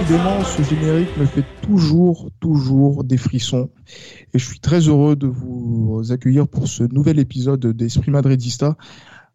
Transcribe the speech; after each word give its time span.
Décidément, 0.00 0.42
ce 0.44 0.62
générique 0.62 1.14
me 1.18 1.26
fait 1.26 1.44
toujours, 1.60 2.30
toujours 2.40 3.04
des 3.04 3.18
frissons. 3.18 3.68
Et 4.32 4.38
je 4.38 4.46
suis 4.46 4.58
très 4.58 4.88
heureux 4.88 5.14
de 5.14 5.26
vous 5.26 6.10
accueillir 6.10 6.48
pour 6.48 6.68
ce 6.68 6.84
nouvel 6.84 7.18
épisode 7.18 7.66
d'Esprit 7.66 8.10
Madridista. 8.10 8.78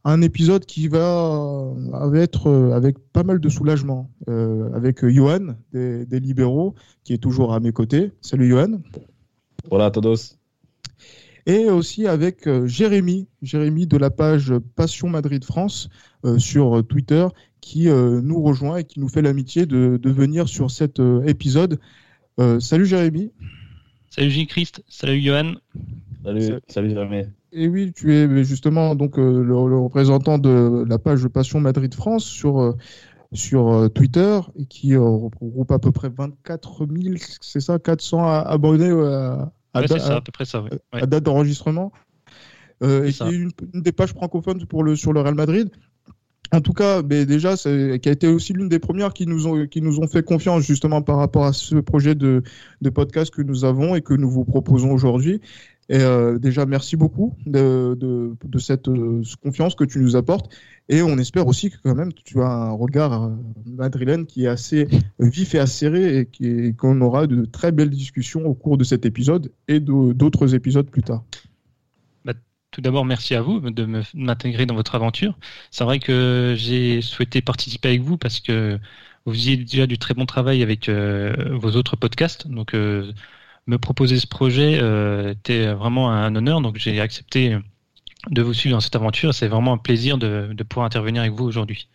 Un 0.06 0.24
épisode 0.24 0.66
qui 0.66 0.88
va 0.88 1.72
être 2.16 2.52
avec 2.74 2.98
pas 3.14 3.22
mal 3.22 3.40
de 3.40 3.48
soulagement. 3.48 4.10
Euh, 4.28 4.74
avec 4.74 5.06
Johan 5.06 5.56
des, 5.72 6.04
des, 6.08 6.20
Libéraux, 6.20 6.74
qui 7.04 7.14
est 7.14 7.20
toujours 7.20 7.54
à 7.54 7.60
mes 7.60 7.72
côtés. 7.72 8.12
Salut 8.22 8.50
Johan. 8.50 8.80
Hola 9.70 9.86
a 9.86 9.92
todos. 9.92 10.40
Et 11.46 11.70
aussi 11.70 12.08
avec 12.08 12.48
euh, 12.48 12.66
Jérémy, 12.66 13.28
Jérémy 13.44 13.86
de 13.86 13.98
la 13.98 14.10
page 14.10 14.52
Passion 14.76 15.10
Madrid 15.10 15.44
France 15.46 15.90
euh, 16.26 16.40
sur 16.40 16.84
Twitter, 16.88 17.28
qui 17.66 17.90
euh, 17.90 18.22
nous 18.22 18.44
rejoint 18.44 18.78
et 18.78 18.84
qui 18.84 19.00
nous 19.00 19.10
fait 19.10 19.24
l'amitié 19.24 19.66
de, 19.66 19.98
de, 19.98 20.10
venir 20.12 20.48
sur 20.48 20.70
cet 20.70 21.00
euh, 21.00 21.24
épisode. 21.26 21.80
Euh, 22.40 22.60
salut 22.60 22.86
Jérémy. 22.86 23.32
Salut 24.12 24.30
J-Christ. 24.30 24.84
Salut 24.88 25.20
Johan. 25.20 25.56
Salut, 26.24 26.60
salut 26.68 26.92
Jérémy. 26.92 27.24
Et 27.54 27.68
oui, 27.68 27.92
tu 27.92 28.14
es 28.14 28.44
justement 28.44 28.94
donc 28.94 29.18
le, 29.18 29.44
le, 29.44 29.80
représentant 29.80 30.38
de 30.38 30.86
la 30.88 31.00
page 31.00 31.28
Passion 31.28 31.60
Madrid 31.60 31.92
France 31.96 32.24
sur 32.24 32.76
sur 33.34 33.90
Twitter 33.96 34.40
et 34.60 34.66
qui 34.68 34.96
regroupe 34.96 35.72
à 35.72 35.80
peu 35.80 35.92
près 35.92 36.10
24 36.10 36.86
000, 36.86 37.16
c'est 37.42 37.62
ça, 37.62 37.80
400 37.80 38.28
abonnés 38.28 38.92
à, 38.92 39.52
à, 39.74 39.82
ouais, 39.82 39.88
ça, 39.88 40.18
à, 40.18 40.22
peu 40.22 40.32
près 40.32 40.46
ça, 40.46 40.62
oui. 40.62 40.70
à 40.92 41.08
date 41.08 41.24
d'enregistrement. 41.24 41.92
Euh, 42.84 43.06
et 43.06 43.14
qui 43.14 43.24
est 43.24 43.32
une, 43.36 43.52
une, 43.74 43.82
des 43.82 43.92
pages 43.92 44.14
francophones 44.14 44.66
pour 44.66 44.84
le, 44.84 44.96
sur 44.96 45.14
le 45.14 45.22
Real 45.22 45.36
Madrid. 45.36 45.70
En 46.52 46.62
tout 46.62 46.74
cas, 46.74 47.02
mais 47.02 47.26
déjà, 47.26 47.56
qui 47.56 47.70
a 47.70 48.12
été 48.12 48.28
aussi 48.28 48.54
l'une 48.54 48.70
des 48.70 48.80
premières 48.80 49.14
qui 49.14 49.26
nous 49.26 49.48
ont 49.48 49.66
qui 49.66 49.82
nous 49.82 50.00
ont 50.00 50.08
fait 50.08 50.24
confiance 50.24 50.64
justement 50.64 51.02
par 51.02 51.18
rapport 51.18 51.46
à 51.46 51.54
ce 51.54 51.76
projet 51.76 52.16
de, 52.16 52.44
podcast 52.94 53.34
que 53.34 53.42
nous 53.42 53.66
avons 53.66 53.96
et 53.96 54.02
que 54.02 54.14
nous 54.14 54.30
vous 54.30 54.46
proposons 54.46 54.92
aujourd'hui. 54.92 55.42
Et 55.88 56.00
euh, 56.00 56.40
déjà, 56.40 56.66
merci 56.66 56.96
beaucoup 56.96 57.36
de 57.46 57.96
cette 58.60 58.88
euh, 58.88 59.22
confiance 59.44 59.76
que 59.76 59.84
tu 59.84 60.00
nous 60.00 60.16
apportes. 60.16 60.52
Et 60.90 61.02
on 61.02 61.18
espère 61.18 61.48
aussi 61.48 61.70
que 61.70 61.78
quand 61.84 61.96
même 61.96 62.12
tu 62.14 62.42
as 62.42 62.48
un 62.48 62.72
regard 62.72 63.24
euh, 63.24 63.30
madrilène 63.66 64.26
qui 64.26 64.46
est 64.46 64.48
assez 64.48 64.88
vif 65.20 65.54
et 65.56 65.60
acéré 65.60 66.28
et 66.40 66.74
qu'on 66.74 67.02
aura 67.02 67.28
de 67.28 67.46
très 67.46 67.72
belles 67.72 67.90
discussions 67.90 68.46
au 68.46 68.54
cours 68.54 68.78
de 68.78 68.84
cet 68.84 69.06
épisode 69.06 69.52
et 69.68 69.80
d'autres 69.80 70.56
épisodes 70.56 70.90
plus 70.90 71.04
tard. 71.04 71.24
Tout 72.76 72.82
d'abord, 72.82 73.06
merci 73.06 73.36
à 73.36 73.42
vous 73.42 73.62
de 73.62 74.04
m'intégrer 74.14 74.66
dans 74.66 74.76
votre 74.76 74.96
aventure. 74.96 75.40
C'est 75.72 75.86
vrai 75.86 76.00
que 76.00 76.56
j'ai 76.58 77.02
souhaité 77.02 77.42
participer 77.42 77.88
avec 77.88 78.02
vous 78.02 78.18
parce 78.18 78.42
que 78.42 78.78
vous 79.26 79.32
faisiez 79.32 79.56
déjà 79.56 79.88
du 79.88 79.98
très 79.98 80.14
bon 80.14 80.26
travail 80.26 80.62
avec 80.62 80.90
euh, 80.90 81.34
vos 81.54 81.72
autres 81.78 81.96
podcasts. 81.96 82.50
Donc, 82.50 82.74
euh, 82.74 83.14
me 83.66 83.78
proposer 83.78 84.20
ce 84.20 84.28
projet 84.28 84.78
euh, 84.82 85.32
était 85.32 85.74
vraiment 85.74 86.12
un 86.12 86.36
honneur. 86.36 86.60
Donc, 86.60 86.76
j'ai 86.76 87.00
accepté 87.00 87.58
de 88.30 88.42
vous 88.42 88.54
suivre 88.54 88.76
dans 88.76 88.82
cette 88.82 88.98
aventure. 88.98 89.34
C'est 89.34 89.48
vraiment 89.48 89.72
un 89.72 89.78
plaisir 89.78 90.18
de, 90.18 90.50
de 90.52 90.64
pouvoir 90.66 90.86
intervenir 90.86 91.22
avec 91.22 91.34
vous 91.34 91.46
aujourd'hui. 91.46 91.88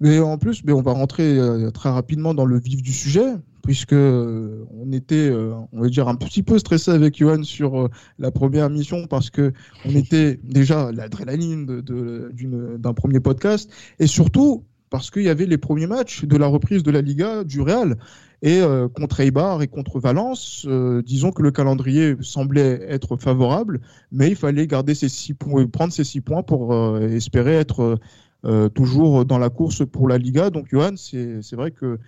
Mais 0.00 0.18
en 0.18 0.36
plus, 0.36 0.64
mais 0.64 0.72
on 0.74 0.82
va 0.82 0.92
rentrer 0.92 1.38
très 1.72 1.88
rapidement 1.88 2.34
dans 2.34 2.44
le 2.44 2.60
vif 2.60 2.82
du 2.82 2.92
sujet, 2.92 3.36
puisque 3.62 3.92
euh, 3.92 4.64
on 4.72 4.92
était, 4.92 5.28
euh, 5.30 5.54
on 5.72 5.80
va 5.80 5.88
dire, 5.88 6.08
un 6.08 6.14
petit 6.14 6.42
peu 6.42 6.58
stressé 6.58 6.90
avec 6.90 7.16
Johan 7.16 7.42
sur 7.42 7.88
la 8.18 8.30
première 8.30 8.70
mission, 8.70 9.06
parce 9.06 9.30
que 9.30 9.52
on 9.84 9.90
était 9.90 10.38
déjà 10.42 10.90
l'adrénaline 10.92 11.66
d'un 11.80 12.94
premier 12.94 13.20
podcast, 13.20 13.70
et 13.98 14.06
surtout 14.06 14.64
parce 14.90 15.10
qu'il 15.10 15.22
y 15.22 15.28
avait 15.28 15.46
les 15.46 15.58
premiers 15.58 15.86
matchs 15.86 16.24
de 16.24 16.36
la 16.36 16.46
reprise 16.46 16.82
de 16.82 16.90
la 16.90 17.02
Liga 17.02 17.44
du 17.44 17.60
Real. 17.60 17.96
Et 18.40 18.60
euh, 18.60 18.88
contre 18.88 19.20
Eibar 19.20 19.62
et 19.62 19.66
contre 19.66 19.98
Valence, 19.98 20.64
euh, 20.68 21.02
disons 21.02 21.32
que 21.32 21.42
le 21.42 21.50
calendrier 21.50 22.14
semblait 22.20 22.80
être 22.88 23.16
favorable, 23.16 23.80
mais 24.12 24.28
il 24.28 24.36
fallait 24.36 24.68
garder 24.68 24.94
ces 24.94 25.08
six 25.08 25.34
points, 25.34 25.66
prendre 25.66 25.92
ces 25.92 26.04
six 26.04 26.20
points 26.20 26.44
pour 26.44 26.72
euh, 26.72 27.00
espérer 27.08 27.54
être 27.54 27.98
euh, 28.44 28.68
toujours 28.68 29.24
dans 29.24 29.38
la 29.38 29.50
course 29.50 29.84
pour 29.84 30.06
la 30.08 30.18
Liga. 30.18 30.50
Donc, 30.50 30.68
Johan, 30.70 30.94
c'est 30.96 31.54
vrai 31.54 31.72
que 31.72 31.86
euh, 31.86 31.98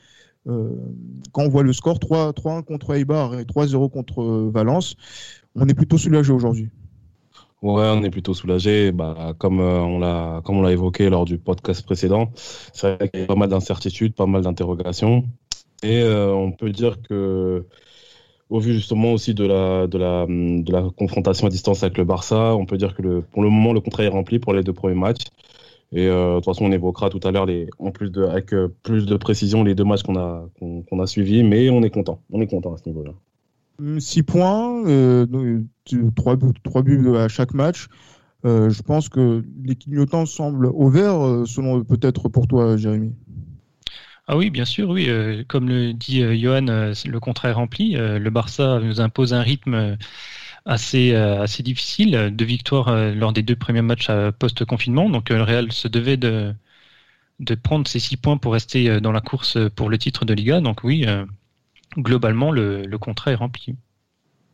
quand 0.46 1.42
on 1.42 1.48
voit 1.48 1.62
le 1.62 1.72
score 1.72 1.98
3-1 1.98 2.64
contre 2.64 2.94
Eibar 2.94 3.38
et 3.38 3.44
3-0 3.44 3.90
contre 3.90 4.50
Valence, 4.50 4.96
on 5.54 5.68
est 5.68 5.74
plutôt 5.74 5.98
soulagé 5.98 6.32
aujourd'hui. 6.32 6.70
Ouais, 7.62 7.84
on 7.92 8.02
est 8.02 8.10
plutôt 8.10 8.32
soulagé. 8.32 8.90
Bah, 8.90 9.34
comme 9.38 9.60
euh, 9.60 9.80
on 9.80 9.98
l'a 9.98 10.40
comme 10.44 10.56
on 10.58 10.62
l'a 10.62 10.72
évoqué 10.72 11.10
lors 11.10 11.26
du 11.26 11.38
podcast 11.38 11.84
précédent, 11.84 12.32
c'est 12.72 12.96
vrai 12.96 13.08
qu'il 13.08 13.20
y 13.20 13.24
a 13.24 13.26
pas 13.26 13.34
mal 13.34 13.50
d'incertitudes, 13.50 14.14
pas 14.14 14.26
mal 14.26 14.42
d'interrogations, 14.42 15.24
et 15.82 16.00
euh, 16.00 16.32
on 16.32 16.52
peut 16.52 16.70
dire 16.70 17.02
que 17.02 17.66
au 18.48 18.60
vu 18.60 18.72
justement 18.72 19.12
aussi 19.12 19.34
de 19.34 19.44
la, 19.44 19.86
de, 19.86 19.98
la, 19.98 20.26
de 20.26 20.72
la 20.72 20.88
confrontation 20.96 21.46
à 21.46 21.50
distance 21.50 21.82
avec 21.82 21.98
le 21.98 22.04
Barça, 22.04 22.56
on 22.56 22.66
peut 22.66 22.78
dire 22.78 22.94
que 22.96 23.20
pour 23.20 23.42
le 23.42 23.50
moment, 23.50 23.72
le 23.72 23.80
contrat 23.80 24.04
est 24.04 24.08
rempli 24.08 24.38
pour 24.38 24.54
les 24.54 24.62
deux 24.62 24.72
premiers 24.72 24.94
matchs. 24.96 25.24
Et 25.92 26.06
euh, 26.06 26.34
de 26.34 26.36
toute 26.36 26.44
façon, 26.44 26.66
on 26.66 26.72
évoquera 26.72 27.10
tout 27.10 27.20
à 27.24 27.32
l'heure, 27.32 27.48
en 27.78 27.90
plus 27.90 28.10
de, 28.10 28.22
avec 28.22 28.54
euh, 28.54 28.68
plus 28.82 29.06
de 29.06 29.16
précision, 29.16 29.64
les 29.64 29.74
deux 29.74 29.84
matchs 29.84 30.02
qu'on 30.02 30.16
a, 30.16 30.48
qu'on 30.60 31.00
a 31.00 31.06
suivis, 31.06 31.42
mais 31.42 31.68
on 31.70 31.82
est 31.82 31.90
content. 31.90 32.22
On 32.30 32.40
est 32.40 32.46
content 32.46 32.74
à 32.74 32.76
ce 32.76 32.88
niveau-là. 32.88 33.12
6 33.98 34.22
points, 34.22 34.86
euh, 34.86 35.26
3, 36.14 36.36
3, 36.62 36.82
buts 36.82 37.16
à 37.16 37.28
chaque 37.28 37.54
match. 37.54 37.88
Euh, 38.44 38.70
je 38.70 38.82
pense 38.82 39.08
que 39.08 39.42
les 39.64 39.74
clignotants 39.74 40.26
semblent 40.26 40.66
au 40.66 40.88
vert, 40.88 41.46
selon 41.46 41.82
peut-être 41.82 42.28
pour 42.28 42.46
toi, 42.46 42.76
Jérémy. 42.76 43.12
Ah 44.28 44.36
oui, 44.36 44.50
bien 44.50 44.64
sûr, 44.64 44.90
oui. 44.90 45.08
Comme 45.48 45.68
le 45.68 45.92
dit 45.92 46.20
Johan, 46.40 46.66
le 46.66 47.18
contrat 47.18 47.48
est 47.48 47.52
rempli. 47.52 47.94
le 47.96 48.30
Barça 48.30 48.78
nous 48.80 49.00
impose 49.00 49.34
un 49.34 49.40
rythme 49.40 49.96
assez, 50.64 51.12
euh, 51.12 51.42
assez 51.42 51.62
difficile. 51.62 52.30
Deux 52.32 52.44
victoires 52.44 52.88
euh, 52.88 53.12
lors 53.12 53.32
des 53.32 53.42
deux 53.42 53.56
premiers 53.56 53.82
matchs 53.82 54.10
post-confinement. 54.38 55.08
Donc 55.08 55.30
euh, 55.30 55.36
le 55.36 55.42
Real 55.42 55.72
se 55.72 55.88
devait 55.88 56.16
de, 56.16 56.54
de 57.40 57.54
prendre 57.54 57.86
ces 57.86 57.98
six 57.98 58.16
points 58.16 58.36
pour 58.36 58.52
rester 58.52 59.00
dans 59.00 59.12
la 59.12 59.20
course 59.20 59.58
pour 59.74 59.88
le 59.88 59.98
titre 59.98 60.24
de 60.24 60.34
Liga. 60.34 60.60
Donc 60.60 60.84
oui, 60.84 61.06
globalement, 61.96 62.50
le, 62.50 62.82
le, 62.82 62.98
contrat 62.98 63.32
est 63.32 63.36
rempli. 63.36 63.76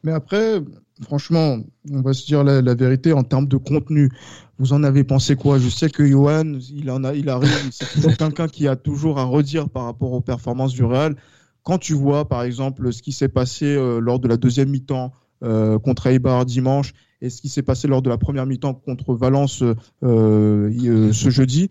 Mais 0.04 0.12
après, 0.12 0.62
franchement, 1.02 1.58
on 1.90 2.00
va 2.00 2.12
se 2.12 2.26
dire 2.26 2.44
la, 2.44 2.74
vérité 2.74 3.12
en 3.12 3.24
termes 3.24 3.48
de 3.48 3.56
contenu. 3.56 4.10
Vous 4.58 4.72
en 4.72 4.84
avez 4.84 5.04
pensé 5.04 5.36
quoi? 5.36 5.58
Je 5.58 5.68
sais 5.68 5.90
que 5.90 6.06
Johan, 6.06 6.58
il 6.70 6.90
en 6.90 7.04
a, 7.04 7.14
il 7.14 7.28
arrive, 7.28 7.70
c'est 7.72 8.16
quelqu'un 8.16 8.48
qui 8.48 8.68
a 8.68 8.76
toujours 8.76 9.18
à 9.18 9.24
redire 9.24 9.68
par 9.68 9.84
rapport 9.84 10.12
aux 10.12 10.22
performances 10.22 10.72
du 10.72 10.84
Real. 10.84 11.16
Quand 11.62 11.78
tu 11.78 11.94
vois, 11.94 12.28
par 12.28 12.44
exemple, 12.44 12.92
ce 12.92 13.02
qui 13.02 13.10
s'est 13.10 13.28
passé 13.28 13.74
lors 14.00 14.20
de 14.20 14.28
la 14.28 14.36
deuxième 14.36 14.70
mi-temps, 14.70 15.12
euh, 15.12 15.25
contre 15.40 16.06
Eibar 16.06 16.46
dimanche 16.46 16.92
et 17.20 17.30
ce 17.30 17.40
qui 17.40 17.48
s'est 17.48 17.62
passé 17.62 17.88
lors 17.88 18.02
de 18.02 18.10
la 18.10 18.18
première 18.18 18.46
mi-temps 18.46 18.74
contre 18.74 19.14
Valence 19.14 19.62
euh, 19.62 19.74
euh, 20.02 21.12
ce 21.12 21.30
jeudi. 21.30 21.70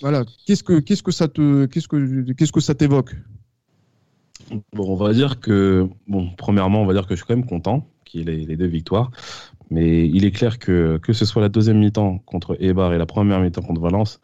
voilà, 0.00 0.24
qu'est-ce 0.46 0.62
que 0.62 0.80
qu'est-ce 0.80 1.02
que 1.02 1.12
ça 1.12 1.28
te 1.28 1.66
qu'est-ce 1.66 1.88
que 1.88 2.32
qu'est-ce 2.32 2.52
que 2.52 2.60
ça 2.60 2.74
t'évoque? 2.74 3.14
Bon, 4.72 4.92
on 4.92 4.96
va 4.96 5.12
dire 5.12 5.40
que 5.40 5.88
bon, 6.08 6.30
premièrement, 6.36 6.82
on 6.82 6.86
va 6.86 6.92
dire 6.92 7.06
que 7.06 7.14
je 7.14 7.20
suis 7.20 7.26
quand 7.26 7.36
même 7.36 7.46
content 7.46 7.86
qu'il 8.04 8.28
ait 8.28 8.36
les 8.36 8.56
deux 8.56 8.66
victoires, 8.66 9.10
mais 9.70 10.08
il 10.08 10.24
est 10.24 10.32
clair 10.32 10.58
que 10.58 10.98
que 11.02 11.12
ce 11.12 11.24
soit 11.24 11.42
la 11.42 11.48
deuxième 11.48 11.78
mi-temps 11.78 12.18
contre 12.18 12.56
Eibar 12.60 12.92
et 12.92 12.98
la 12.98 13.06
première 13.06 13.40
mi-temps 13.40 13.62
contre 13.62 13.80
Valence, 13.80 14.20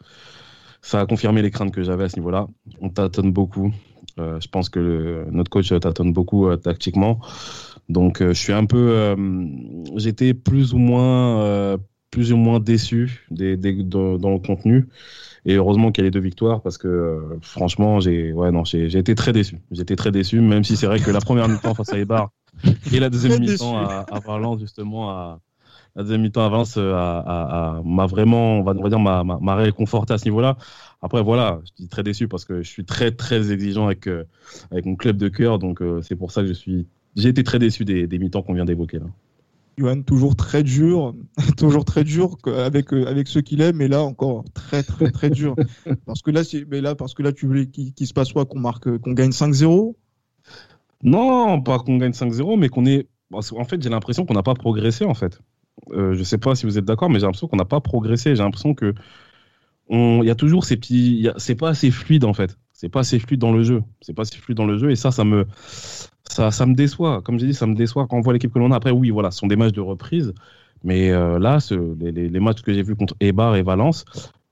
ça 0.81 1.01
a 1.01 1.05
confirmé 1.05 1.41
les 1.41 1.51
craintes 1.51 1.71
que 1.71 1.83
j'avais 1.83 2.05
à 2.05 2.09
ce 2.09 2.17
niveau-là. 2.17 2.47
On 2.81 2.89
tâtonne 2.89 3.31
beaucoup. 3.31 3.73
Euh, 4.19 4.39
je 4.39 4.47
pense 4.47 4.69
que 4.69 5.27
notre 5.29 5.49
coach 5.51 5.69
tâtonne 5.79 6.11
beaucoup 6.11 6.47
euh, 6.47 6.57
tactiquement. 6.57 7.19
Donc 7.89 8.21
euh, 8.21 8.33
je 8.33 8.39
suis 8.39 8.53
un 8.53 8.65
peu, 8.65 8.91
euh, 8.91 9.15
j'étais 9.95 10.33
plus 10.33 10.73
ou 10.73 10.77
moins, 10.77 11.41
euh, 11.41 11.77
plus 12.11 12.33
ou 12.33 12.37
moins 12.37 12.59
déçu 12.59 13.25
des, 13.31 13.57
des, 13.57 13.83
dans, 13.83 14.17
dans, 14.17 14.31
le 14.31 14.39
contenu. 14.39 14.87
Et 15.45 15.55
heureusement 15.55 15.91
qu'il 15.91 16.03
y 16.03 16.05
a 16.05 16.07
les 16.07 16.11
deux 16.11 16.19
victoires 16.19 16.61
parce 16.61 16.77
que 16.77 17.37
franchement, 17.41 17.99
j'ai, 17.99 18.33
ouais 18.33 18.51
non, 18.51 18.65
j'ai, 18.65 18.89
j'ai 18.89 18.99
été 18.99 19.15
très 19.15 19.31
déçu. 19.31 19.59
J'étais 19.71 19.95
très 19.95 20.11
déçu, 20.11 20.41
même 20.41 20.63
si 20.63 20.75
c'est 20.75 20.87
vrai 20.87 20.99
que 20.99 21.11
la 21.11 21.21
première 21.21 21.47
mi-temps 21.47 21.73
face 21.73 21.93
à 21.93 21.97
Eibar 21.97 22.31
et 22.91 22.99
la 22.99 23.09
deuxième 23.09 23.39
mi-temps 23.39 23.77
à, 23.77 24.05
à 24.11 24.19
Valence 24.19 24.59
justement 24.59 25.11
à 25.11 25.39
la 25.95 26.03
deuxième 26.03 26.21
mi-temps 26.21 26.45
à 26.45 26.49
Valence 26.49 26.75
m'a 26.77 28.05
vraiment, 28.05 28.59
on 28.59 28.63
va, 28.63 28.73
on 28.77 28.83
va 28.83 28.89
dire, 28.89 28.99
m'a 28.99 29.55
réconforté 29.55 30.13
à 30.13 30.17
ce 30.17 30.25
niveau-là. 30.25 30.57
Après, 31.01 31.21
voilà, 31.21 31.59
je 31.65 31.83
dis 31.83 31.87
très 31.89 32.03
déçu 32.03 32.27
parce 32.27 32.43
que 32.43 32.63
je 32.63 32.69
suis 32.69 32.85
très, 32.85 33.11
très 33.11 33.51
exigeant 33.51 33.85
avec, 33.85 34.07
euh, 34.07 34.23
avec 34.71 34.85
mon 34.85 34.95
club 34.95 35.17
de 35.17 35.27
cœur. 35.27 35.59
Donc, 35.59 35.81
euh, 35.81 36.01
c'est 36.01 36.15
pour 36.15 36.31
ça 36.31 36.41
que 36.41 36.47
je 36.47 36.53
suis. 36.53 36.87
J'ai 37.17 37.29
été 37.29 37.43
très 37.43 37.59
déçu 37.59 37.83
des, 37.83 38.07
des 38.07 38.19
mi-temps 38.19 38.43
qu'on 38.43 38.53
vient 38.53 38.65
d'évoquer 38.65 38.99
là. 38.99 39.07
Johan, 39.77 40.01
toujours 40.01 40.35
très 40.35 40.63
dur, 40.63 41.13
toujours 41.57 41.85
très 41.85 42.03
dur 42.03 42.37
avec, 42.47 42.93
euh, 42.93 43.05
avec 43.05 43.27
ceux 43.27 43.41
qu'il 43.41 43.61
aime, 43.61 43.75
mais 43.75 43.87
là 43.87 44.01
encore 44.01 44.43
très 44.53 44.81
très 44.81 45.11
très 45.11 45.29
dur. 45.29 45.55
parce 46.05 46.21
que 46.21 46.31
là, 46.31 46.41
mais 46.69 46.81
là, 46.81 46.95
parce 46.95 47.13
que 47.13 47.21
là, 47.21 47.31
tu 47.31 47.45
voulais 47.45 47.67
qu'il 47.67 48.07
se 48.07 48.13
passe 48.13 48.33
quoi 48.33 48.45
Qu'on 48.45 48.59
marque, 48.59 48.97
qu'on 48.97 49.13
gagne 49.13 49.29
5-0 49.29 49.95
Non, 51.03 51.61
pas 51.61 51.77
qu'on 51.79 51.97
gagne 51.97 52.11
5-0, 52.11 52.57
mais 52.57 52.69
qu'on 52.69 52.85
est. 52.85 53.07
En 53.31 53.65
fait, 53.65 53.81
j'ai 53.81 53.89
l'impression 53.89 54.25
qu'on 54.25 54.33
n'a 54.33 54.43
pas 54.43 54.55
progressé 54.55 55.05
en 55.05 55.13
fait. 55.13 55.39
Euh, 55.91 56.13
je 56.15 56.23
sais 56.23 56.39
pas 56.39 56.55
si 56.55 56.65
vous 56.65 56.79
êtes 56.79 56.85
d'accord, 56.85 57.09
mais 57.09 57.19
j'ai 57.19 57.25
l'impression 57.25 57.47
qu'on 57.47 57.57
n'a 57.57 57.65
pas 57.65 57.81
progressé. 57.81 58.35
J'ai 58.35 58.43
l'impression 58.43 58.73
que 58.73 58.93
il 59.89 60.25
y 60.25 60.29
a 60.29 60.35
toujours 60.35 60.65
ces 60.65 60.75
petits, 60.75 61.29
c'est 61.37 61.55
pas 61.55 61.69
assez 61.69 61.91
fluide 61.91 62.25
en 62.25 62.33
fait. 62.33 62.57
C'est 62.77 62.89
pas 62.89 62.99
assez 62.99 63.17
fluide 63.17 63.39
dans 63.39 63.51
le 63.51 63.63
jeu. 63.63 63.81
C'est 64.01 64.13
pas 64.13 64.21
assez 64.21 64.37
fluide 64.37 64.55
dans 64.55 64.67
le 64.67 64.77
jeu 64.77 64.91
et 64.91 64.95
ça, 64.95 65.09
ça 65.09 65.23
me, 65.23 65.47
ça, 66.25 66.51
ça 66.51 66.67
me 66.67 66.75
déçoit. 66.75 67.23
Comme 67.23 67.39
j'ai 67.39 67.47
dit, 67.47 67.55
ça 67.55 67.65
me 67.65 67.73
déçoit 67.73 68.05
quand 68.05 68.17
on 68.17 68.21
voit 68.21 68.33
l'équipe 68.33 68.53
que 68.53 68.59
l'on 68.59 68.71
a. 68.71 68.75
Après, 68.75 68.91
oui, 68.91 69.09
voilà, 69.09 69.31
ce 69.31 69.39
sont 69.39 69.47
des 69.47 69.55
matchs 69.55 69.73
de 69.73 69.81
reprise. 69.81 70.31
Mais 70.83 71.09
euh, 71.09 71.39
là, 71.39 71.59
ce, 71.59 71.73
les, 71.99 72.11
les, 72.11 72.39
matchs 72.39 72.61
que 72.61 72.71
j'ai 72.71 72.83
vus 72.83 72.95
contre 72.95 73.15
Eibar 73.19 73.55
et 73.55 73.63
Valence, 73.63 74.05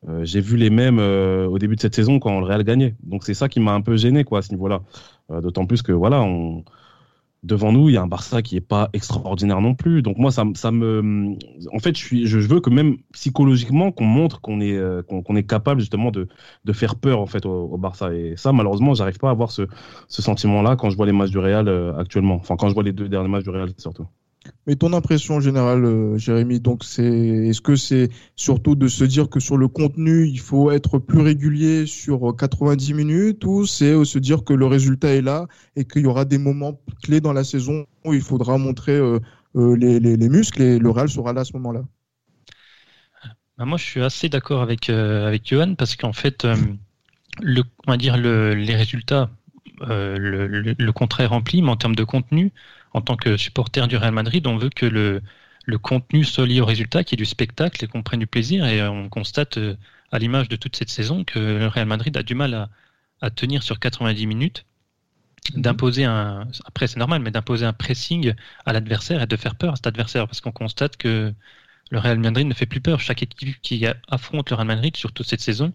euh, 0.10 0.26
j'ai 0.26 0.42
vu 0.42 0.58
les 0.58 0.72
mêmes 0.72 0.98
euh, 0.98 1.46
au 1.46 1.60
début 1.60 1.76
de 1.76 1.82
cette 1.82 1.94
saison 1.94 2.18
quand 2.18 2.40
le 2.40 2.48
Real 2.48 2.64
gagnait. 2.64 2.96
Donc 3.04 3.24
c'est 3.24 3.36
ça 3.36 3.48
qui 3.48 3.60
m'a 3.60 3.74
un 3.74 3.82
peu 3.82 3.96
gêné 3.96 4.24
quoi, 4.24 4.40
à 4.40 4.42
ce 4.42 4.52
niveau-là. 4.52 4.82
D'autant 5.30 5.68
plus 5.68 5.84
que 5.84 5.92
voilà, 5.92 6.24
on, 6.24 6.64
devant 7.46 7.72
nous, 7.72 7.90
il 7.90 7.94
y 7.94 7.98
a 7.98 8.02
un 8.02 8.08
Barça 8.08 8.42
qui 8.42 8.58
est 8.58 8.62
pas 8.62 8.90
extraordinaire 8.94 9.62
non 9.62 9.76
plus. 9.76 10.02
Donc 10.02 10.18
moi, 10.18 10.32
ça, 10.32 10.44
ça 10.56 10.72
me, 10.72 11.36
en 11.72 11.80
fait, 11.80 11.96
je 11.96 12.04
suis, 12.04 12.28
je 12.28 12.40
veux 12.40 12.60
que 12.60 12.70
même 12.70 12.98
psychologiquement, 13.14 13.92
qu'on 13.92 14.06
montre 14.06 14.42
qu'on 14.42 14.60
est, 14.62 14.76
euh, 14.76 15.04
est 15.36 15.44
capable 15.48 15.80
justement 15.80 16.12
de, 16.12 16.28
de 16.66 16.74
faire 16.74 16.96
peur 16.96 17.20
en 17.22 17.28
fait 17.28 17.46
au, 17.46 17.78
Barça. 17.78 18.14
Et 18.14 18.36
ça, 18.36 18.52
malheureusement, 18.52 18.94
j'arrive 18.96 19.20
pas 19.20 19.30
à 19.30 19.32
avoir 19.32 19.52
ce, 19.52 19.68
ce 20.08 20.22
sentiment-là 20.22 20.76
quand 20.76 20.90
je 20.90 20.98
vois 20.98 21.06
les 21.06 21.12
matchs 21.12 21.32
du 21.32 21.40
Real 21.40 21.68
euh, 21.68 21.96
actuellement. 21.98 22.36
Enfin, 22.36 22.56
quand 22.58 22.70
je 22.70 22.74
vois 22.74 22.84
les 22.84 22.94
deux 22.94 23.08
derniers 23.08 23.30
matchs 23.30 23.44
du 23.44 23.52
Real 23.52 23.70
surtout. 23.78 24.08
Mais 24.68 24.76
ton 24.76 24.94
impression 24.94 25.40
générale, 25.40 25.86
euh, 25.86 26.18
Jérémy, 26.18 26.60
donc 26.60 26.84
c'est, 26.84 27.04
est-ce 27.04 27.62
que 27.62 27.76
c'est 27.76 28.10
surtout 28.36 28.76
de 28.76 28.88
se 28.88 29.04
dire 29.04 29.30
que 29.30 29.40
sur 29.40 29.58
le 29.58 29.68
contenu, 29.68 30.28
il 30.28 30.40
faut 30.40 30.72
être 30.72 30.98
plus 30.98 31.22
régulier 31.22 31.86
sur 31.86 32.36
90 32.36 32.96
minutes, 32.96 33.46
ou 33.46 33.68
c'est 33.68 33.94
euh, 33.94 34.06
se 34.06 34.18
dire 34.18 34.44
que 34.44 34.54
le 34.54 34.66
résultat 34.66 35.10
est 35.10 35.22
là 35.22 35.46
et 35.76 35.86
qu'il 35.86 36.02
y 36.02 36.06
aura 36.08 36.26
des 36.26 36.40
moments 36.40 36.80
clés 37.04 37.22
dans 37.22 37.34
la 37.34 37.44
saison 37.44 37.86
où 38.06 38.14
il 38.14 38.22
faudra 38.22 38.58
montrer 38.58 38.94
euh, 38.94 39.20
les, 39.54 40.00
les, 40.00 40.30
muscles 40.30 40.62
et 40.64 40.80
le 40.80 40.90
Real 40.90 41.10
sera 41.10 41.32
là 41.32 41.42
à 41.42 41.46
ce 41.46 41.54
moment-là? 41.54 41.84
Bah, 43.60 43.66
Moi, 43.66 43.78
je 43.78 43.84
suis 43.84 44.02
assez 44.02 44.30
d'accord 44.30 44.64
avec 44.64 44.90
avec 44.90 45.48
Johan 45.48 45.76
parce 45.76 45.96
qu'en 45.96 46.12
fait, 46.12 46.46
le, 47.42 47.64
on 47.86 47.92
va 47.92 47.98
dire 47.98 48.18
le, 48.18 48.56
les 48.56 48.76
résultats, 48.76 49.30
le, 49.88 50.48
le, 50.48 50.92
contrat 50.92 51.24
est 51.24 51.28
rempli, 51.28 51.62
mais 51.62 51.70
en 51.70 51.78
termes 51.78 51.96
de 51.96 52.04
contenu 52.04 52.52
en 52.96 53.02
tant 53.02 53.18
que 53.18 53.36
supporter 53.36 53.86
du 53.90 53.98
Real 53.98 54.14
Madrid, 54.14 54.48
on 54.48 54.56
veut 54.56 54.70
que 54.70 54.86
le, 54.86 55.22
le 55.66 55.78
contenu 55.78 56.24
soit 56.24 56.48
lié 56.48 56.62
au 56.62 56.66
résultat, 56.66 57.04
qu'il 57.04 57.20
y 57.20 57.22
ait 57.22 57.26
du 57.26 57.30
spectacle 57.30 57.84
et 57.84 57.88
qu'on 57.90 58.04
prenne 58.04 58.22
du 58.22 58.28
plaisir. 58.28 58.66
Et 58.66 58.82
on 58.88 59.10
constate, 59.10 59.58
euh, 59.58 59.76
à 60.14 60.20
l'image 60.20 60.48
de 60.48 60.56
toute 60.56 60.78
cette 60.78 60.90
saison, 60.90 61.26
que 61.26 61.38
le 61.38 61.68
Real 61.68 61.88
Madrid 61.88 62.16
a 62.16 62.24
du 62.24 62.36
mal 62.36 62.54
à, 62.54 62.70
à 63.20 63.30
tenir 63.32 63.64
sur 63.64 63.82
90 63.82 64.28
minutes, 64.28 64.66
mhm. 65.56 65.62
d'imposer 65.62 66.06
un, 66.06 66.48
après 66.64 66.88
c'est 66.88 66.98
normal, 66.98 67.22
mais 67.22 67.32
d'imposer 67.32 67.66
un 67.66 67.74
pressing 67.74 68.34
à 68.66 68.72
l'adversaire 68.72 69.22
et 69.22 69.28
de 69.28 69.36
faire 69.36 69.56
peur 69.56 69.74
à 69.74 69.76
cet 69.76 69.88
adversaire, 69.88 70.26
parce 70.26 70.40
qu'on 70.40 70.54
constate 70.54 70.96
que 70.96 71.34
le 71.92 72.00
Real 72.00 72.18
Madrid 72.20 72.48
ne 72.48 72.54
fait 72.54 72.66
plus 72.66 72.82
peur. 72.82 73.02
Chaque 73.02 73.24
équipe 73.24 73.62
qui 73.62 73.86
affronte 74.08 74.52
le 74.52 74.56
Real 74.56 74.68
Madrid, 74.68 74.96
surtout 74.96 75.24
cette 75.24 75.42
saison, 75.42 75.74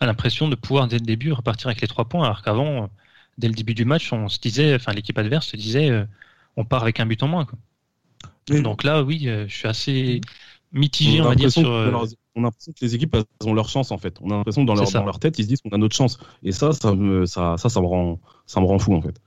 a 0.00 0.06
l'impression 0.06 0.48
de 0.48 0.56
pouvoir 0.56 0.88
dès 0.88 0.98
le 0.98 1.06
début 1.06 1.30
repartir 1.30 1.68
avec 1.68 1.80
les 1.80 1.88
trois 1.88 2.08
points, 2.08 2.24
alors 2.24 2.42
qu'avant, 2.42 2.90
dès 3.38 3.46
le 3.46 3.54
début 3.54 3.74
du 3.74 3.84
match, 3.84 4.12
on 4.12 4.28
se 4.28 4.40
disait, 4.40 4.74
enfin 4.74 4.92
l'équipe 4.92 5.16
adverse 5.18 5.46
se 5.46 5.56
disait, 5.56 5.90
euh, 5.90 6.04
on 6.56 6.64
part 6.64 6.82
avec 6.82 7.00
un 7.00 7.06
but 7.06 7.22
en 7.22 7.28
moins. 7.28 7.44
Quoi. 7.44 7.58
Donc 8.60 8.84
là, 8.84 9.02
oui, 9.02 9.28
euh, 9.28 9.46
je 9.48 9.56
suis 9.56 9.68
assez 9.68 10.20
mitigé, 10.72 11.20
on, 11.20 11.24
va 11.24 11.34
dire. 11.34 11.50
Sur, 11.50 11.70
euh, 11.70 11.90
on 12.34 12.40
a 12.40 12.46
l'impression 12.46 12.72
que 12.72 12.84
les 12.84 12.94
équipes 12.94 13.16
ont 13.44 13.54
leur 13.54 13.68
chance 13.68 13.90
en 13.90 13.98
fait. 13.98 14.18
On 14.20 14.30
a 14.30 14.36
l'impression 14.36 14.62
que 14.62 14.66
dans 14.66 14.74
leur, 14.74 14.90
dans 14.90 15.04
leur 15.04 15.18
tête, 15.18 15.38
ils 15.38 15.44
se 15.44 15.48
disent 15.48 15.60
qu'on 15.60 15.70
a 15.70 15.78
notre 15.78 15.96
chance. 15.96 16.18
Et 16.42 16.52
ça, 16.52 16.72
ça 16.72 16.94
me, 16.94 17.26
ça, 17.26 17.56
ça, 17.56 17.68
ça 17.68 17.80
me 17.80 17.86
rend, 17.86 18.20
ça 18.46 18.60
me 18.60 18.66
rend 18.66 18.78
fou 18.78 18.94
en 18.94 19.02
fait. 19.02 19.20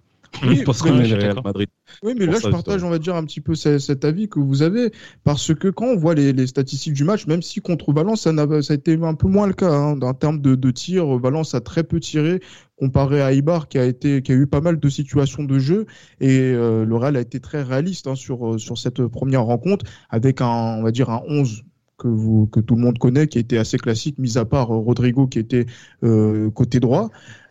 Oui, 0.43 0.63
parce 0.65 0.81
qu'on 0.81 0.99
est 0.99 1.13
Real 1.13 1.39
Madrid. 1.43 1.69
Oui, 2.03 2.13
mais 2.17 2.25
là, 2.25 2.37
je 2.41 2.47
partage, 2.49 2.83
on 2.83 2.89
va 2.89 2.99
dire, 2.99 3.15
un 3.15 3.23
petit 3.23 3.41
peu 3.41 3.55
cet 3.55 4.05
avis 4.05 4.29
que 4.29 4.39
vous 4.39 4.61
avez. 4.61 4.91
Parce 5.23 5.53
que 5.53 5.67
quand 5.67 5.87
on 5.87 5.95
voit 5.95 6.15
les, 6.15 6.47
statistiques 6.47 6.93
du 6.93 7.03
match, 7.03 7.27
même 7.27 7.41
si 7.41 7.59
contre 7.61 7.91
Valence, 7.91 8.21
ça, 8.21 8.29
a, 8.29 8.61
ça 8.61 8.73
a 8.73 8.75
été 8.75 8.97
un 9.01 9.15
peu 9.15 9.27
moins 9.27 9.47
le 9.47 9.53
cas. 9.53 9.69
Hein, 9.69 9.99
en 10.01 10.13
termes 10.13 10.41
de, 10.41 10.55
de 10.55 10.71
tir, 10.71 11.05
Valence 11.17 11.55
a 11.55 11.61
très 11.61 11.83
peu 11.83 11.99
tiré 11.99 12.39
comparé 12.77 13.21
à 13.21 13.33
Ibar 13.33 13.67
qui 13.67 13.77
a 13.77 13.85
été 13.85 14.21
qui 14.21 14.31
a 14.31 14.35
eu 14.35 14.47
pas 14.47 14.61
mal 14.61 14.79
de 14.79 14.89
situations 14.89 15.43
de 15.43 15.59
jeu 15.59 15.85
et 16.21 16.39
euh, 16.39 16.85
le 16.85 16.95
Real 16.95 17.17
a 17.17 17.19
été 17.19 17.41
très 17.41 17.61
réaliste 17.61 18.07
hein, 18.07 18.15
sur 18.15 18.57
sur 18.59 18.77
cette 18.77 19.05
première 19.07 19.43
rencontre 19.43 19.85
avec 20.09 20.39
un 20.39 20.77
on 20.77 20.83
va 20.83 20.91
dire 20.91 21.09
un 21.09 21.21
11 21.27 21.63
que 21.97 22.07
vous 22.07 22.47
que 22.47 22.61
tout 22.61 22.75
le 22.75 22.81
monde 22.81 22.97
connaît 22.97 23.27
qui 23.27 23.37
était 23.37 23.57
assez 23.57 23.77
classique 23.77 24.17
mis 24.17 24.37
à 24.37 24.45
part 24.45 24.67
Rodrigo 24.69 25.27
qui 25.27 25.39
était 25.39 25.65
euh, 26.03 26.49
côté 26.51 26.79
droit 26.79 27.09
euh, 27.09 27.48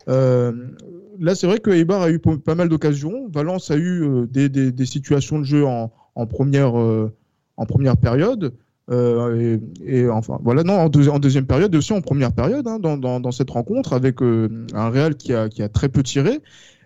là, 1.19 1.35
c'est 1.35 1.47
vrai 1.47 1.59
que 1.59 1.69
Eibar 1.69 2.01
a 2.01 2.09
eu 2.09 2.19
pas 2.19 2.55
mal 2.55 2.69
d'occasions. 2.69 3.29
Valence 3.31 3.71
a 3.71 3.75
eu 3.75 4.03
euh, 4.03 4.25
des, 4.25 4.85
situations 4.85 5.39
de 5.39 5.43
jeu 5.43 5.65
en, 5.65 5.91
première, 6.27 6.79
euh, 6.79 7.13
en 7.57 7.65
première 7.65 7.97
période. 7.97 8.53
Euh, 8.89 9.57
et, 9.85 10.09
enfin, 10.09 10.39
voilà, 10.41 10.63
non, 10.63 10.73
en, 10.73 10.89
deuxième 10.89 11.45
période 11.45 11.75
aussi, 11.75 11.93
en 11.93 12.01
première 12.01 12.31
période, 12.31 12.67
hein, 12.67 12.79
dans, 12.79 13.31
cette 13.31 13.51
rencontre, 13.51 13.93
avec 13.93 14.21
un 14.21 14.89
Real 14.89 15.15
qui 15.15 15.33
a, 15.33 15.47
qui 15.49 15.61
a 15.61 15.69
très 15.69 15.89
peu 15.89 16.01
tiré. 16.01 16.39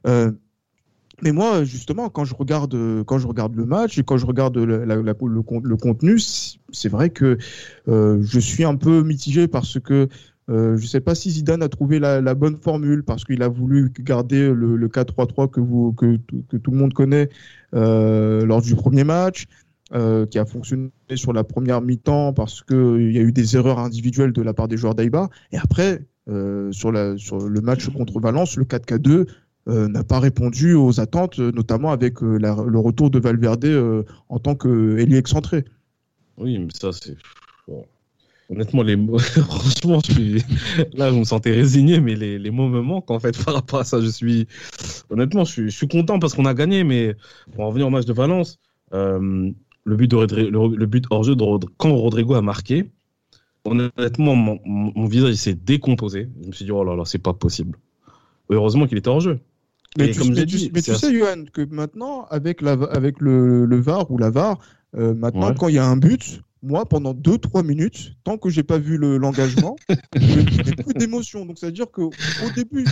mais 0.05 1.31
moi, 1.31 1.63
justement, 1.63 2.09
quand 2.09 2.25
je 2.25 2.35
regarde, 2.35 2.75
quand 3.05 3.19
je 3.19 3.27
regarde 3.27 3.55
le 3.55 3.65
match 3.65 3.97
et 3.97 4.03
quand 4.03 4.17
je 4.17 4.25
regarde 4.25 4.57
le, 4.57 4.83
le 4.83 5.75
contenu, 5.77 6.19
c'est 6.19 6.89
vrai 6.89 7.09
que 7.09 7.37
je 7.87 8.39
suis 8.39 8.65
un 8.65 8.75
peu 8.75 9.01
mitigé 9.03 9.47
parce 9.47 9.79
que 9.79 10.09
euh, 10.49 10.77
je 10.77 10.83
ne 10.83 10.87
sais 10.87 10.99
pas 10.99 11.15
si 11.15 11.31
Zidane 11.31 11.63
a 11.63 11.69
trouvé 11.69 11.99
la, 11.99 12.35
bonne 12.35 12.57
formule 12.57 13.03
parce 13.03 13.23
qu'il 13.23 13.41
a 13.43 13.47
voulu 13.47 13.91
garder 13.99 14.51
le, 14.53 14.87
4-3-3 14.87 15.49
que, 15.49 16.57
tout 16.57 16.71
le 16.71 16.77
monde 16.77 16.93
connaît 16.93 17.29
euh, 17.73 18.45
lors 18.45 18.61
du 18.61 18.75
premier 18.75 19.03
match, 19.03 19.45
euh, 19.93 20.25
qui 20.25 20.39
a 20.39 20.45
fonctionné 20.45 20.91
sur 21.15 21.33
la 21.33 21.43
première 21.43 21.81
mi-temps 21.81 22.33
parce 22.33 22.61
qu'il 22.63 23.11
y 23.11 23.19
a 23.19 23.21
eu 23.21 23.31
des 23.31 23.55
erreurs 23.55 23.79
individuelles 23.79 24.33
de 24.33 24.41
la 24.41 24.53
part 24.53 24.67
des 24.67 24.77
joueurs 24.77 24.95
d'Aïba. 24.95 25.29
Et 25.51 25.57
après, 25.57 26.05
sur, 26.71 26.91
le 26.91 27.61
match 27.61 27.89
contre 27.89 28.19
Valence, 28.19 28.57
le 28.57 28.65
4K2 28.65 29.27
n'a 29.67 30.03
pas 30.03 30.19
répondu 30.19 30.73
aux 30.73 30.99
attentes, 30.99 31.39
notamment 31.39 31.91
avec 31.91 32.21
le 32.21 32.79
retour 32.79 33.09
de 33.09 33.19
Valverde 33.19 34.05
en 34.29 34.39
tant 34.39 34.55
qu'ailier 34.55 35.17
excentré. 35.17 35.63
Oui, 36.37 36.57
mais 36.57 36.67
ça, 36.73 36.91
c'est. 36.91 37.15
Honnêtement, 38.53 38.83
les 38.83 38.95
mots, 38.95 39.17
franchement, 39.19 39.99
je 40.05 40.11
suis... 40.11 40.43
là, 40.93 41.11
je 41.11 41.17
me 41.17 41.23
sentais 41.23 41.51
résigné, 41.51 41.99
mais 41.99 42.15
les, 42.15 42.37
les, 42.37 42.51
mots 42.51 42.69
me 42.69 42.81
manquent 42.81 43.09
en 43.09 43.19
fait 43.19 43.35
par 43.45 43.55
rapport 43.55 43.79
à 43.79 43.83
ça. 43.83 43.99
Je 43.99 44.09
suis, 44.09 44.47
honnêtement, 45.09 45.43
je 45.43 45.51
suis, 45.51 45.63
je 45.71 45.75
suis 45.75 45.87
content 45.87 46.19
parce 46.19 46.33
qu'on 46.33 46.45
a 46.45 46.53
gagné, 46.53 46.83
mais 46.83 47.15
pour 47.53 47.63
en 47.63 47.67
revenir 47.69 47.87
au 47.87 47.89
match 47.89 48.05
de 48.05 48.13
Valence, 48.13 48.59
euh, 48.93 49.49
le 49.85 49.95
but, 49.95 50.09
de, 50.09 50.17
le, 50.17 50.85
but 50.85 51.05
hors 51.09 51.23
jeu 51.23 51.35
de 51.35 51.43
quand 51.77 51.95
Rodrigo 51.95 52.35
a 52.35 52.41
marqué, 52.41 52.91
honnêtement, 53.65 54.35
mon, 54.35 54.59
mon 54.65 55.05
visage 55.05 55.33
s'est 55.35 55.55
décomposé. 55.55 56.29
Je 56.43 56.47
me 56.47 56.51
suis 56.53 56.65
dit, 56.65 56.71
oh 56.71 56.83
là 56.83 56.95
là, 56.95 57.03
c'est 57.05 57.17
pas 57.21 57.33
possible. 57.33 57.77
Heureusement 58.49 58.85
qu'il 58.85 58.97
était 58.97 59.09
hors 59.09 59.19
jeu. 59.19 59.39
Mais, 59.97 60.11
tu, 60.11 60.31
mais, 60.31 60.45
dit, 60.45 60.71
mais 60.73 60.81
tu, 60.81 60.93
sais, 60.93 61.13
Johan, 61.13 61.45
que 61.51 61.61
maintenant, 61.65 62.25
avec, 62.29 62.61
la, 62.61 62.71
avec 62.71 63.19
le, 63.19 63.65
le 63.65 63.79
VAR 63.79 64.09
ou 64.09 64.17
la 64.17 64.29
VAR, 64.29 64.59
euh, 64.95 65.13
maintenant, 65.13 65.53
quand 65.53 65.67
il 65.67 65.75
y 65.75 65.79
a 65.79 65.85
un 65.85 65.97
but, 65.97 66.41
moi, 66.63 66.85
pendant 66.85 67.13
2-3 67.13 67.65
minutes, 67.65 68.13
tant 68.23 68.37
que 68.37 68.49
j'ai 68.49 68.63
pas 68.63 68.77
vu 68.77 68.97
l'engagement, 68.97 69.75
je 70.15 70.39
n'ai 70.39 70.75
plus 70.83 70.93
d'émotion. 70.95 71.45
Donc, 71.45 71.59
c'est-à-dire 71.59 71.91
qu'au 71.91 72.11
début, 72.55 72.85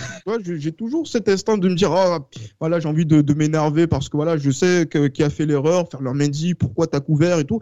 j'ai 0.44 0.72
toujours 0.72 1.08
cet 1.08 1.28
instinct 1.28 1.56
de 1.58 1.68
me 1.68 1.74
dire, 1.74 1.90
ah, 1.92 2.28
voilà, 2.60 2.78
j'ai 2.78 2.88
envie 2.88 3.06
de, 3.06 3.32
m'énerver 3.32 3.86
parce 3.86 4.10
que 4.10 4.16
voilà, 4.16 4.36
je 4.36 4.50
sais 4.50 4.86
qui 5.12 5.22
a 5.22 5.30
fait 5.30 5.46
l'erreur, 5.46 5.88
faire 5.90 6.02
leur 6.02 6.14
Mendy, 6.14 6.54
pourquoi 6.54 6.86
t'as 6.86 7.00
couvert 7.00 7.38
et 7.38 7.44
tout. 7.44 7.60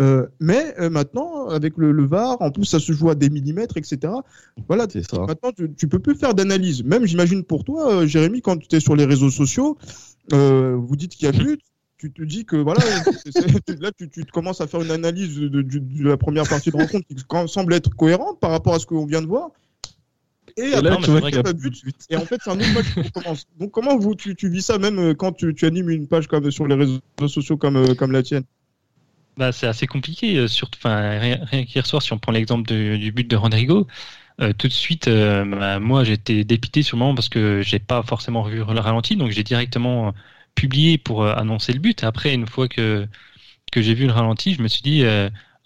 Euh, 0.00 0.26
mais 0.40 0.74
euh, 0.80 0.88
maintenant, 0.88 1.48
avec 1.48 1.76
le, 1.76 2.06
VAR, 2.06 2.40
en 2.40 2.50
plus, 2.50 2.64
ça 2.64 2.80
se 2.80 2.92
joue 2.92 3.10
à 3.10 3.14
des 3.14 3.28
millimètres, 3.28 3.76
etc. 3.76 4.12
Voilà, 4.66 4.86
maintenant, 5.26 5.52
tu, 5.54 5.70
tu 5.74 5.88
peux 5.88 5.98
plus 5.98 6.14
faire 6.14 6.34
d'analyse. 6.34 6.82
Même, 6.84 7.04
j'imagine 7.04 7.44
pour 7.44 7.64
toi, 7.64 7.92
euh, 7.92 8.06
Jérémy, 8.06 8.40
quand 8.40 8.56
tu 8.58 8.74
es 8.74 8.80
sur 8.80 8.96
les 8.96 9.04
réseaux 9.04 9.30
sociaux, 9.30 9.76
vous 10.32 10.96
dites 10.96 11.12
qu'il 11.12 11.26
y 11.26 11.28
a 11.28 11.32
but, 11.32 11.60
tu 12.00 12.10
te 12.10 12.22
dis 12.22 12.46
que 12.46 12.56
voilà, 12.56 12.80
là 13.80 13.92
tu, 13.92 14.08
tu, 14.08 14.24
commences 14.24 14.62
à 14.62 14.66
faire 14.66 14.80
une 14.80 14.90
analyse 14.90 15.36
de, 15.36 16.08
la 16.08 16.16
première 16.16 16.48
partie 16.48 16.70
de 16.70 16.76
rencontre 16.76 17.06
qui 17.06 17.16
semble 17.52 17.74
être 17.74 17.90
cohérente 17.94 18.40
par 18.40 18.50
rapport 18.52 18.74
à 18.74 18.78
ce 18.78 18.86
qu'on 18.86 19.04
vient 19.04 19.20
de 19.20 19.26
voir. 19.26 19.50
Et, 20.56 20.72
après, 20.72 20.96
tu 20.96 21.10
vois 21.10 21.52
but, 21.52 21.82
et 22.08 22.16
en 22.16 22.24
fait, 22.24 22.40
c'est 22.42 22.50
un 22.50 22.58
autre 22.58 22.72
match 22.72 22.94
qui 22.94 23.12
commence. 23.12 23.46
Donc, 23.58 23.70
comment 23.70 23.98
vous, 23.98 24.14
tu, 24.14 24.34
tu 24.34 24.48
vis 24.48 24.62
ça 24.62 24.78
même 24.78 24.98
euh, 24.98 25.14
quand 25.14 25.32
tu, 25.32 25.54
tu, 25.54 25.66
animes 25.66 25.90
une 25.90 26.08
page 26.08 26.26
comme 26.26 26.50
sur 26.50 26.66
les 26.66 26.74
réseaux 26.74 27.00
sociaux 27.28 27.56
comme, 27.56 27.76
euh, 27.76 27.94
comme 27.94 28.12
la 28.12 28.22
tienne? 28.22 28.44
Bah, 29.36 29.52
C'est 29.52 29.66
assez 29.66 29.86
compliqué. 29.86 30.38
Euh, 30.38 30.48
surtout, 30.48 30.78
enfin, 30.82 31.18
rien, 31.18 31.64
qu'hier 31.66 31.86
soir, 31.86 32.02
si 32.02 32.12
on 32.12 32.18
prend 32.18 32.32
l'exemple 32.32 32.66
du 32.68 33.12
but 33.12 33.28
de 33.28 33.36
Rodrigo, 33.36 33.86
tout 34.56 34.68
de 34.68 34.72
suite, 34.72 35.06
bah, 35.06 35.78
moi 35.80 36.02
j'étais 36.02 36.44
dépité 36.44 36.82
sur 36.82 36.96
le 36.96 37.00
moment 37.00 37.14
parce 37.14 37.28
que 37.28 37.60
j'ai 37.60 37.78
pas 37.78 38.02
forcément 38.02 38.42
vu 38.42 38.56
le 38.56 38.80
ralenti, 38.80 39.14
donc 39.16 39.32
j'ai 39.32 39.42
directement 39.42 40.14
publié 40.60 40.98
pour 40.98 41.26
annoncer 41.26 41.72
le 41.72 41.80
but. 41.80 42.04
Après, 42.04 42.34
une 42.34 42.46
fois 42.46 42.68
que 42.68 43.06
que 43.72 43.82
j'ai 43.82 43.94
vu 43.94 44.06
le 44.06 44.12
ralenti, 44.12 44.54
je 44.54 44.62
me 44.62 44.68
suis 44.68 44.82
dit 44.82 45.04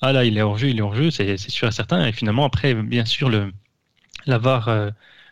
ah 0.01 0.13
là 0.13 0.25
il 0.25 0.37
est 0.39 0.43
hors 0.43 0.59
jeu, 0.59 0.69
il 0.69 0.79
est 0.79 0.83
hors 0.83 0.95
jeu, 0.95 1.11
c'est 1.11 1.39
sûr 1.39 1.69
et 1.69 1.73
certain. 1.73 2.07
Et 2.07 2.13
finalement 2.13 2.45
après, 2.45 2.75
bien 2.75 3.05
sûr 3.05 3.29
le 3.31 3.53
la 4.27 4.39
VAR 4.39 4.71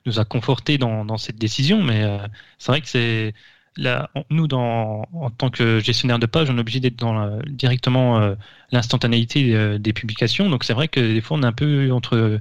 nous 0.06 0.18
a 0.20 0.24
conforté 0.24 0.78
dans, 0.78 1.04
dans 1.04 1.18
cette 1.18 1.36
décision, 1.36 1.82
mais 1.82 2.02
c'est 2.58 2.72
vrai 2.72 2.80
que 2.80 2.88
c'est 2.88 3.34
Là, 3.76 4.10
nous, 4.28 4.46
dans, 4.48 5.06
en 5.14 5.30
tant 5.30 5.48
que 5.48 5.80
gestionnaire 5.80 6.18
de 6.18 6.26
page, 6.26 6.50
on 6.50 6.58
est 6.58 6.60
obligé 6.60 6.78
d'être 6.80 6.96
dans 6.96 7.38
directement 7.46 8.20
euh, 8.20 8.34
l'instantanéité 8.70 9.54
euh, 9.54 9.78
des 9.78 9.94
publications. 9.94 10.50
Donc 10.50 10.64
c'est 10.64 10.74
vrai 10.74 10.88
que 10.88 11.00
des 11.00 11.22
fois, 11.22 11.38
on 11.38 11.42
est 11.42 11.46
un 11.46 11.52
peu 11.52 11.90
entre, 11.90 12.38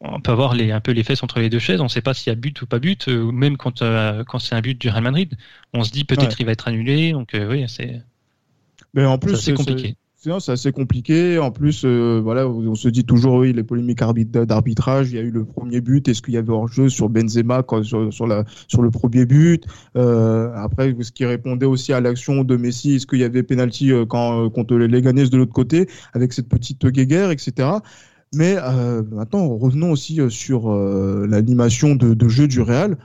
on 0.00 0.20
peut 0.20 0.32
avoir 0.32 0.54
les, 0.54 0.72
un 0.72 0.80
peu 0.80 0.92
les 0.92 1.04
fesses 1.04 1.22
entre 1.22 1.40
les 1.40 1.50
deux 1.50 1.58
chaises. 1.58 1.80
On 1.80 1.84
ne 1.84 1.88
sait 1.88 2.02
pas 2.02 2.14
s'il 2.14 2.30
y 2.30 2.32
a 2.32 2.36
but 2.36 2.60
ou 2.62 2.66
pas 2.66 2.78
but. 2.78 3.08
Euh, 3.08 3.22
ou 3.22 3.32
même 3.32 3.56
quand, 3.56 3.82
quand 4.26 4.38
c'est 4.38 4.54
un 4.54 4.60
but 4.60 4.80
du 4.80 4.88
Real 4.88 5.02
Madrid, 5.02 5.36
on 5.72 5.82
se 5.82 5.90
dit 5.90 6.04
peut-être 6.04 6.36
qu'il 6.36 6.46
va 6.46 6.52
être 6.52 6.68
annulé. 6.68 7.12
Donc 7.12 7.34
oui, 7.34 7.64
c'est. 7.68 8.02
Mais 8.94 9.04
en 9.04 9.18
plus, 9.18 9.36
c'est 9.36 9.54
compliqué 9.54 9.96
c'est 10.40 10.52
assez 10.52 10.72
compliqué. 10.72 11.38
En 11.38 11.50
plus, 11.50 11.82
euh, 11.84 12.20
voilà, 12.22 12.48
on 12.48 12.74
se 12.74 12.88
dit 12.88 13.04
toujours, 13.04 13.36
oui, 13.36 13.52
les 13.52 13.62
polémiques 13.62 14.00
d'arbitrage. 14.00 15.10
Il 15.10 15.16
y 15.16 15.18
a 15.18 15.22
eu 15.22 15.30
le 15.30 15.44
premier 15.44 15.80
but. 15.80 16.08
Est-ce 16.08 16.22
qu'il 16.22 16.34
y 16.34 16.36
avait 16.36 16.50
hors-jeu 16.50 16.88
sur 16.88 17.08
Benzema 17.08 17.62
quand, 17.62 17.82
sur, 17.82 18.26
la, 18.26 18.44
sur 18.68 18.82
le 18.82 18.90
premier 18.90 19.26
but? 19.26 19.64
Euh, 19.96 20.52
Après, 20.56 20.94
ce 21.00 21.12
qui 21.12 21.24
répondait 21.24 21.66
aussi 21.66 21.92
à 21.92 22.00
l'action 22.00 22.44
de 22.44 22.56
Messi, 22.56 22.96
est-ce 22.96 23.06
qu'il 23.06 23.20
y 23.20 23.24
avait 23.24 23.42
penalty 23.42 23.92
euh, 23.92 24.04
quand 24.04 24.50
contre 24.50 24.74
les 24.76 24.88
Leganés 24.88 25.28
de 25.28 25.36
l'autre 25.36 25.52
côté, 25.52 25.88
avec 26.12 26.32
cette 26.32 26.48
petite 26.48 26.86
guéguerre, 26.86 27.30
etc. 27.30 27.68
Mais 28.34 28.56
maintenant, 29.10 29.56
revenons 29.56 29.92
aussi 29.92 30.20
sur 30.30 30.70
l'animation 30.70 31.94
de, 31.94 32.12
de, 32.12 32.28
jeu 32.28 32.48
du 32.48 32.60
Real 32.60 32.98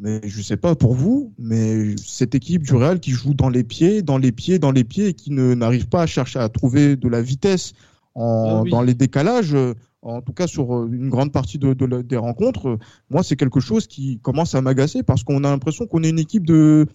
mais 0.00 0.20
je 0.24 0.42
sais 0.42 0.56
pas 0.56 0.74
pour 0.74 0.94
vous, 0.94 1.32
mais 1.38 1.94
cette 1.98 2.34
équipe 2.34 2.62
du 2.62 2.74
Real 2.74 3.00
qui 3.00 3.10
joue 3.10 3.34
dans 3.34 3.48
les 3.48 3.64
pieds, 3.64 4.02
dans 4.02 4.18
les 4.18 4.32
pieds, 4.32 4.58
dans 4.58 4.72
les 4.72 4.84
pieds 4.84 5.08
et 5.08 5.14
qui 5.14 5.30
ne 5.30 5.54
n'arrive 5.54 5.88
pas 5.88 6.02
à 6.02 6.06
chercher 6.06 6.38
à 6.38 6.48
trouver 6.48 6.96
de 6.96 7.08
la 7.08 7.22
vitesse 7.22 7.74
en, 8.14 8.64
ah 8.64 8.70
dans 8.70 8.82
les 8.82 8.94
décalages, 8.94 9.56
en 10.02 10.20
tout 10.20 10.32
cas 10.32 10.46
sur 10.46 10.74
euh, 10.74 10.88
une 10.92 11.08
grande 11.08 11.32
partie 11.32 11.58
de, 11.58 11.72
des 12.02 12.16
rencontres, 12.16 12.78
moi 13.10 13.22
c'est 13.22 13.36
quelque 13.36 13.60
chose 13.60 13.86
qui 13.86 14.18
commence 14.20 14.54
à 14.54 14.60
m'agacer 14.60 15.02
parce 15.02 15.24
qu'on 15.24 15.44
a 15.44 15.50
l'impression 15.50 15.86
qu'on 15.86 16.02
est 16.02 16.10
une 16.10 16.18
équipe 16.18 16.46
de, 16.46 16.86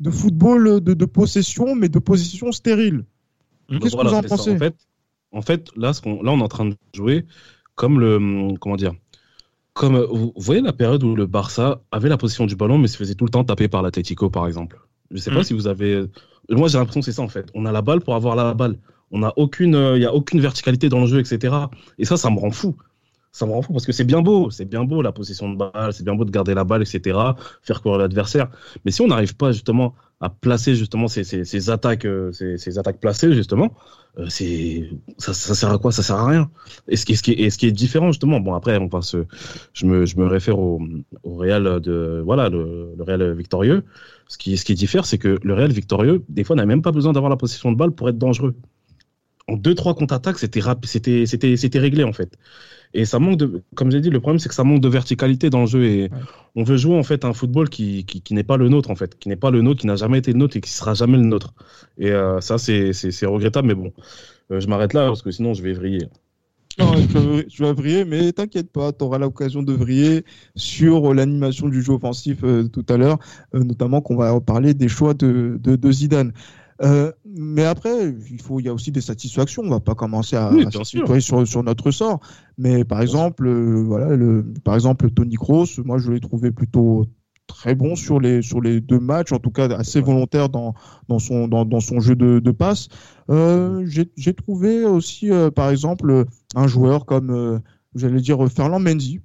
de 0.00 0.10
football 0.10 0.80
de, 0.80 1.04
possession, 1.04 1.74
mais 1.74 1.88
de 1.88 1.98
possession 1.98 2.52
stérile. 2.52 3.04
Mmh. 3.68 3.78
Qu'est-ce 3.78 3.96
que 3.96 4.06
vous 4.06 4.14
en 4.14 4.22
pensez 4.22 4.52
en 4.52 4.58
fait, 4.58 4.76
en 5.36 5.42
fait, 5.42 5.70
là, 5.76 5.92
ce 5.92 6.02
là, 6.04 6.32
on 6.32 6.38
est 6.38 6.42
en 6.42 6.48
train 6.48 6.66
de 6.66 6.76
jouer 6.94 7.24
comme 7.74 8.00
le 8.00 8.54
comment 8.58 8.76
dire 8.76 8.94
comme 9.74 9.98
vous 9.98 10.32
voyez 10.36 10.62
la 10.62 10.72
période 10.72 11.04
où 11.04 11.14
le 11.14 11.26
Barça 11.26 11.82
avait 11.92 12.08
la 12.08 12.16
position 12.16 12.46
du 12.46 12.56
ballon, 12.56 12.78
mais 12.78 12.88
se 12.88 12.96
faisait 12.96 13.14
tout 13.14 13.26
le 13.26 13.30
temps 13.30 13.44
taper 13.44 13.68
par 13.68 13.82
l'Atletico, 13.82 14.30
par 14.30 14.46
exemple. 14.46 14.80
Je 15.10 15.16
ne 15.16 15.20
sais 15.20 15.30
pas 15.30 15.40
mm. 15.40 15.44
si 15.44 15.52
vous 15.52 15.66
avez. 15.66 16.06
Moi, 16.48 16.68
j'ai 16.68 16.78
l'impression 16.78 17.00
que 17.00 17.04
c'est 17.04 17.12
ça 17.12 17.22
en 17.22 17.28
fait. 17.28 17.50
On 17.54 17.66
a 17.66 17.72
la 17.72 17.82
balle 17.82 18.00
pour 18.00 18.14
avoir 18.14 18.36
la 18.36 18.54
balle. 18.54 18.78
On 19.10 19.22
a 19.22 19.34
aucune, 19.36 19.74
euh, 19.74 19.96
il 19.96 20.02
y 20.02 20.06
a 20.06 20.14
aucune 20.14 20.40
verticalité 20.40 20.88
dans 20.88 21.00
le 21.00 21.06
jeu, 21.06 21.20
etc. 21.20 21.54
Et 21.98 22.06
ça, 22.06 22.16
ça 22.16 22.30
me 22.30 22.38
rend 22.38 22.50
fou. 22.50 22.74
Ça 23.36 23.44
me 23.44 23.52
rend 23.52 23.60
fou 23.60 23.74
parce 23.74 23.84
que 23.84 23.92
c'est 23.92 24.04
bien 24.04 24.22
beau, 24.22 24.50
c'est 24.50 24.64
bien 24.64 24.84
beau 24.84 25.02
la 25.02 25.12
possession 25.12 25.50
de 25.50 25.58
balle, 25.58 25.92
c'est 25.92 26.04
bien 26.04 26.14
beau 26.14 26.24
de 26.24 26.30
garder 26.30 26.54
la 26.54 26.64
balle, 26.64 26.80
etc. 26.80 27.18
Faire 27.60 27.82
courir 27.82 27.98
l'adversaire. 27.98 28.48
Mais 28.86 28.90
si 28.90 29.02
on 29.02 29.08
n'arrive 29.08 29.36
pas 29.36 29.52
justement 29.52 29.94
à 30.22 30.30
placer 30.30 30.74
justement 30.74 31.06
ces, 31.06 31.68
attaques, 31.68 32.06
euh, 32.06 32.32
ces, 32.32 32.78
attaques 32.78 32.98
placées 32.98 33.34
justement, 33.34 33.74
euh, 34.18 34.30
ça, 35.18 35.34
sert 35.34 35.70
à 35.70 35.76
quoi? 35.76 35.92
Ça 35.92 36.02
sert 36.02 36.16
à 36.16 36.26
rien. 36.26 36.50
Et 36.88 36.96
ce 36.96 37.04
qui, 37.04 37.12
est, 37.12 37.72
différent 37.72 38.06
justement, 38.06 38.40
bon 38.40 38.54
après 38.54 38.78
on 38.78 38.88
je 39.74 39.84
me, 39.84 40.26
réfère 40.26 40.58
au, 40.58 40.80
au 41.22 41.34
Real 41.34 41.80
de 41.80 42.22
voilà 42.24 42.48
le 42.48 42.96
Real 43.00 43.34
victorieux. 43.34 43.84
Ce 44.28 44.38
qui, 44.38 44.56
ce 44.56 44.64
qui 44.64 44.74
diffère, 44.74 45.04
c'est 45.04 45.18
que 45.18 45.38
le 45.42 45.52
Real 45.52 45.72
victorieux, 45.72 46.24
des 46.30 46.42
fois, 46.42 46.56
n'a 46.56 46.64
même 46.64 46.82
pas 46.82 46.90
besoin 46.90 47.12
d'avoir 47.12 47.28
la 47.28 47.36
possession 47.36 47.70
de 47.70 47.76
balle 47.76 47.92
pour 47.92 48.08
être 48.08 48.18
dangereux. 48.18 48.56
En 49.48 49.56
deux 49.56 49.74
trois 49.74 49.94
contre-attaques, 49.94 50.38
c'était 50.38 50.60
c'était 50.84 51.24
c'était 51.26 51.56
c'était 51.56 51.78
réglé 51.78 52.02
en 52.02 52.12
fait. 52.12 52.36
Et 52.94 53.04
ça 53.04 53.18
manque 53.18 53.36
de, 53.38 53.62
comme 53.74 53.90
j'ai 53.90 54.00
dit, 54.00 54.10
le 54.10 54.20
problème 54.20 54.38
c'est 54.38 54.48
que 54.48 54.54
ça 54.54 54.64
manque 54.64 54.80
de 54.80 54.88
verticalité 54.88 55.50
dans 55.50 55.60
le 55.60 55.66
jeu 55.66 55.84
et 55.84 56.10
on 56.54 56.64
veut 56.64 56.76
jouer 56.76 56.98
en 56.98 57.02
fait 57.02 57.24
un 57.24 57.32
football 57.32 57.68
qui, 57.68 58.04
qui, 58.06 58.22
qui 58.22 58.34
n'est 58.34 58.44
pas 58.44 58.56
le 58.56 58.68
nôtre 58.68 58.90
en 58.90 58.96
fait, 58.96 59.18
qui 59.18 59.28
n'est 59.28 59.36
pas 59.36 59.50
le 59.50 59.60
nôtre, 59.62 59.80
qui 59.80 59.86
n'a 59.86 59.96
jamais 59.96 60.18
été 60.18 60.32
le 60.32 60.38
nôtre 60.38 60.56
et 60.56 60.60
qui 60.60 60.70
sera 60.70 60.94
jamais 60.94 61.16
le 61.18 61.24
nôtre. 61.24 61.54
Et 61.98 62.10
euh, 62.10 62.40
ça 62.40 62.58
c'est 62.58 63.26
regrettable, 63.26 63.68
mais 63.68 63.74
bon, 63.74 63.92
euh, 64.50 64.60
je 64.60 64.66
m'arrête 64.66 64.94
là 64.94 65.06
parce 65.06 65.22
que 65.22 65.30
sinon 65.30 65.54
je 65.54 65.62
vais 65.62 65.74
vriller. 65.74 66.08
Non, 66.78 66.92
tu 67.48 67.62
vas 67.62 67.72
vriller, 67.72 68.04
mais 68.04 68.32
t'inquiète 68.32 68.70
pas, 68.70 68.92
tu 68.92 69.04
auras 69.04 69.18
l'occasion 69.18 69.62
de 69.62 69.72
vriller 69.72 70.24
sur 70.56 71.14
l'animation 71.14 71.68
du 71.68 71.82
jeu 71.82 71.92
offensif 71.92 72.38
euh, 72.44 72.68
tout 72.68 72.84
à 72.88 72.96
l'heure, 72.96 73.18
notamment 73.54 74.00
qu'on 74.00 74.16
va 74.16 74.40
parler 74.40 74.74
des 74.74 74.88
choix 74.88 75.14
de, 75.14 75.58
de, 75.62 75.76
de 75.76 75.92
Zidane. 75.92 76.32
Euh, 76.82 77.12
mais 77.24 77.64
après, 77.64 78.14
il 78.30 78.40
faut, 78.40 78.60
il 78.60 78.66
y 78.66 78.68
a 78.68 78.74
aussi 78.74 78.90
des 78.90 79.00
satisfactions. 79.00 79.62
On 79.64 79.70
va 79.70 79.80
pas 79.80 79.94
commencer 79.94 80.36
à, 80.36 80.52
oui, 80.52 80.66
sur, 81.20 81.46
sur, 81.46 81.62
notre 81.62 81.90
sort. 81.90 82.20
Mais 82.58 82.84
par 82.84 83.00
exemple, 83.00 83.46
euh, 83.46 83.82
voilà, 83.86 84.14
le, 84.16 84.44
par 84.64 84.74
exemple, 84.74 85.10
Tony 85.10 85.36
Kroos, 85.36 85.66
moi, 85.84 85.98
je 85.98 86.12
l'ai 86.12 86.20
trouvé 86.20 86.50
plutôt 86.50 87.06
très 87.46 87.76
bon 87.76 87.94
sur 87.94 88.18
les 88.18 88.42
sur 88.42 88.60
les 88.60 88.80
deux 88.80 88.98
matchs, 88.98 89.30
en 89.30 89.38
tout 89.38 89.52
cas 89.52 89.68
assez 89.68 90.00
volontaire 90.00 90.48
dans 90.48 90.74
dans 91.08 91.20
son 91.20 91.46
dans, 91.46 91.64
dans 91.64 91.78
son 91.78 92.00
jeu 92.00 92.16
de, 92.16 92.40
de 92.40 92.50
passe. 92.50 92.88
Euh, 93.30 93.86
J'ai 93.86 94.34
trouvé 94.34 94.84
aussi, 94.84 95.30
euh, 95.30 95.50
par 95.50 95.70
exemple, 95.70 96.24
un 96.56 96.66
joueur 96.66 97.06
comme 97.06 97.60
j'allais 97.94 98.20
dire 98.20 98.46
Ferland 98.50 98.80
Mendy, 98.80 99.20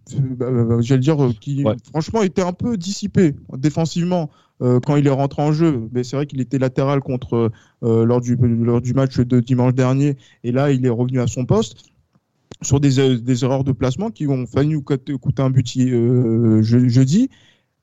j'allais 0.79 1.01
dire 1.01 1.17
qui 1.41 1.65
franchement 1.89 2.21
était 2.21 2.43
un 2.43 2.53
peu 2.53 2.77
dissipé 2.77 3.35
défensivement. 3.57 4.29
Euh, 4.61 4.79
quand 4.79 4.95
il 4.95 5.07
est 5.07 5.11
rentré 5.11 5.41
en 5.41 5.51
jeu. 5.51 5.89
Mais 5.91 6.03
c'est 6.03 6.15
vrai 6.15 6.27
qu'il 6.27 6.39
était 6.39 6.59
latéral 6.59 7.01
contre 7.01 7.51
euh, 7.83 8.05
lors 8.05 8.21
du 8.21 8.35
lors 8.35 8.81
du 8.81 8.93
match 8.93 9.19
de 9.19 9.39
dimanche 9.39 9.73
dernier, 9.73 10.17
et 10.43 10.51
là 10.51 10.71
il 10.71 10.85
est 10.85 10.89
revenu 10.89 11.19
à 11.19 11.27
son 11.27 11.45
poste 11.45 11.85
sur 12.61 12.79
des, 12.79 12.99
euh, 12.99 13.17
des 13.17 13.43
erreurs 13.43 13.63
de 13.63 13.71
placement 13.71 14.11
qui 14.11 14.27
ont 14.27 14.45
failli 14.45 14.69
nous 14.69 14.83
coûter 14.83 15.41
un 15.41 15.49
but 15.49 15.67
jeudi. 16.61 17.29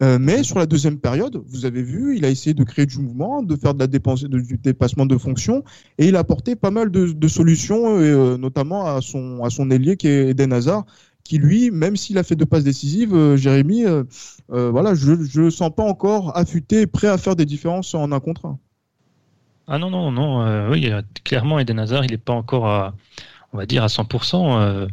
mais 0.00 0.44
sur 0.44 0.58
la 0.60 0.66
deuxième 0.66 0.98
période, 1.00 1.42
vous 1.48 1.66
avez 1.66 1.82
vu, 1.82 2.16
il 2.16 2.24
a 2.24 2.30
essayé 2.30 2.54
de 2.54 2.62
créer 2.62 2.86
du 2.86 3.00
mouvement, 3.00 3.42
de 3.42 3.56
faire 3.56 3.74
de 3.74 3.80
la 3.80 3.88
dépense, 3.88 4.22
du 4.22 4.58
dépassement 4.58 5.06
de 5.06 5.18
fonction, 5.18 5.64
et 5.98 6.06
il 6.06 6.14
a 6.14 6.20
apporté 6.20 6.54
pas 6.54 6.70
mal 6.70 6.92
de, 6.92 7.06
de 7.10 7.28
solutions, 7.28 7.98
notamment 8.38 8.86
à 8.86 9.00
son 9.00 9.42
à 9.42 9.50
son 9.50 9.72
ailier 9.72 9.96
qui 9.96 10.06
est 10.06 10.30
Eden 10.30 10.52
Hazard, 10.52 10.86
qui 11.28 11.36
lui, 11.36 11.70
même 11.70 11.94
s'il 11.94 12.16
a 12.16 12.22
fait 12.22 12.36
deux 12.36 12.46
passes 12.46 12.64
décisives, 12.64 13.14
euh, 13.14 13.36
Jérémy, 13.36 13.84
euh, 13.84 14.02
euh, 14.50 14.70
voilà, 14.70 14.94
je 14.94 15.40
ne 15.42 15.50
sens 15.50 15.70
pas 15.74 15.82
encore 15.82 16.34
affûté, 16.34 16.86
prêt 16.86 17.06
à 17.06 17.18
faire 17.18 17.36
des 17.36 17.44
différences 17.44 17.94
en 17.94 18.10
un 18.12 18.20
contre 18.20 18.46
un. 18.46 18.58
Ah 19.66 19.78
non, 19.78 19.90
non, 19.90 20.10
non, 20.10 20.70
oui, 20.70 20.90
clairement, 21.24 21.58
Eden 21.58 21.78
Hazard, 21.78 22.06
il 22.06 22.12
n'est 22.12 22.16
pas 22.16 22.32
encore 22.32 22.66
à, 22.66 22.94
on 23.52 23.58
va 23.58 23.66
dire, 23.66 23.84
à 23.84 23.88
100%. 23.88 24.88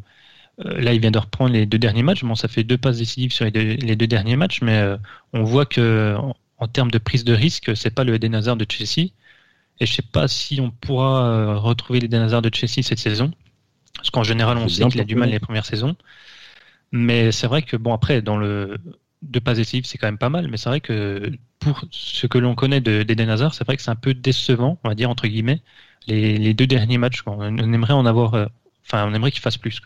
là, 0.58 0.94
il 0.94 1.00
vient 1.00 1.12
de 1.12 1.18
reprendre 1.18 1.54
les 1.54 1.66
deux 1.66 1.80
derniers 1.80 2.04
matchs. 2.04 2.26
Bon, 2.26 2.36
ça 2.36 2.50
fait 2.50 2.66
deux 2.66 2.78
passes 2.78 2.98
décisives 2.98 3.32
sur 3.32 3.46
les 3.46 3.96
deux, 3.96 4.08
derniers 4.08 4.36
matchs, 4.36 4.62
mais 4.62 4.84
on 5.32 5.46
voit 5.46 5.66
que 5.66 6.18
en, 6.58 6.68
termes 6.68 6.92
de 6.92 6.98
prise 6.98 7.24
de 7.24 7.34
risque, 7.34 7.78
c'est 7.78 7.96
pas 7.96 8.04
le 8.04 8.16
Eden 8.16 8.36
Hazard 8.36 8.58
de 8.58 8.66
Chelsea. 8.70 9.12
Et 9.80 9.86
je 9.86 9.94
sais 9.94 10.02
pas 10.02 10.28
si 10.28 10.60
on 10.60 10.72
pourra 10.72 11.56
retrouver 11.56 12.02
l'Eden 12.02 12.24
Hazard 12.24 12.42
de 12.42 12.54
Chelsea 12.54 12.84
cette 12.84 13.00
saison. 13.00 13.32
Parce 14.06 14.12
qu'en 14.12 14.24
général, 14.24 14.60
on 14.60 14.70
sait 14.70 14.88
qu'il 14.88 15.02
a 15.02 15.04
du 15.04 15.16
mal 15.16 15.32
les 15.32 15.40
premières 15.40 15.66
saisons. 15.66 15.96
Mais 16.92 17.32
c'est 17.32 17.48
vrai 17.48 17.64
que, 17.64 17.76
bon, 17.76 17.92
après, 17.92 18.22
dans 18.22 18.38
le 18.38 18.78
deux 19.24 19.40
passes 19.40 19.58
décisives, 19.58 19.86
c'est 19.88 19.98
quand 19.98 20.06
même 20.06 20.20
pas 20.20 20.30
mal. 20.30 20.48
Mais 20.48 20.58
c'est 20.58 20.70
vrai 20.70 20.80
que 20.80 21.32
pour 21.58 21.84
ce 21.90 22.28
que 22.28 22.38
l'on 22.38 22.54
connaît 22.54 22.82
d'Eden 22.82 23.30
Hazard, 23.30 23.56
c'est 23.56 23.66
vrai 23.66 23.78
que 23.78 23.82
c'est 23.82 23.90
un 23.90 23.96
peu 23.96 24.14
décevant, 24.14 24.78
on 24.84 24.90
va 24.90 24.94
dire, 24.94 25.10
entre 25.10 25.26
guillemets, 25.26 25.64
les, 26.06 26.54
deux 26.54 26.68
derniers 26.68 27.00
matchs. 27.00 27.24
On, 27.26 27.42
aimerait 27.58 27.94
en 27.94 28.06
avoir. 28.06 28.36
Euh, 28.36 28.46
enfin, 28.86 29.10
on 29.10 29.14
aimerait 29.16 29.32
qu'il 29.32 29.42
fasse 29.42 29.58
plus. 29.58 29.82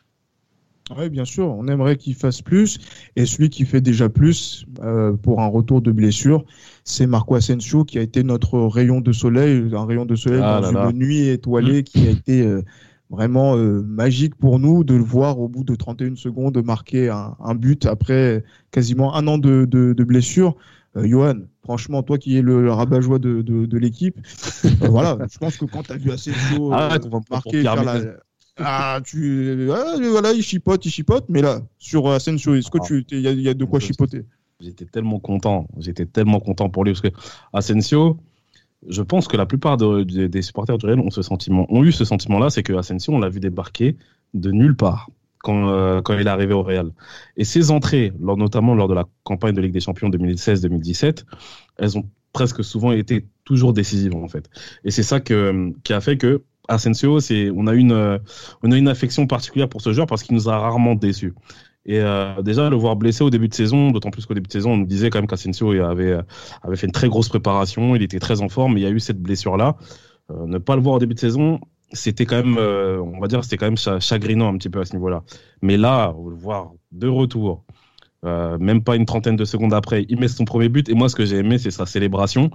Oui, 0.98 1.08
bien 1.08 1.24
sûr, 1.24 1.48
on 1.48 1.70
aimerait 1.70 1.96
qu'il 1.96 2.16
fasse 2.16 2.42
plus. 2.42 2.78
Et 3.16 3.26
celui 3.26 3.50
qui 3.50 3.64
fait 3.64 3.80
déjà 3.80 4.10
plus 4.10 4.66
euh, 4.82 5.14
pour 5.14 5.40
un 5.40 5.48
retour 5.48 5.82
de 5.82 5.94
blessure, 5.94 6.44
c'est 6.84 7.08
Marco 7.08 7.36
Asensio 7.36 7.86
qui 7.86 8.00
a 8.00 8.02
été 8.02 8.24
notre 8.24 8.60
rayon 8.60 9.00
de 9.00 9.14
soleil, 9.14 9.64
un 9.74 9.86
rayon 9.86 10.06
de 10.06 10.16
soleil 10.16 10.42
ah 10.44 10.60
dans 10.60 10.90
une 10.90 10.98
nuit 10.98 11.30
étoilée 11.30 11.82
mmh. 11.82 11.84
qui 11.84 12.08
a 12.08 12.10
été 12.10 12.42
euh, 12.42 12.64
vraiment 13.10 13.58
euh, 13.58 13.82
magique 13.82 14.36
pour 14.36 14.60
nous 14.60 14.84
de 14.84 14.94
le 14.94 15.04
voir 15.04 15.40
au 15.40 15.48
bout 15.48 15.64
de 15.64 15.76
31 15.76 16.16
secondes 16.16 16.64
marquer 16.64 17.10
un, 17.10 17.36
un 17.44 17.56
but 17.56 17.86
après 17.86 18.44
quasiment 18.72 19.16
un 19.16 19.28
an 19.28 19.38
de, 19.38 19.66
de, 19.66 19.94
de 19.94 20.04
blessure. 20.04 20.56
Euh, 20.96 21.08
Johan, 21.08 21.42
franchement, 21.64 22.02
toi 22.04 22.18
qui 22.18 22.38
es 22.38 22.42
le, 22.42 22.72
rabat-joie 22.72 23.20
de, 23.20 23.42
de, 23.42 23.66
de 23.66 23.78
l'équipe, 23.78 24.18
euh, 24.66 24.70
voilà, 24.90 25.18
je 25.32 25.38
pense 25.38 25.58
que 25.58 25.66
quand 25.66 25.84
tu 25.84 25.92
as 25.92 25.98
vu 25.98 26.12
assez 26.12 26.34
chaud 26.34 26.72
ah, 26.74 26.98
marquer, 27.30 27.64
ah, 28.62 29.00
tu, 29.06 29.66
voilà, 29.66 30.34
il 30.34 30.44
chipote, 30.44 30.86
il 30.86 30.92
chipote, 30.92 31.26
mais 31.30 31.42
là, 31.42 31.62
sur 31.78 32.10
Asensio, 32.10 32.56
est-ce 32.56 32.70
que 32.70 32.80
ah. 32.82 32.86
tu, 32.86 33.06
il 33.12 33.20
y, 33.20 33.42
y, 33.44 33.50
a 33.50 33.54
de 33.54 33.66
quoi 33.66 33.80
chipoter? 33.80 34.26
J'étais 34.60 34.86
tellement 34.86 35.20
content, 35.20 35.68
j'étais 35.78 36.06
tellement 36.06 36.42
content 36.42 36.70
pour 36.70 36.84
lui 36.84 36.92
parce 36.92 37.02
que 37.02 37.18
Asensio, 37.54 38.18
je 38.88 39.02
pense 39.02 39.28
que 39.28 39.38
la 39.38 39.46
plupart 39.46 39.78
des 39.78 40.42
supporters 40.42 40.78
du 40.78 40.86
Real 40.86 41.00
ont, 41.00 41.84
eu 41.84 41.92
ce 41.92 42.06
sentiment-là, 42.06 42.50
c'est 42.50 42.64
que 42.64 42.74
Asensio, 42.74 43.14
on 43.14 43.20
l'a 43.20 43.30
vu 43.30 43.40
débarquer 43.40 43.98
de 44.34 44.52
nulle 44.52 44.76
part. 44.76 45.10
quand, 45.44 46.02
quand 46.04 46.14
il 46.14 46.22
est 46.22 46.30
arrivé 46.30 46.54
au 46.54 46.64
Real. 46.64 46.92
Et 47.38 47.44
ses 47.44 47.72
entrées, 47.72 48.14
notamment 48.20 48.76
lors 48.76 48.88
de 48.88 48.94
la 48.94 49.06
campagne 49.24 49.54
de 49.54 49.62
Ligue 49.62 49.74
des 49.74 49.80
Champions 49.80 50.10
2016-2017, 50.10 51.26
elles 51.78 51.98
ont 51.98 52.10
presque 52.34 52.64
souvent 52.64 52.92
été 52.92 53.26
toujours 53.44 53.74
décisives 53.74 54.16
en 54.16 54.28
fait. 54.28 54.50
Et 54.84 54.92
c'est 54.92 55.04
ça 55.04 55.20
qui 55.20 55.34
a 55.34 56.02
fait 56.02 56.18
que 56.18 56.44
Asensio, 56.68 57.20
c'est, 57.20 57.50
on 57.50 57.68
a 57.68 57.74
une, 57.74 58.20
on 58.64 58.72
a 58.72 58.78
une 58.78 58.88
affection 58.88 59.26
particulière 59.28 59.68
pour 59.68 59.82
ce 59.82 59.92
joueur 59.92 60.08
parce 60.08 60.24
qu'il 60.24 60.36
nous 60.36 60.50
a 60.50 60.58
rarement 60.58 60.96
déçus. 60.96 61.34
Et 61.86 62.00
euh, 62.00 62.42
déjà, 62.42 62.70
le 62.70 62.76
voir 62.76 62.96
blessé 62.96 63.24
au 63.24 63.30
début 63.30 63.48
de 63.48 63.54
saison, 63.54 63.92
d'autant 63.92 64.12
plus 64.12 64.26
qu'au 64.26 64.34
début 64.34 64.48
de 64.48 64.52
saison, 64.52 64.72
on 64.74 64.78
nous 64.78 64.86
disait 64.86 65.10
quand 65.10 65.20
même 65.20 65.28
qu'Asensio 65.28 65.72
avait, 65.84 66.18
avait 66.62 66.76
fait 66.76 66.88
une 66.88 66.94
très 66.94 67.08
grosse 67.08 67.30
préparation, 67.30 67.96
il 67.96 68.04
était 68.04 68.20
très 68.20 68.42
en 68.42 68.50
forme, 68.50 68.78
il 68.78 68.84
y 68.84 68.86
a 68.86 68.90
eu 68.90 69.00
cette 69.00 69.22
blessure-là. 69.22 69.78
Euh, 70.32 70.46
ne 70.46 70.58
pas 70.58 70.76
le 70.76 70.82
voir 70.82 70.96
au 70.96 71.00
début 71.00 71.16
de 71.16 71.20
saison, 71.20 71.60
c'était 71.92 72.26
quand 72.26 72.36
même, 72.36 72.58
euh, 72.58 73.02
on 73.02 73.20
va 73.20 73.28
dire, 73.28 73.44
c'était 73.44 73.58
quand 73.58 73.66
même 73.66 74.00
chagrinant 74.02 74.54
un 74.54 74.58
petit 74.58 74.70
peu 74.70 74.82
à 74.82 74.86
ce 74.86 74.94
niveau-là. 74.94 75.24
Mais 75.62 75.78
là, 75.78 76.14
le 76.14 76.36
voir 76.36 76.74
de 76.92 77.08
retour, 77.08 77.64
même 78.24 78.84
pas 78.84 78.96
une 78.96 79.06
trentaine 79.06 79.38
de 79.38 79.46
secondes 79.46 79.74
après, 79.74 80.06
il 80.10 80.20
met 80.20 80.28
son 80.28 80.46
premier 80.46 80.70
but. 80.70 80.90
Et 80.90 80.94
moi, 80.94 81.08
ce 81.10 81.16
que 81.16 81.26
j'ai 81.26 81.38
aimé, 81.38 81.58
c'est 81.58 81.72
sa 81.72 81.86
célébration, 81.86 82.52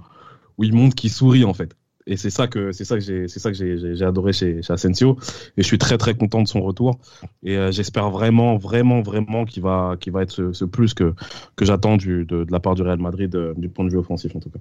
où 0.57 0.63
il 0.63 0.73
montre 0.73 0.95
qu'il 0.95 1.09
sourit 1.09 1.43
en 1.43 1.53
fait 1.53 1.75
et 2.07 2.17
c'est 2.17 2.29
ça 2.29 2.47
que 2.47 2.71
c'est 2.71 2.85
ça 2.85 2.95
que 2.95 3.01
j'ai 3.01 3.27
c'est 3.27 3.39
ça 3.39 3.51
que 3.51 3.57
j'ai 3.57 4.05
adoré 4.05 4.33
chez, 4.33 4.61
chez 4.61 4.73
Asensio 4.73 5.17
et 5.57 5.61
je 5.61 5.67
suis 5.67 5.77
très 5.77 5.97
très 5.97 6.15
content 6.15 6.41
de 6.41 6.47
son 6.47 6.61
retour 6.61 6.99
et 7.43 7.57
euh, 7.57 7.71
j'espère 7.71 8.09
vraiment 8.09 8.57
vraiment 8.57 9.01
vraiment 9.01 9.45
qu'il 9.45 9.63
va 9.63 9.95
qu'il 9.99 10.13
va 10.13 10.21
être 10.21 10.51
ce, 10.53 10.65
plus 10.65 10.93
que 10.93 11.13
que 11.55 11.65
j'attends 11.65 11.97
de, 11.97 12.23
de 12.23 12.45
la 12.49 12.59
part 12.59 12.75
du 12.75 12.83
Real 12.83 12.99
Madrid 12.99 13.35
euh, 13.35 13.53
du 13.57 13.69
point 13.69 13.85
de 13.85 13.89
vue 13.89 13.97
offensif 13.97 14.35
en 14.35 14.39
tout 14.39 14.49
cas. 14.49 14.59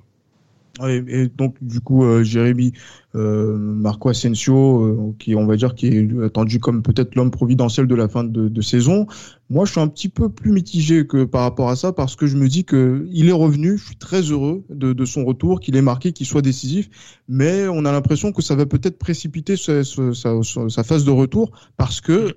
Et, 0.83 1.29
donc 1.29 1.55
du 1.61 1.81
coup, 1.81 2.05
euh, 2.05 2.25
Jérémy 2.25 2.73
Marco 3.15 4.09
Asensio, 4.09 4.83
euh, 4.83 5.15
qui 5.19 5.37
on 5.37 5.47
va 5.47 5.57
dire 5.57 5.75
qui 5.75 5.87
est 5.87 6.25
attendu 6.25 6.59
comme 6.59 6.83
peut-être 6.83 7.15
l'homme 7.15 7.31
providentiel 7.31 7.87
de 7.87 7.95
la 7.95 8.09
fin 8.09 8.25
de, 8.25 8.61
saison. 8.61 9.07
Moi, 9.51 9.67
je 9.67 9.73
suis 9.73 9.81
un 9.81 9.89
petit 9.89 10.09
peu 10.09 10.31
plus 10.31 10.51
mitigé 10.51 11.07
que 11.07 11.25
par 11.25 11.43
rapport 11.43 11.69
à 11.69 11.77
ça 11.77 11.93
parce 11.93 12.17
que 12.17 12.27
je 12.27 12.37
me 12.37 12.49
dis 12.49 12.65
que 12.65 13.07
il 13.13 13.29
est 13.29 13.33
revenu. 13.33 13.79
Je 13.79 13.87
suis 13.87 13.97
très 13.97 14.23
heureux 14.23 14.65
de, 14.71 15.05
son 15.05 15.25
retour, 15.25 15.61
qu'il 15.61 15.77
est 15.77 15.83
marqué, 15.83 16.13
qu'il 16.13 16.27
soit 16.27 16.43
décisif. 16.43 16.89
Mais 17.29 17.69
on 17.69 17.85
a 17.85 17.93
l'impression 17.93 18.33
que 18.33 18.43
ça 18.43 18.57
va 18.57 18.67
peut-être 18.67 18.99
précipiter 18.99 19.57
sa, 19.57 19.85
sa, 19.85 20.83
phase 20.83 21.05
de 21.05 21.11
retour 21.11 21.53
parce 21.77 22.01
que 22.01 22.35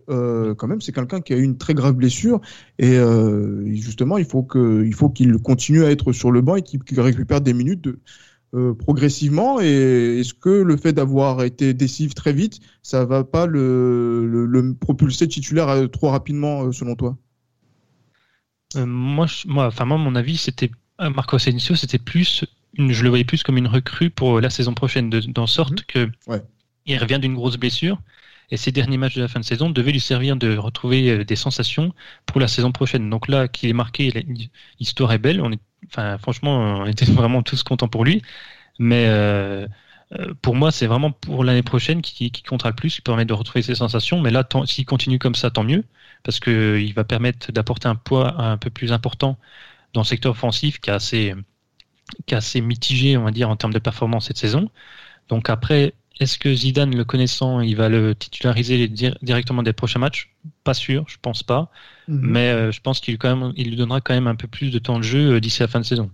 quand 0.53 0.67
même 0.67 0.81
c'est 0.81 0.91
quelqu'un 0.91 1.21
qui 1.21 1.33
a 1.33 1.37
eu 1.37 1.43
une 1.43 1.57
très 1.57 1.73
grave 1.73 1.93
blessure 1.93 2.41
et 2.77 2.97
justement 3.65 4.17
il 4.17 4.25
faut 4.25 4.43
que 4.43 4.83
il 4.85 4.93
faut 4.93 5.09
qu'il 5.09 5.37
continue 5.37 5.83
à 5.83 5.91
être 5.91 6.11
sur 6.11 6.31
le 6.31 6.41
banc 6.41 6.55
et 6.55 6.61
qu'il 6.61 6.99
récupère 6.99 7.41
des 7.41 7.53
minutes 7.53 7.83
de 7.83 7.99
euh, 8.57 8.73
progressivement 8.73 9.61
et 9.61 10.19
est-ce 10.19 10.33
que 10.33 10.49
le 10.49 10.77
fait 10.77 10.91
d'avoir 10.91 11.43
été 11.43 11.75
décisif 11.75 12.15
très 12.15 12.33
vite, 12.33 12.59
ça 12.81 13.05
va 13.05 13.23
pas 13.23 13.45
le, 13.45 14.25
le, 14.25 14.73
propulser 14.73 15.27
titulaire 15.27 15.69
euh, 15.69 15.87
trop 15.87 16.09
rapidement 16.09 16.63
euh, 16.63 16.71
selon 16.71 16.95
toi? 16.95 17.17
Moi, 18.75 19.27
moi, 19.45 19.67
enfin 19.67 19.85
moi, 19.85 19.97
mon 19.97 20.15
avis, 20.15 20.37
c'était 20.37 20.71
Marco 20.99 21.35
Asensio, 21.35 21.75
c'était 21.75 21.99
plus, 21.99 22.45
une, 22.77 22.91
je 22.91 23.03
le 23.03 23.09
voyais 23.09 23.23
plus 23.25 23.43
comme 23.43 23.57
une 23.57 23.67
recrue 23.67 24.09
pour 24.09 24.41
la 24.41 24.49
saison 24.49 24.73
prochaine, 24.73 25.09
de, 25.09 25.19
dans 25.19 25.45
sorte 25.47 25.81
mhm. 25.81 25.85
que 25.87 26.09
il 26.85 26.97
revient 26.97 27.19
d'une 27.21 27.35
grosse 27.35 27.57
blessure 27.57 28.01
et 28.51 28.57
ces 28.57 28.71
derniers 28.71 28.97
matchs 28.97 29.15
de 29.15 29.21
la 29.21 29.27
fin 29.27 29.39
de 29.39 29.45
saison 29.45 29.69
devaient 29.69 29.91
lui 29.91 29.99
servir 29.99 30.37
de 30.37 30.57
retrouver 30.57 31.25
des 31.25 31.35
sensations 31.35 31.93
pour 32.25 32.39
la 32.39 32.47
saison 32.47 32.71
prochaine. 32.71 33.09
Donc 33.09 33.27
là, 33.27 33.47
qu'il 33.47 33.69
est 33.69 33.73
marqué, 33.73 34.11
l'histoire 34.79 35.11
est 35.11 35.17
belle. 35.17 35.41
On 35.41 35.51
est 35.51 35.59
Enfin, 35.85 36.17
franchement, 36.17 36.81
on 36.81 36.85
était 36.85 37.05
vraiment 37.11 37.43
tous 37.43 37.63
contents 37.63 37.87
pour 37.87 38.05
lui. 38.05 38.21
Mais 38.79 39.05
euh, 39.07 39.67
euh, 40.19 40.33
pour 40.41 40.55
moi, 40.55 40.71
c'est 40.71 40.87
vraiment 40.87 41.11
pour 41.11 41.43
l'année 41.43 41.63
prochaine 41.63 42.01
qui, 42.01 42.31
qui 42.31 42.43
comptera 42.43 42.69
le 42.69 42.75
plus, 42.75 42.95
qui 42.95 43.01
permet 43.01 43.25
de 43.25 43.33
retrouver 43.33 43.61
ses 43.61 43.75
sensations. 43.75 44.21
Mais 44.21 44.31
là, 44.31 44.47
s'il 44.65 44.85
continue 44.85 45.19
comme 45.19 45.35
ça, 45.35 45.51
tant 45.51 45.63
mieux, 45.63 45.83
parce 46.23 46.39
qu'il 46.39 46.93
va 46.93 47.03
permettre 47.03 47.51
d'apporter 47.51 47.87
un 47.87 47.95
poids 47.95 48.39
un 48.41 48.57
peu 48.57 48.69
plus 48.69 48.91
important 48.91 49.37
dans 49.93 50.01
le 50.01 50.05
secteur 50.05 50.31
offensif 50.33 50.79
qui 50.79 50.89
est 50.89 50.93
assez, 50.93 51.35
qui 52.25 52.33
est 52.35 52.37
assez 52.37 52.61
mitigé, 52.61 53.17
on 53.17 53.23
va 53.23 53.31
dire, 53.31 53.49
en 53.49 53.55
termes 53.55 53.73
de 53.73 53.79
performance 53.79 54.27
cette 54.27 54.37
saison. 54.37 54.69
Donc 55.29 55.49
après, 55.49 55.93
est-ce 56.19 56.37
que 56.37 56.53
Zidane, 56.53 56.95
le 56.95 57.05
connaissant, 57.05 57.59
il 57.61 57.75
va 57.75 57.89
le 57.89 58.15
titulariser 58.15 58.87
directement 58.87 59.63
des 59.63 59.73
prochains 59.73 59.99
matchs? 59.99 60.35
Pas 60.63 60.73
sûr, 60.73 61.05
je 61.07 61.17
pense 61.21 61.43
pas. 61.43 61.71
Mhm. 62.07 62.19
Mais 62.21 62.49
euh, 62.49 62.71
je 62.71 62.81
pense 62.81 62.99
qu'il 62.99 63.17
lui 63.17 63.75
donnera 63.75 64.01
quand 64.01 64.13
même 64.13 64.27
un 64.27 64.35
peu 64.35 64.47
plus 64.47 64.71
de 64.71 64.79
temps 64.79 64.97
de 64.97 65.03
jeu 65.03 65.33
euh, 65.33 65.39
d'ici 65.39 65.61
la 65.61 65.67
fin 65.67 65.79
de 65.79 65.85
saison. 65.85 66.09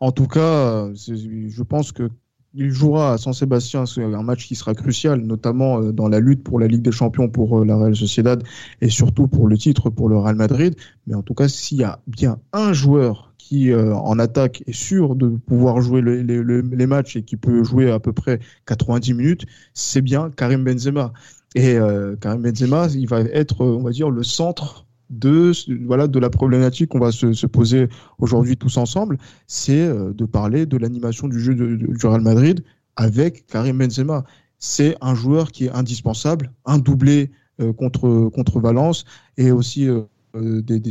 En 0.00 0.12
tout 0.12 0.26
cas, 0.26 0.88
je 0.94 1.62
pense 1.62 1.92
que 1.92 2.10
il 2.56 2.70
jouera 2.70 3.12
à 3.12 3.18
San 3.18 3.32
Sébastien 3.32 3.84
un 3.96 4.22
match 4.22 4.46
qui 4.46 4.54
sera 4.54 4.74
crucial, 4.74 5.20
notamment 5.20 5.80
euh, 5.80 5.92
dans 5.92 6.08
la 6.08 6.20
lutte 6.20 6.42
pour 6.42 6.58
la 6.58 6.66
Ligue 6.66 6.82
des 6.82 6.92
Champions 6.92 7.28
pour 7.28 7.64
la 7.64 7.76
Real 7.76 7.94
Sociedad 7.94 8.42
et 8.80 8.88
surtout 8.88 9.28
pour 9.28 9.46
le 9.46 9.58
titre 9.58 9.90
pour 9.90 10.08
le 10.08 10.16
Real 10.18 10.36
Madrid. 10.36 10.74
Mais 11.06 11.14
en 11.14 11.22
tout 11.22 11.34
cas, 11.34 11.48
s'il 11.48 11.78
y 11.78 11.84
a 11.84 12.00
bien 12.06 12.38
un 12.52 12.72
joueur 12.72 13.34
qui 13.38 13.70
euh, 13.70 13.94
en 13.94 14.18
attaque 14.18 14.64
est 14.66 14.74
sûr 14.74 15.14
de 15.14 15.28
pouvoir 15.28 15.80
jouer 15.80 16.02
les 16.02 16.86
matchs 16.86 17.16
et 17.16 17.22
qui 17.22 17.36
peut 17.36 17.62
jouer 17.62 17.90
à 17.90 18.00
peu 18.00 18.12
près 18.12 18.40
90 18.66 19.14
minutes, 19.14 19.46
c'est 19.74 20.02
bien 20.02 20.30
Karim 20.30 20.64
Benzema. 20.64 21.12
Et 21.54 21.76
euh, 21.76 22.16
Karim 22.16 22.42
Benzema, 22.42 22.88
il 22.88 23.06
va 23.06 23.20
être, 23.20 23.64
on 23.64 23.82
va 23.82 23.90
dire, 23.90 24.10
le 24.10 24.22
centre 24.22 24.85
de 25.10 25.52
voilà 25.84 26.08
de 26.08 26.18
la 26.18 26.30
problématique 26.30 26.90
qu'on 26.90 26.98
va 26.98 27.12
se, 27.12 27.46
poser 27.46 27.88
aujourd'hui 28.18 28.56
tous 28.56 28.76
ensemble, 28.76 29.18
c'est 29.46 29.86
euh, 29.86 30.12
de 30.12 30.24
parler 30.24 30.66
de 30.66 30.76
l'animation 30.76 31.28
du 31.28 31.40
jeu 31.40 31.54
du 31.54 32.06
Real 32.06 32.20
Madrid 32.20 32.64
avec 32.96 33.46
Karim 33.46 33.78
Benzema. 33.78 34.24
C'est 34.58 34.96
un 35.00 35.14
joueur 35.14 35.52
qui 35.52 35.66
est 35.66 35.70
indispensable, 35.70 36.52
un 36.64 36.78
doublé 36.78 37.30
contre 37.78 38.28
contre 38.28 38.60
Valence 38.60 39.04
et 39.38 39.50
aussi 39.50 39.88
euh, 40.36 40.60
des, 40.60 40.80
des, 40.80 40.90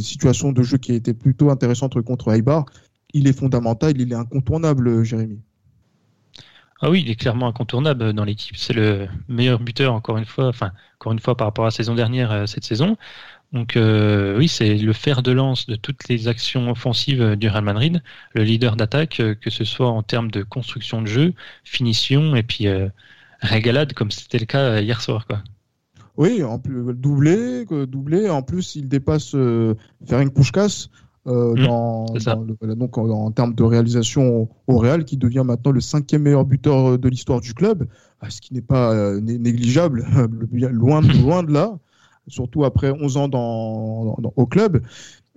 situations 0.00 0.52
de 0.52 0.62
jeu 0.62 0.78
qui 0.78 0.94
étaient 0.94 1.14
plutôt 1.14 1.50
intéressantes 1.50 2.00
contre 2.00 2.32
Aibar, 2.32 2.64
il 3.12 3.26
est 3.26 3.38
fondamental, 3.38 4.00
il 4.00 4.12
est 4.12 4.16
incontournable, 4.16 5.02
Jérémy. 5.02 5.40
Ah 6.80 6.90
oui, 6.90 7.02
il 7.04 7.10
est 7.10 7.16
clairement 7.16 7.48
incontournable 7.48 8.12
dans 8.12 8.24
l'équipe. 8.24 8.56
C'est 8.56 8.72
le 8.72 9.08
meilleur 9.26 9.58
buteur, 9.58 9.92
encore 9.92 10.16
une 10.16 10.24
fois, 10.24 10.46
enfin, 10.46 10.72
encore 11.00 11.12
une 11.12 11.18
fois 11.18 11.36
par 11.36 11.48
rapport 11.48 11.64
à 11.64 11.68
la 11.68 11.72
saison 11.72 11.94
dernière, 11.94 12.30
euh, 12.30 12.46
cette 12.46 12.64
saison. 12.64 12.96
Donc 13.52 13.76
euh, 13.76 14.36
oui, 14.36 14.48
c'est 14.48 14.76
le 14.76 14.92
fer 14.92 15.22
de 15.22 15.32
lance 15.32 15.66
de 15.66 15.76
toutes 15.76 16.08
les 16.08 16.28
actions 16.28 16.70
offensives 16.70 17.36
du 17.36 17.48
Real 17.48 17.64
Madrid, 17.64 18.02
le 18.34 18.42
leader 18.44 18.76
d'attaque, 18.76 19.22
que 19.40 19.50
ce 19.50 19.64
soit 19.64 19.88
en 19.88 20.02
termes 20.02 20.30
de 20.30 20.42
construction 20.42 21.00
de 21.00 21.06
jeu, 21.06 21.32
finition 21.64 22.36
et 22.36 22.42
puis 22.42 22.66
régalade, 23.40 23.94
comme 23.94 24.10
c'était 24.10 24.38
le 24.38 24.46
cas 24.46 24.80
hier 24.80 25.00
soir. 25.00 25.26
Quoi. 25.26 25.42
Oui, 26.18 26.42
en 26.42 26.58
plus 26.58 26.92
doublé, 26.94 27.64
doublé. 27.86 28.28
En 28.28 28.42
plus, 28.42 28.74
il 28.74 28.88
dépasse 28.88 29.36
euh, 29.36 29.74
Ferenc 30.04 30.34
Puskas 30.34 30.88
euh, 31.28 31.54
mmh, 31.54 31.64
dans, 31.64 32.06
donc 32.74 32.98
en, 32.98 33.30
termes 33.30 33.54
de 33.54 33.62
réalisation 33.62 34.48
au, 34.66 34.78
Real, 34.78 35.04
qui 35.04 35.16
devient 35.16 35.44
maintenant 35.44 35.70
le 35.70 35.80
cinquième 35.80 36.22
meilleur 36.22 36.44
buteur 36.44 36.92
euh, 36.92 36.98
de 36.98 37.08
l'histoire 37.08 37.40
du 37.40 37.54
club, 37.54 37.86
ce 38.28 38.40
qui 38.40 38.52
n'est 38.52 38.62
pas 38.62 38.92
euh, 38.92 39.20
négligeable, 39.20 40.04
loin, 40.52 41.02
loin 41.02 41.44
de 41.44 41.52
là, 41.52 41.78
surtout 42.28 42.64
après 42.64 42.90
11 42.90 43.16
ans 43.16 43.28
dans, 43.28 44.16
au 44.36 44.46
club. 44.46 44.82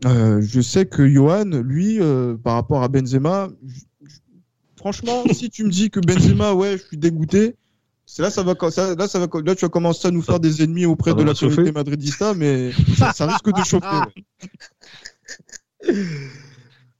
je 0.03 0.61
sais 0.61 0.85
que 0.85 1.07
Johan, 1.07 1.45
lui, 1.45 1.99
par 2.43 2.55
rapport 2.55 2.83
à 2.83 2.87
Benzema, 2.87 3.49
franchement, 4.81 5.23
si 5.31 5.49
tu 5.49 5.63
me 5.63 5.69
dis 5.69 5.89
que 5.89 5.99
Benzema, 5.99 6.53
ouais, 6.53 6.77
je 6.77 6.83
suis 6.83 6.97
dégoûté, 6.97 7.55
là, 8.17 8.29
ça 8.29 8.43
va, 8.43 8.55
ça, 8.69 8.95
là, 8.95 9.07
ça 9.07 9.19
va, 9.19 9.27
là, 9.45 9.55
tu 9.55 9.65
vas 9.65 9.69
commencer 9.69 10.07
à 10.07 10.11
nous 10.11 10.21
faire 10.21 10.39
des 10.39 10.61
ennemis 10.63 10.85
auprès 10.85 11.13
de 11.13 11.23
la 11.23 11.33
communauté 11.33 11.71
madridista, 11.71 12.33
mais 12.33 12.71
ça, 12.97 13.25
risque 13.27 13.55
de 13.55 13.63
chauffer. 13.63 13.87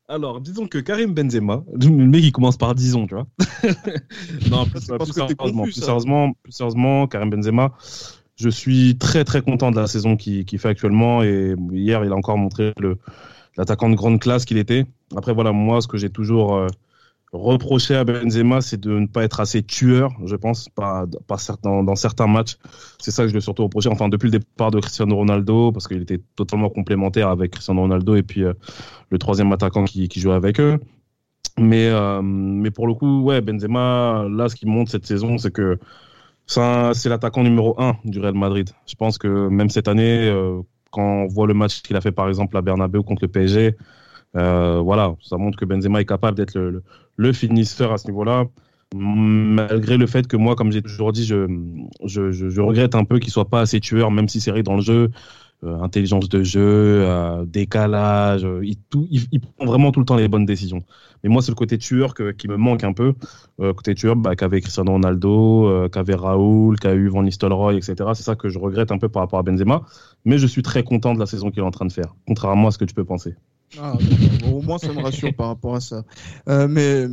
Alors, 0.07 0.41
disons 0.41 0.67
que 0.67 0.77
Karim 0.77 1.13
Benzema, 1.13 1.63
le 1.73 1.87
mec 1.89 2.21
il 2.21 2.33
commence 2.33 2.57
par 2.57 2.75
disons, 2.75 3.07
tu 3.07 3.15
vois. 3.15 3.27
non, 4.49 4.65
plus, 4.65 4.81
sérieusement, 4.81 6.33
plus, 6.43 6.51
sérieusement, 6.51 7.07
Karim 7.07 7.29
Benzema, 7.29 7.71
je 8.41 8.49
suis 8.49 8.97
très 8.97 9.23
très 9.23 9.41
content 9.41 9.71
de 9.71 9.79
la 9.79 9.87
saison 9.87 10.17
qu'il 10.17 10.59
fait 10.59 10.69
actuellement 10.69 11.23
et 11.23 11.55
hier 11.71 12.03
il 12.03 12.11
a 12.11 12.15
encore 12.15 12.37
montré 12.37 12.73
l'attaquant 13.57 13.89
de 13.89 13.95
grande 13.95 14.19
classe 14.19 14.45
qu'il 14.45 14.57
était. 14.57 14.85
Après 15.15 15.33
voilà, 15.33 15.51
moi 15.51 15.81
ce 15.81 15.87
que 15.87 15.97
j'ai 15.97 16.09
toujours 16.09 16.55
euh, 16.55 16.67
reprocher 17.33 17.95
à 17.95 18.03
Benzema, 18.03 18.61
c'est 18.61 18.79
de 18.79 18.99
ne 18.99 19.07
pas 19.07 19.23
être 19.23 19.39
assez 19.39 19.63
tueur, 19.63 20.11
je 20.25 20.35
pense, 20.35 20.69
dans, 21.63 21.95
certains 21.95 22.27
matchs. 22.27 22.57
C'est 22.99 23.11
ça 23.11 23.23
que 23.23 23.29
je 23.29 23.33
lui 23.33 23.41
surtout 23.41 23.63
reproché. 23.63 23.89
Enfin, 23.89 24.09
depuis 24.09 24.29
le 24.29 24.39
départ 24.39 24.71
de 24.71 24.79
Cristiano 24.79 25.15
Ronaldo, 25.15 25.71
parce 25.71 25.87
qu'il 25.87 26.01
était 26.01 26.21
totalement 26.35 26.69
complémentaire 26.69 27.29
avec 27.29 27.51
Cristiano 27.51 27.81
Ronaldo 27.81 28.15
et 28.15 28.23
puis 28.23 28.43
euh, 28.43 28.53
le 29.09 29.17
troisième 29.17 29.51
attaquant 29.53 29.85
qui, 29.85 30.09
jouait 30.15 30.33
avec 30.33 30.59
eux. 30.59 30.79
Mais, 31.57 31.87
euh, 31.87 32.21
mais 32.21 32.71
pour 32.71 32.87
le 32.87 32.93
coup, 32.93 33.21
ouais, 33.21 33.41
Benzema, 33.41 34.25
là, 34.29 34.49
ce 34.49 34.55
qui 34.55 34.65
montre 34.65 34.91
cette 34.91 35.05
saison, 35.05 35.37
c'est 35.37 35.51
que 35.51 35.77
c'est 36.51 37.09
l'attaquant 37.09 37.43
numéro 37.43 37.79
un 37.81 37.95
du 38.03 38.19
Real 38.19 38.33
Madrid. 38.33 38.69
Je 38.85 38.95
pense 38.95 39.17
que 39.17 39.47
même 39.47 39.69
cette 39.69 39.87
année, 39.87 40.27
euh, 40.27 40.61
quand 40.91 41.23
on 41.23 41.27
voit 41.27 41.47
le 41.47 41.53
match 41.53 41.81
qu'il 41.81 41.95
a 41.95 42.01
fait 42.01 42.11
par 42.11 42.27
exemple 42.27 42.57
à 42.57 42.61
Bernabeu 42.61 43.01
contre 43.01 43.23
le 43.23 43.29
PSG, 43.29 43.75
euh, 44.35 45.13
ça 45.21 45.37
montre 45.37 45.57
que 45.57 45.65
Benzema 45.65 46.01
est 46.01 46.05
capable 46.05 46.37
d'être 46.37 46.57
le, 47.15 47.33
finisseur 47.33 47.91
à 47.91 47.97
ce 47.97 48.07
niveau-là. 48.07 48.45
malgré 48.93 49.97
le 49.97 50.07
fait 50.07 50.27
que 50.27 50.35
moi, 50.35 50.55
comme 50.55 50.71
j'ai 50.71 50.81
toujours 50.81 51.13
dit, 51.13 51.25
je, 51.25 52.59
regrette 52.61 52.95
un 52.95 53.05
peu 53.05 53.19
qu'il 53.19 53.31
soit 53.31 53.49
pas 53.49 53.61
assez 53.61 53.79
tueur, 53.79 54.11
même 54.11 54.27
si 54.27 54.41
c'est 54.41 54.51
vrai 54.51 54.63
dans 54.63 54.75
le 54.75 54.81
jeu. 54.81 55.11
Euh, 55.63 55.79
intelligence 55.79 56.27
de 56.27 56.41
jeu, 56.41 56.59
euh, 56.59 57.45
décalage, 57.45 58.43
euh, 58.43 58.65
il, 58.65 58.77
tout, 58.77 59.07
prend 59.57 59.67
vraiment 59.67 59.91
tout 59.91 59.99
le 59.99 60.07
temps 60.07 60.15
les 60.15 60.27
bonnes 60.27 60.47
décisions. 60.47 60.81
Mais 61.23 61.29
moi, 61.29 61.43
c'est 61.43 61.51
le 61.51 61.55
côté 61.55 61.77
tueur 61.77 62.15
qui 62.35 62.47
me 62.47 62.57
manque 62.57 62.83
un 62.83 62.93
peu. 62.93 63.13
côté 63.59 63.93
tueur, 63.93 64.15
bah, 64.15 64.35
qu'avait 64.35 64.59
Cristiano 64.59 64.93
Ronaldo, 64.93 65.87
qu'avait 65.91 66.15
Raoul, 66.15 66.79
qu'a 66.79 66.95
eu 66.95 67.09
Van 67.09 67.21
Nistelrooy, 67.21 67.77
etc. 67.77 67.93
C'est 68.15 68.23
ça 68.23 68.35
que 68.35 68.49
je 68.49 68.57
regrette 68.57 68.91
un 68.91 68.97
peu 68.97 69.07
par 69.07 69.21
rapport 69.21 69.37
à 69.37 69.43
Benzema. 69.43 69.83
Mais 70.25 70.39
je 70.39 70.47
suis 70.47 70.63
très 70.63 70.83
content 70.83 71.13
de 71.13 71.19
la 71.19 71.27
saison 71.27 71.51
qu'il 71.51 71.59
est 71.59 71.65
en 71.65 71.69
train 71.69 71.85
de 71.85 71.91
faire, 71.91 72.15
contrairement 72.25 72.69
à 72.69 72.71
ce 72.71 72.79
que 72.79 72.85
tu 72.85 72.95
peux 72.95 73.05
penser. 73.05 73.35
Ah, 73.79 73.93
au 74.51 74.63
moins, 74.63 74.79
ça 74.79 74.91
me 74.91 74.99
rassure 74.99 75.31
par 75.35 75.49
rapport 75.49 75.75
à 75.75 75.79
ça. 75.79 76.03
mais, 76.47 77.05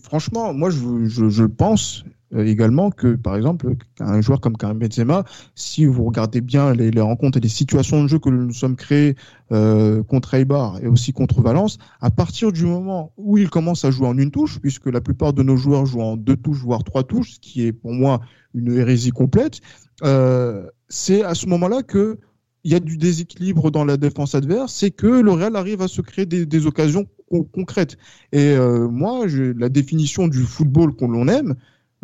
franchement, 0.00 0.54
moi, 0.54 0.70
je, 0.70 1.06
je, 1.06 1.28
je 1.28 1.44
pense, 1.44 2.04
également 2.44 2.90
que, 2.90 3.14
par 3.14 3.36
exemple, 3.36 3.74
un 4.00 4.20
joueur 4.20 4.40
comme 4.40 4.56
Karim 4.56 4.78
Benzema, 4.78 5.24
si 5.54 5.86
vous 5.86 6.04
regardez 6.04 6.40
bien 6.40 6.72
les, 6.74 7.00
rencontres 7.00 7.38
et 7.38 7.40
les 7.40 7.48
situations 7.48 8.02
de 8.02 8.08
jeu 8.08 8.18
que 8.18 8.28
nous 8.28 8.52
sommes 8.52 8.76
créés 8.76 9.16
euh, 9.52 10.02
contre 10.02 10.34
Eibar 10.34 10.78
et 10.82 10.86
aussi 10.86 11.12
contre 11.12 11.40
Valence, 11.40 11.78
à 12.00 12.10
partir 12.10 12.52
du 12.52 12.64
moment 12.64 13.12
où 13.16 13.38
il 13.38 13.48
commence 13.48 13.84
à 13.84 13.90
jouer 13.90 14.08
en 14.08 14.18
une 14.18 14.30
touche, 14.30 14.58
puisque 14.60 14.86
la 14.86 15.00
plupart 15.00 15.32
de 15.32 15.42
nos 15.42 15.56
joueurs 15.56 15.86
jouent 15.86 16.02
en 16.02 16.16
deux 16.16 16.36
touches, 16.36 16.62
voire 16.62 16.84
trois 16.84 17.04
touches, 17.04 17.34
ce 17.34 17.40
qui 17.40 17.66
est 17.66 17.72
pour 17.72 17.92
moi 17.92 18.20
une 18.54 18.72
hérésie 18.72 19.10
complète, 19.10 19.60
euh, 20.02 20.66
c'est 20.88 21.22
à 21.22 21.34
ce 21.34 21.46
moment-là 21.46 21.82
que 21.82 22.18
il 22.64 22.72
y 22.72 22.74
a 22.74 22.80
du 22.80 22.96
déséquilibre 22.98 23.70
dans 23.70 23.84
la 23.84 23.96
défense 23.96 24.34
adverse, 24.34 24.74
c'est 24.74 24.90
que 24.90 25.06
le 25.06 25.30
Real 25.30 25.54
arrive 25.54 25.82
à 25.82 25.88
se 25.88 26.00
créer 26.00 26.26
des, 26.26 26.66
occasions 26.66 27.06
concrètes. 27.52 27.96
Et 28.32 28.56
moi, 28.90 29.28
je, 29.28 29.52
la 29.56 29.68
définition 29.68 30.26
du 30.26 30.40
football 30.40 30.96
qu'on 30.96 31.06
l'on 31.06 31.28
aime, 31.28 31.54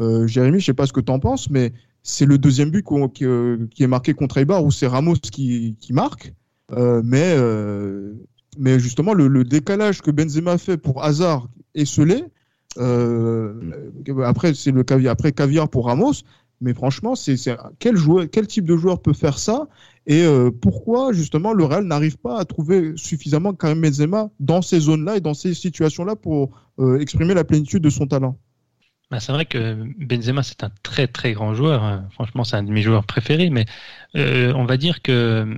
euh, 0.03 0.27
Jérémy, 0.27 0.61
je 0.61 0.67
sais 0.67 0.75
pas 0.75 0.87
ce 0.87 0.93
que 0.93 1.01
tu 1.01 1.13
en 1.13 1.19
penses, 1.19 1.49
mais 1.51 1.73
c'est 2.03 2.27
le 2.27 2.39
deuxième 2.39 2.71
but 2.71 2.85
euh, 3.23 3.67
qui, 3.71 3.83
est 3.83 3.87
marqué 3.87 4.15
contre 4.15 4.39
Eibar 4.39 4.65
où 4.65 4.71
c'est 4.71 4.87
Ramos 4.87 5.15
qui, 5.15 5.77
marque. 5.91 6.35
Euh, 6.73 7.03
mais, 8.59 8.79
justement, 8.81 9.15
le, 9.15 9.45
décalage 9.45 10.03
que 10.03 10.11
Benzema 10.11 10.59
fait 10.59 10.77
pour 10.77 11.05
Hazard 11.05 11.49
et 11.75 11.85
Solé, 11.85 12.25
après, 12.77 14.55
c'est 14.55 14.73
le 14.73 14.83
caviar, 14.83 15.69
pour 15.69 15.87
Ramos. 15.87 16.15
Mais 16.61 16.75
franchement, 16.75 17.15
quel 17.81 18.47
type 18.47 18.65
de 18.65 18.77
joueur 18.77 19.03
peut 19.03 19.13
faire 19.13 19.39
ça? 19.39 19.69
Et 20.07 20.25
pourquoi 20.61 21.13
justement 21.13 21.53
le 21.53 21.65
Real 21.65 21.85
n'arrive 21.85 22.19
pas 22.19 22.39
à 22.39 22.45
trouver 22.45 22.93
suffisamment 22.97 23.53
Karim 23.53 23.81
Benzema 23.81 24.31
dans 24.39 24.63
ces 24.63 24.79
zones-là 24.79 25.17
et 25.17 25.21
dans 25.21 25.35
ces 25.35 25.55
situations-là 25.55 26.15
pour 26.15 26.51
exprimer 27.01 27.35
la 27.35 27.43
plénitude 27.43 27.83
de 27.83 27.91
son 27.91 28.07
talent? 28.07 28.39
Bah, 29.13 29.21
c'est 29.21 29.31
vrai 29.31 29.45
que 29.45 29.75
Benzema, 29.99 30.43
c'est 30.43 30.65
un 30.65 30.71
très 30.83 31.07
très 31.07 31.35
grand 31.35 31.53
joueur. 31.53 31.85
Hein. 31.85 32.09
Franchement, 32.13 32.45
c'est 32.45 32.57
un 32.57 32.63
de 32.63 32.71
mes 32.71 32.81
joueurs 32.81 33.05
préférés. 33.05 33.51
Mais 33.51 33.67
euh, 34.17 34.55
on 34.55 34.65
va 34.65 34.79
dire 34.79 35.03
que, 35.03 35.55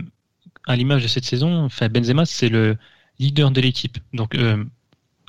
à 0.66 0.74
l'image 0.74 1.04
de 1.04 1.08
cette 1.08 1.24
saison, 1.24 1.62
enfin, 1.64 1.88
Benzema, 1.88 2.26
c'est 2.26 2.48
le 2.48 2.76
leader 3.20 3.52
de 3.52 3.60
l'équipe. 3.60 3.98
Donc, 4.12 4.34
euh, 4.34 4.64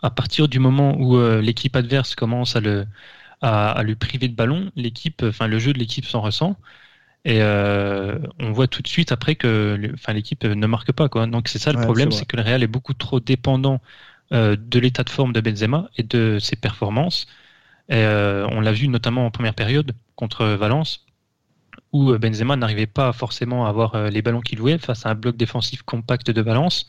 à 0.01 0.09
partir 0.09 0.47
du 0.47 0.57
moment 0.57 0.97
où 0.97 1.17
euh, 1.17 1.39
l'équipe 1.39 1.75
adverse 1.75 2.15
commence 2.15 2.55
à, 2.55 2.61
le, 2.61 2.87
à, 3.43 3.83
lui 3.83 3.93
priver 3.93 4.27
de 4.27 4.33
ballon, 4.33 4.71
l'équipe, 4.75 5.21
enfin, 5.23 5.45
le 5.45 5.59
jeu 5.59 5.71
de 5.71 5.77
l'équipe 5.77 6.05
s'en 6.05 6.21
ressent. 6.21 6.57
Et 7.25 7.43
on 7.43 8.51
voit 8.53 8.67
tout 8.67 8.81
de 8.81 8.87
suite 8.87 9.11
après 9.11 9.35
que 9.35 9.79
l'équipe 10.07 10.43
ne 10.43 10.67
marque 10.67 10.91
pas. 10.93 11.09
Quoi. 11.09 11.27
Donc, 11.27 11.47
c'est 11.47 11.59
ça 11.59 11.71
le 11.71 11.81
problème, 11.81 12.11
c'est 12.11 12.25
que 12.25 12.37
le 12.37 12.41
Real 12.41 12.63
est 12.63 12.67
beaucoup 12.67 12.95
trop 12.95 13.19
dépendant 13.19 13.81
de 14.31 14.79
l'état 14.79 15.03
de 15.03 15.09
forme 15.11 15.31
de 15.31 15.41
Benzema 15.41 15.89
et 15.97 16.03
de 16.03 16.39
ses 16.39 16.55
performances. 16.55 17.27
Euh, 17.91 18.47
on 18.51 18.61
l'a 18.61 18.71
vu 18.71 18.87
notamment 18.87 19.25
en 19.25 19.31
première 19.31 19.53
période 19.53 19.93
contre 20.15 20.45
Valence, 20.45 21.05
où 21.91 22.11
euh, 22.11 22.17
Benzema 22.17 22.55
n'arrivait 22.55 22.87
pas 22.87 23.13
forcément 23.13 23.65
à 23.65 23.69
avoir 23.69 23.95
euh, 23.95 24.09
les 24.09 24.21
ballons 24.21 24.41
qu'il 24.41 24.59
voulait 24.59 24.77
face 24.77 25.05
à 25.05 25.09
un 25.09 25.15
bloc 25.15 25.37
défensif 25.37 25.83
compact 25.83 26.31
de 26.31 26.41
Valence. 26.41 26.87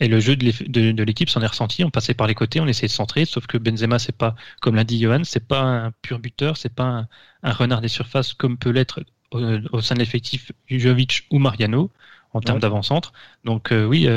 Et 0.00 0.08
le 0.08 0.18
jeu 0.18 0.34
de 0.34 1.02
l'équipe 1.04 1.30
s'en 1.30 1.40
est 1.40 1.46
ressenti. 1.46 1.84
On 1.84 1.90
passait 1.90 2.14
par 2.14 2.26
les 2.26 2.34
côtés, 2.34 2.60
on 2.60 2.66
essayait 2.66 2.88
de 2.88 2.92
centrer, 2.92 3.24
sauf 3.26 3.46
que 3.46 3.58
Benzema, 3.58 4.00
c'est 4.00 4.16
pas, 4.16 4.34
comme 4.60 4.74
l'a 4.74 4.82
dit 4.82 5.00
Johan, 5.00 5.22
c'est 5.22 5.46
pas 5.46 5.60
un 5.60 5.92
pur 6.02 6.18
buteur, 6.18 6.56
c'est 6.56 6.74
pas 6.74 7.06
un, 7.44 7.52
renard 7.52 7.80
des 7.80 7.88
surfaces 7.88 8.34
comme 8.34 8.58
peut 8.58 8.70
l'être 8.70 9.04
au, 9.30 9.80
sein 9.80 9.94
de 9.94 10.00
l'effectif 10.00 10.50
Jovic 10.68 11.26
ou 11.30 11.38
Mariano 11.38 11.92
en 12.32 12.40
termes 12.40 12.58
d'avant-centre. 12.58 13.12
Donc 13.44 13.72
oui, 13.72 14.08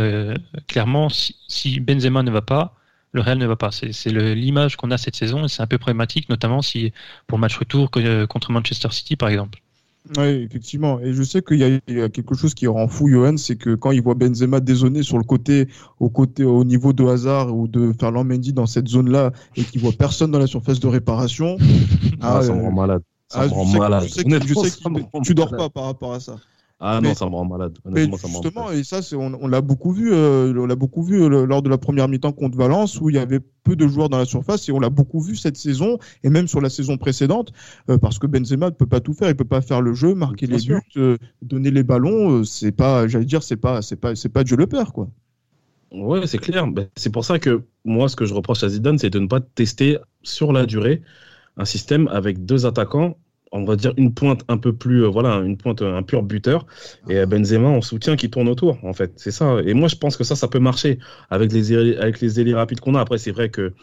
clairement, 0.68 1.10
si, 1.10 1.80
Benzema 1.80 2.24
ne 2.24 2.32
va 2.32 2.42
pas, 2.42 2.76
le 3.13 3.22
Real 3.22 3.38
ne 3.38 3.46
va 3.46 3.56
pas. 3.56 3.72
C'est 3.72 4.10
l'image 4.10 4.76
qu'on 4.76 4.91
a 4.91 4.98
cette 4.98 5.15
saison 5.15 5.46
et 5.46 5.48
c'est 5.48 5.62
un 5.62 5.67
peu 5.67 5.78
problématique, 5.78 6.30
notamment 6.30 6.62
si 6.62 6.91
pour 7.28 7.38
le 7.38 7.41
match 7.41 7.58
retour 7.58 7.89
contre 8.30 8.52
Manchester 8.52 8.89
City, 8.91 9.15
par 9.15 9.30
exemple. 9.30 9.60
Oui, 10.17 10.46
effectivement. 10.48 11.00
Et 11.02 11.13
je 11.13 11.24
sais 11.24 11.41
qu'il 11.41 11.60
y, 11.60 12.02
a 12.02 12.10
quelque 12.10 12.36
chose 12.36 12.54
qui 12.54 12.67
rend 12.67 12.88
fou 12.88 13.10
Johan, 13.10 13.36
c'est 13.38 13.58
que 13.58 13.76
quand 13.76 13.91
il 13.91 14.02
voit 14.02 14.13
Benzema 14.13 14.60
dézonner 14.60 15.04
sur 15.04 15.17
le 15.17 15.24
côté, 15.24 15.67
au 16.00 16.10
côté, 16.10 16.43
au 16.43 16.63
niveau 16.63 16.93
de 16.93 17.04
Hazard 17.04 17.54
ou 17.54 17.67
de 17.67 17.91
Ferland 18.00 18.24
Mendy 18.24 18.54
dans 18.54 18.67
cette 18.67 18.88
zone-là, 18.88 19.32
et 19.56 19.63
qu'il 19.63 19.82
voit 19.82 19.91
personne 19.91 20.32
dans 20.32 20.39
la 20.39 20.48
surface 20.48 20.80
de 20.80 20.88
réparation, 20.88 21.58
ah, 22.22 22.41
ça 22.41 22.54
me 22.54 22.62
rend 22.62 22.72
malade. 22.72 23.02
Ça 23.28 23.46
me 23.46 23.52
rend 23.52 23.65
malade. 23.65 24.06
Je 24.08 24.13
sais, 24.13 24.24
que, 24.24 25.24
tu 25.24 25.34
dors 25.34 25.50
pas 25.50 25.70
par 25.70 25.86
rapport 25.86 26.13
à 26.13 26.20
ça. 26.20 26.38
Ah 26.80 27.00
non, 27.02 27.16
ça 27.16 27.26
me 27.26 27.32
rend 27.32 27.46
malade. 27.46 27.78
justement, 27.96 28.72
et 28.72 28.84
ça, 28.84 29.00
on, 29.18 29.48
l'a 29.48 29.62
beaucoup 29.62 29.92
vu, 29.92 30.13
euh, 30.13 30.54
on 30.56 30.68
l'a 30.68 30.76
beaucoup 30.76 31.02
vu 31.02 31.24
euh, 31.24 31.46
lors 31.46 31.63
de 31.63 31.70
la 31.70 31.80
première 31.80 32.08
mi-temps 32.08 32.34
contre 32.34 32.56
Valence, 32.56 33.02
où 33.02 33.10
il 33.10 33.16
y 33.16 33.20
avait 33.20 33.40
peu 33.63 33.76
de 33.76 33.88
joueurs 33.88 34.10
dans 34.10 34.20
la 34.20 34.26
surface, 34.26 34.70
et 34.70 34.72
on 34.72 34.80
l'a 34.80 34.92
beaucoup 34.92 35.20
vu 35.20 35.36
cette 35.36 35.58
saison, 35.58 35.98
et 36.24 36.30
même 36.30 36.48
sur 36.48 36.62
la 36.62 36.70
saison 36.70 36.98
précédente, 36.98 37.52
euh, 37.90 37.98
parce 37.98 38.20
que 38.20 38.28
Benzema 38.28 38.68
ne 38.68 38.76
peut 38.76 38.86
pas 38.86 39.00
tout 39.00 39.13
faire, 39.13 39.30
il 39.30 39.36
peut 39.36 39.44
pas 39.44 39.62
faire 39.62 39.82
le 39.82 39.96
jeu, 39.96 40.13
marquer 40.13 40.46
les 40.46 40.58
buts, 40.58 41.18
donner 41.42 41.72
les 41.72 41.84
ballons. 41.84 42.44
c'est 42.44 42.72
pas, 42.72 43.08
j'allais 43.08 43.26
dire, 43.26 43.42
c'est 43.42 43.58
pas, 43.58 43.82
c'est 43.82 43.96
pas, 43.96 44.16
c'est 44.16 44.30
pas 44.30 44.44
Dieu 44.44 44.56
le 44.56 44.68
père, 44.68 44.94
quoi. 44.94 45.10
Ouais, 45.92 46.28
c'est 46.28 46.38
clair. 46.38 46.68
Ben, 46.68 46.90
c'est 46.96 47.12
pour 47.12 47.26
ça 47.26 47.40
que 47.40 47.63
moi, 47.86 48.08
ce 48.10 48.16
que 48.16 48.26
je 48.26 48.34
reproche 48.34 48.63
à 48.63 48.70
Zidane, 48.70 49.00
c'est 49.00 49.10
de 49.10 49.20
ne 49.20 49.28
pas 49.28 49.40
tester 49.40 49.98
sur 50.22 50.52
la 50.52 50.66
durée 50.66 51.02
un 51.56 51.66
système 51.66 52.08
avec 52.10 52.46
deux 52.46 52.66
attaquants 52.66 53.18
on 53.58 53.65
va 53.65 53.76
dire 53.76 53.93
une 53.98 54.13
pointe 54.13 54.43
un 54.48 54.58
peu 54.58 54.74
plus 54.74 55.04
euh, 55.04 55.08
voilà 55.08 55.36
une 55.38 55.58
pointe 55.58 55.82
un 55.82 56.04
pur 56.04 56.24
buteur. 56.24 56.65
Et 57.10 57.26
Benzema 57.26 57.67
en 57.67 57.82
soutien 57.82 58.15
qui 58.15 58.30
tourne 58.30 58.48
autour 58.48 58.78
en 58.84 58.93
fait. 58.93 59.12
C'est 59.17 59.32
ça. 59.32 59.58
Et 59.65 59.74
moi 59.74 59.88
je 59.88 59.96
pense 59.96 60.17
que 60.17 60.24
ça 60.24 60.36
ça 60.36 60.48
peut 60.48 60.60
marcher 60.60 61.00
avec 61.30 61.52
les 61.52 61.98
avec 61.98 62.22
les 62.22 62.39
ailiers 62.39 62.54
rapides 62.54 62.80
qu'on 62.80 62.96
a. 62.96 63.02
Après 63.02 63.17
c'est 63.17 63.32
vrai 63.32 63.50
que 63.50 63.74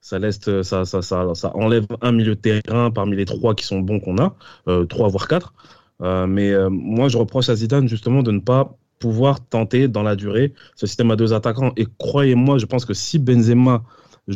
ça 0.00 0.18
laisse 0.18 0.40
ça, 0.62 0.84
ça, 0.84 1.02
ça, 1.02 1.34
ça, 1.34 1.56
enlève 1.56 1.86
un 2.00 2.12
milieu 2.12 2.34
de 2.36 2.40
terrain 2.40 2.90
parmi 2.90 3.16
les 3.16 3.24
trois 3.24 3.54
qui 3.54 3.64
sont 3.64 3.80
bons 3.80 4.00
qu'on 4.00 4.18
a 4.18 4.34
euh, 4.68 4.84
trois 4.84 5.08
voire 5.08 5.28
quatre. 5.28 5.54
Euh, 6.00 6.26
mais 6.26 6.52
moi 6.70 7.08
je 7.08 7.18
reproche 7.18 7.48
à 7.48 7.56
Zidane 7.56 7.88
justement 7.88 8.22
de 8.22 8.30
ne 8.30 8.40
pas 8.40 8.76
pouvoir 8.98 9.44
tenter 9.46 9.88
dans 9.88 10.02
la 10.02 10.16
durée 10.16 10.54
ce 10.76 10.86
système 10.86 11.10
à 11.10 11.16
deux 11.16 11.32
attaquants. 11.32 11.72
Et 11.76 11.86
croyez-moi 11.98 12.58
je 12.58 12.66
pense 12.66 12.84
que 12.84 12.94
si 12.94 13.18
Benzema 13.18 13.82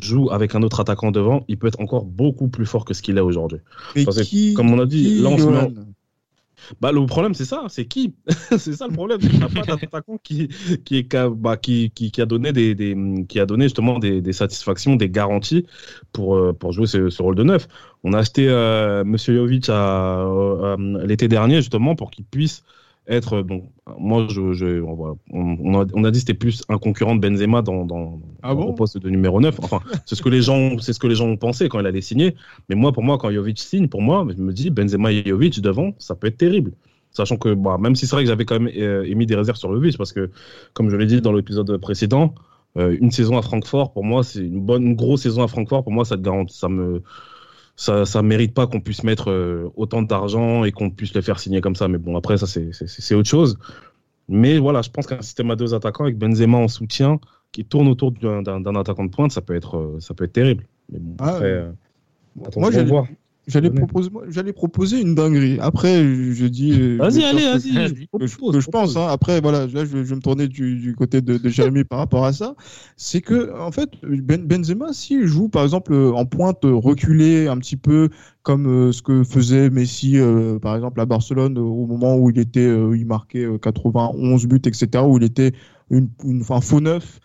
joue 0.00 0.31
avec 0.31 0.55
un 0.55 0.62
autre 0.62 0.81
attaquant 0.81 1.11
devant, 1.11 1.44
il 1.48 1.59
peut 1.59 1.66
être 1.66 1.81
encore 1.81 2.05
beaucoup 2.05 2.48
plus 2.48 2.66
fort 2.66 2.85
que 2.85 2.94
ce 2.94 3.02
qu'il 3.02 3.18
est 3.18 3.22
aujourd'hui. 3.22 3.59
comme 4.55 4.72
on 4.72 4.78
a 4.78 4.87
dit, 4.87 5.20
lancement. 5.20 5.68
Bah, 6.81 6.92
le 6.92 7.05
problème, 7.07 7.35
c'est 7.35 7.44
ça, 7.44 7.64
c'est 7.68 7.87
qui 7.87 8.14
C'est 8.59 8.74
ça 8.74 8.87
le 8.87 8.92
problème. 8.92 9.18
Il 9.22 9.38
n'y 9.38 9.42
a 9.42 9.48
pas 9.48 9.76
d'attaquant 9.76 10.18
qui, 10.22 10.48
qui, 10.85 11.07
bah, 11.37 11.57
qui, 11.57 11.90
qui, 11.90 12.20
a 12.20 12.26
donné, 12.26 12.52
des, 12.52 12.74
des, 12.74 12.96
qui 13.28 13.40
a 13.40 13.46
donné 13.46 13.64
justement 13.64 13.98
des, 13.98 14.20
des, 14.20 14.33
satisfactions, 14.33 14.96
des 14.96 15.11
garanties 15.11 15.66
pour, 16.12 16.37
euh, 16.37 16.52
pour 16.52 16.72
jouer 16.72 16.87
ce, 16.87 17.22
rôle 17.22 17.35
de 17.35 17.42
neuf. 17.42 17.68
On 18.05 18.12
a 18.12 18.18
acheté 18.18 18.48
euh, 18.48 19.05
Monsieur 19.05 19.35
Jovic 19.35 19.68
euh, 19.68 20.76
l'été 21.05 21.28
dernier 21.28 21.57
justement 21.57 21.94
pour 21.94 22.11
qu'il 22.11 22.24
puisse 22.24 22.62
être 23.08 23.42
bon 23.42 23.64
moi 23.98 24.26
je, 24.28 24.52
je 24.52 24.80
on, 24.80 25.16
a, 25.80 25.86
on, 25.92 26.04
a, 26.04 26.10
dit 26.10 26.20
c'était 26.20 26.34
plus 26.34 26.62
un 26.68 26.78
concurrent 26.78 27.16
de 27.16 27.20
Benzema 27.20 27.62
dans, 27.62 27.84
dans, 27.84 28.20
ah 28.42 28.54
au 28.54 28.72
poste 28.72 28.98
de 28.98 29.10
numéro 29.10 29.40
9 29.40 29.58
enfin 29.62 29.80
c'est 30.06 30.14
ce 30.14 30.22
que 30.22 30.28
les 30.28 30.42
gens 30.42 30.78
c'est 30.78 30.92
ce 30.92 31.00
que 31.00 31.08
les 31.08 31.16
gens 31.16 31.26
ont 31.26 31.36
pensé 31.36 31.68
quand 31.68 31.80
il 31.80 31.86
allait 31.86 32.00
signer. 32.00 32.36
Mais 32.68 32.76
moi 32.76 32.92
pour 32.92 33.02
moi 33.02 33.18
quand 33.18 33.30
Jovic 33.30 33.58
signe 33.58 33.88
pour 33.88 34.02
moi 34.02 34.26
je 34.28 34.40
me 34.40 34.52
dis 34.52 34.70
Benzema 34.70 35.12
et 35.12 35.24
Jovic 35.26 35.60
devant 35.60 35.92
ça 35.98 36.14
peut 36.14 36.28
être 36.28 36.38
terrible. 36.38 36.72
Sachant 37.10 37.36
que 37.36 37.54
bah, 37.54 37.76
même 37.78 37.94
si 37.96 38.06
c'est 38.06 38.14
vrai 38.14 38.22
que 38.22 38.28
j'avais 38.28 38.44
quand 38.44 38.58
même 38.58 38.72
euh, 38.76 39.04
émis 39.04 39.26
des 39.26 39.34
réserves 39.34 39.58
sur 39.58 39.72
Jovic 39.72 39.98
parce 39.98 40.12
que 40.12 40.30
comme 40.72 40.88
je 40.88 40.96
l'ai 40.96 41.06
dit 41.06 41.20
dans 41.20 41.32
l'épisode 41.32 41.76
précédent 41.78 42.34
euh, 42.78 42.96
une 43.00 43.10
saison 43.10 43.36
à 43.36 43.42
Francfort 43.42 43.92
pour 43.92 44.04
moi 44.04 44.22
c'est 44.22 44.40
une 44.40 44.60
bonne 44.60 44.86
une 44.86 44.94
grosse 44.94 45.22
saison 45.22 45.42
à 45.42 45.48
Francfort 45.48 45.82
pour 45.82 45.92
moi 45.92 46.04
ça 46.04 46.16
te 46.16 46.22
garantit 46.22 46.56
ça 46.56 46.68
me 46.68 47.02
ça 47.76 48.04
ça 48.04 48.22
mérite 48.22 48.54
pas 48.54 48.66
qu'on 48.66 48.80
puisse 48.80 49.02
mettre 49.02 49.30
euh, 49.30 49.70
autant 49.76 50.02
d'argent 50.02 50.64
et 50.64 50.72
qu'on 50.72 50.90
puisse 50.90 51.14
le 51.14 51.22
faire 51.22 51.38
signer 51.38 51.61
comme 51.61 51.76
ça. 51.76 51.88
Mais 51.88 51.98
bon, 51.98 52.16
après, 52.16 52.37
ça, 52.38 52.46
c'est 52.46 53.14
autre 53.14 53.28
chose. 53.28 53.58
Mais 54.28 54.58
voilà, 54.58 54.82
je 54.82 54.90
pense 54.90 55.06
qu'un 55.06 55.22
système 55.22 55.50
à 55.50 55.56
deux 55.56 55.74
attaquants 55.74 56.04
avec 56.04 56.18
Benzema 56.18 56.58
en 56.58 56.68
soutien 56.68 57.18
qui 57.50 57.64
tourne 57.64 57.88
autour 57.88 58.12
d'un 58.12 58.76
attaquant 58.76 59.04
de 59.04 59.11
pointe, 59.11 59.32
ça 59.32 59.42
peut 59.42 59.54
être, 59.54 59.76
euh, 59.76 60.00
ça 60.00 60.14
peut 60.14 60.24
être 60.24 60.32
terrible. 60.32 60.66
Mais 60.90 60.98
bon, 60.98 61.16
ah, 61.18 61.28
après, 61.28 61.50
euh, 61.50 61.70
moi, 62.56 62.70
j'ai 62.70 62.85
voir. 62.85 63.06
J'allais 63.48 63.70
proposer, 63.70 64.11
j'allais 64.28 64.52
proposer 64.52 65.00
une 65.00 65.16
dinguerie. 65.16 65.59
Après, 65.61 65.96
je 66.05 66.46
dis. 66.46 66.81
Euh, 66.81 66.96
vas-y, 66.98 67.24
allez, 67.24 67.42
vas-y. 67.42 68.07
Que, 68.07 68.61
je 68.61 68.70
pense. 68.70 68.96
Hein. 68.96 69.09
Après, 69.11 69.40
voilà, 69.40 69.66
là, 69.66 69.85
je, 69.85 69.98
vais 69.98 70.14
me 70.14 70.20
tourner 70.20 70.46
du, 70.46 70.94
côté 70.96 71.20
de, 71.20 71.38
de 71.38 71.48
Jérémy 71.48 71.83
par 71.83 71.98
rapport 71.98 72.24
à 72.24 72.33
ça. 72.33 72.55
C'est 72.96 73.20
que, 73.20 73.52
en 73.59 73.72
fait, 73.72 73.90
ben, 74.05 74.46
Benzema, 74.46 74.92
s'il 74.92 75.26
joue, 75.26 75.48
par 75.48 75.64
exemple, 75.64 75.92
en 75.92 76.24
pointe 76.24 76.61
reculée, 76.62 77.48
un 77.48 77.59
petit 77.59 77.76
peu 77.76 78.11
comme 78.44 78.66
euh, 78.66 78.92
ce 78.92 79.02
que 79.02 79.24
faisait 79.24 79.70
Messi, 79.70 80.18
euh, 80.18 80.61
par 80.61 80.76
exemple, 80.76 81.00
à 81.00 81.07
Barcelone, 81.07 81.59
au 81.59 81.87
moment 81.87 82.16
où 82.16 82.31
il 82.31 82.38
était, 82.38 82.68
il 82.68 83.07
marquait 83.07 83.46
91 83.61 84.46
buts, 84.46 84.61
etc., 84.64 85.02
où 85.05 85.18
il 85.18 85.24
était 85.24 85.52
une, 85.90 86.09
une, 86.24 86.44
un 86.48 86.61
faux 86.61 86.81
neuf 86.81 87.18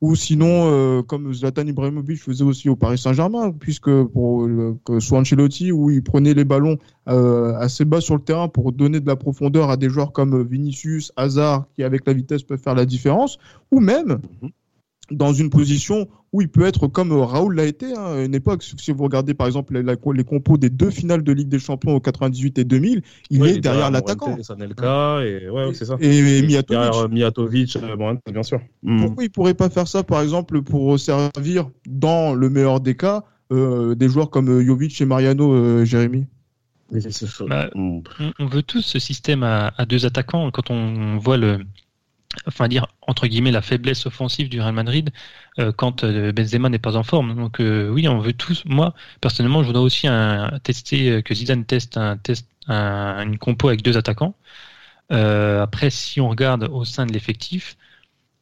ou 0.00 0.14
sinon 0.14 0.70
euh, 0.70 1.02
comme 1.02 1.32
Zlatan 1.32 1.66
Ibrahimovic 1.66 2.22
faisait 2.22 2.44
aussi 2.44 2.68
au 2.68 2.76
Paris 2.76 2.98
Saint-Germain, 2.98 3.52
puisque 3.52 3.90
pour 4.04 4.44
euh, 4.44 4.78
que 4.84 4.98
soit 5.00 5.18
Ancelotti 5.18 5.72
où 5.72 5.90
il 5.90 6.02
prenait 6.02 6.34
les 6.34 6.44
ballons 6.44 6.78
euh, 7.08 7.54
assez 7.56 7.84
bas 7.84 8.00
sur 8.00 8.16
le 8.16 8.22
terrain 8.22 8.48
pour 8.48 8.72
donner 8.72 9.00
de 9.00 9.06
la 9.06 9.16
profondeur 9.16 9.70
à 9.70 9.76
des 9.76 9.90
joueurs 9.90 10.12
comme 10.12 10.42
Vinicius, 10.42 11.12
Hazard, 11.16 11.66
qui 11.74 11.82
avec 11.82 12.06
la 12.06 12.12
vitesse 12.12 12.42
peuvent 12.42 12.60
faire 12.60 12.74
la 12.74 12.86
différence, 12.86 13.38
ou 13.70 13.80
même 13.80 14.20
mhm 14.42 14.50
dans 15.10 15.32
une 15.32 15.50
position 15.50 16.08
où 16.32 16.40
il 16.40 16.48
peut 16.48 16.64
être 16.64 16.86
comme 16.86 17.12
Raoul 17.12 17.56
l'a 17.56 17.64
été 17.64 17.86
hein, 17.86 18.04
à 18.04 18.22
une 18.22 18.34
époque. 18.34 18.62
Si 18.62 18.92
vous 18.92 19.04
regardez 19.04 19.34
par 19.34 19.46
exemple 19.46 19.78
les, 19.78 20.24
compos 20.24 20.56
des 20.56 20.70
deux 20.70 20.90
finales 20.90 21.24
de 21.24 21.32
Ligue 21.32 21.48
des 21.48 21.58
Champions 21.58 21.94
au 21.94 22.00
98 22.00 22.58
et 22.58 22.64
2000, 22.64 23.02
il 23.30 23.46
est 23.46 23.58
derrière 23.58 23.90
l'attaquant. 23.90 24.36
et 24.36 25.50
ouais, 25.50 25.74
c'est 25.74 25.84
ça. 25.84 25.96
Et, 26.00 26.42
Mijatovic. 26.42 26.94
Euh, 26.94 27.08
Mijatovic, 27.08 27.76
euh, 27.76 28.14
bien 28.30 28.42
sûr. 28.42 28.60
Pourquoi 29.00 29.24
il 29.24 29.30
pourrait 29.30 29.54
pas 29.54 29.70
faire 29.70 29.88
ça 29.88 30.02
par 30.02 30.20
exemple 30.20 30.62
pour 30.62 30.98
servir 30.98 31.70
dans 31.86 32.34
le 32.34 32.48
meilleur 32.48 32.80
des 32.80 32.96
cas 32.96 33.24
euh, 33.52 33.96
des 33.96 34.08
joueurs 34.08 34.30
comme 34.30 34.60
Jovic 34.62 35.00
et 35.00 35.04
Mariano, 35.04 35.84
Jérémy? 35.84 36.26
Bah, 37.48 37.70
on 37.74 38.02
veut 38.46 38.62
tous 38.62 38.82
ce 38.82 38.98
système 38.98 39.44
à, 39.44 39.72
à 39.76 39.86
deux 39.86 40.06
attaquants 40.06 40.50
quand 40.50 40.70
on 40.70 41.18
voit 41.18 41.36
le 41.36 41.60
enfin 42.46 42.68
dire 42.68 42.86
entre 43.02 43.26
guillemets 43.26 43.50
la 43.50 43.62
faiblesse 43.62 44.06
offensive 44.06 44.48
du 44.48 44.60
Real 44.60 44.72
Madrid 44.72 45.10
euh, 45.58 45.72
quand 45.72 46.04
euh, 46.04 46.32
Benzema 46.32 46.68
n'est 46.68 46.78
pas 46.78 46.96
en 46.96 47.02
forme. 47.02 47.34
Donc 47.34 47.60
euh, 47.60 47.88
oui, 47.88 48.08
on 48.08 48.18
veut 48.18 48.32
tous. 48.32 48.64
Moi 48.66 48.94
personnellement, 49.20 49.62
je 49.62 49.66
voudrais 49.68 49.82
aussi 49.82 50.06
un, 50.08 50.58
tester 50.62 51.22
que 51.22 51.34
Zidane 51.34 51.64
teste 51.64 51.96
un 51.96 52.16
test 52.16 52.48
une 52.68 53.38
compo 53.38 53.68
avec 53.68 53.82
deux 53.82 53.96
attaquants. 53.96 54.34
après, 55.10 55.90
si 55.90 56.20
on 56.20 56.28
regarde 56.28 56.64
au 56.70 56.84
sein 56.84 57.06
de 57.06 57.12
l'effectif, 57.12 57.76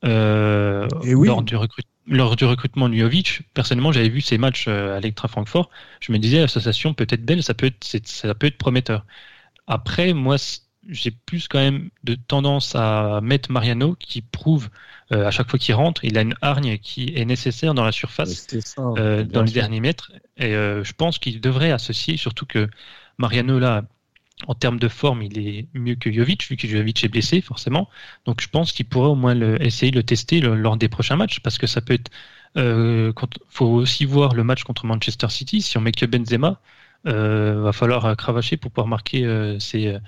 lors 0.03 1.43
du 1.43 1.57
recrutement 1.57 1.93
lors 2.11 2.37
du 2.37 2.45
recrutement 2.47 2.89
de 2.89 2.95
Jovic, 2.97 3.43
personnellement, 3.55 3.93
j'avais 3.93 4.09
vu 4.09 4.23
ces 4.23 4.39
matchs 4.39 4.67
à 4.69 4.95
l'Electra 4.97 5.29
Francfort. 5.29 5.71
Je 6.01 6.11
me 6.13 6.19
disais, 6.19 6.41
l'association 6.41 6.95
peut 6.95 7.07
être 7.11 7.25
belle, 7.25 7.43
ça 7.43 7.53
peut 7.55 7.67
être, 7.67 7.85
ça 7.85 8.35
peut 8.35 8.47
être 8.47 8.57
prometteur. 8.57 9.05
Après, 9.67 10.15
moi, 10.15 10.39
j'ai 10.89 11.11
plus 11.11 11.49
quand 11.49 11.59
même 11.59 11.91
de 12.05 12.15
tendance 12.15 12.75
à 12.75 13.21
mettre 13.23 13.53
Mariano 13.53 13.95
qui 13.99 14.23
prouve 14.23 14.71
euh, 15.13 15.27
à 15.27 15.31
chaque 15.31 15.49
fois 15.49 15.59
qu'il 15.59 15.75
rentre, 15.75 16.05
il 16.05 16.19
a 16.19 16.23
une 16.23 16.35
hargne 16.43 16.79
qui 16.79 17.13
est 17.17 17.25
nécessaire 17.25 17.73
dans 17.73 17.85
la 17.85 17.93
surface, 17.93 18.47
euh, 18.79 19.25
dans 19.25 19.43
les 19.43 19.53
derniers 19.53 19.81
mètres. 19.81 20.13
Et 20.37 20.55
euh, 20.55 20.85
je 20.85 20.93
pense 20.93 21.19
qu'il 21.19 21.41
devrait 21.41 21.73
associer, 21.73 22.17
surtout 22.17 22.45
que 22.45 22.69
Mariano 23.17 23.59
là, 23.59 23.85
en 24.47 24.55
termes 24.55 24.79
de 24.79 24.89
forme, 24.89 25.23
il 25.23 25.39
est 25.39 25.67
mieux 25.73 25.95
que 25.95 26.13
Jovic, 26.13 26.47
vu 26.49 26.57
que 26.57 26.69
Jovic 26.69 27.03
est 27.05 27.09
blessé 27.09 27.41
forcément. 27.41 27.89
Donc 28.27 28.43
je 28.43 28.49
pense 28.49 28.73
qu'il 28.73 28.87
pourrait 28.87 29.09
au 29.09 29.15
moins 29.15 29.35
le, 29.35 29.61
essayer 29.63 29.91
de 29.91 29.97
le 29.97 30.03
tester 30.03 30.41
lors 30.41 30.77
des 30.77 30.89
prochains 30.89 31.17
matchs, 31.17 31.41
parce 31.41 31.59
que 31.59 31.67
ça 31.67 31.81
peut 31.81 31.95
être. 31.95 32.11
Il 32.57 33.13
faut 33.51 33.67
aussi 33.67 34.05
voir 34.05 34.35
le 34.35 34.43
match 34.43 34.65
contre 34.65 34.85
Manchester 34.85 35.29
City. 35.29 35.63
Si 35.63 35.77
on 35.79 35.81
met 35.81 35.93
que 35.93 36.07
Benzema, 36.07 36.61
va 37.05 37.73
falloir 37.73 38.17
cravacher 38.17 38.57
pour 38.57 38.71
pouvoir 38.71 38.89
marquer 38.89 39.57
ses 39.61 39.99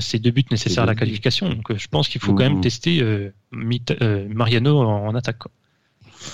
ces 0.00 0.18
deux 0.18 0.30
buts 0.30 0.44
nécessaires 0.50 0.82
à 0.82 0.86
la 0.86 0.94
qualification. 0.94 1.48
Donc 1.48 1.70
euh, 1.70 1.78
je 1.78 1.88
pense 1.88 2.08
qu'il 2.08 2.20
faut 2.20 2.34
quand 2.34 2.44
même 2.44 2.56
mhm. 2.56 2.60
tester 2.60 3.00
euh, 3.02 3.30
Mariano 3.50 4.78
en, 4.80 5.14
attaque. 5.14 5.42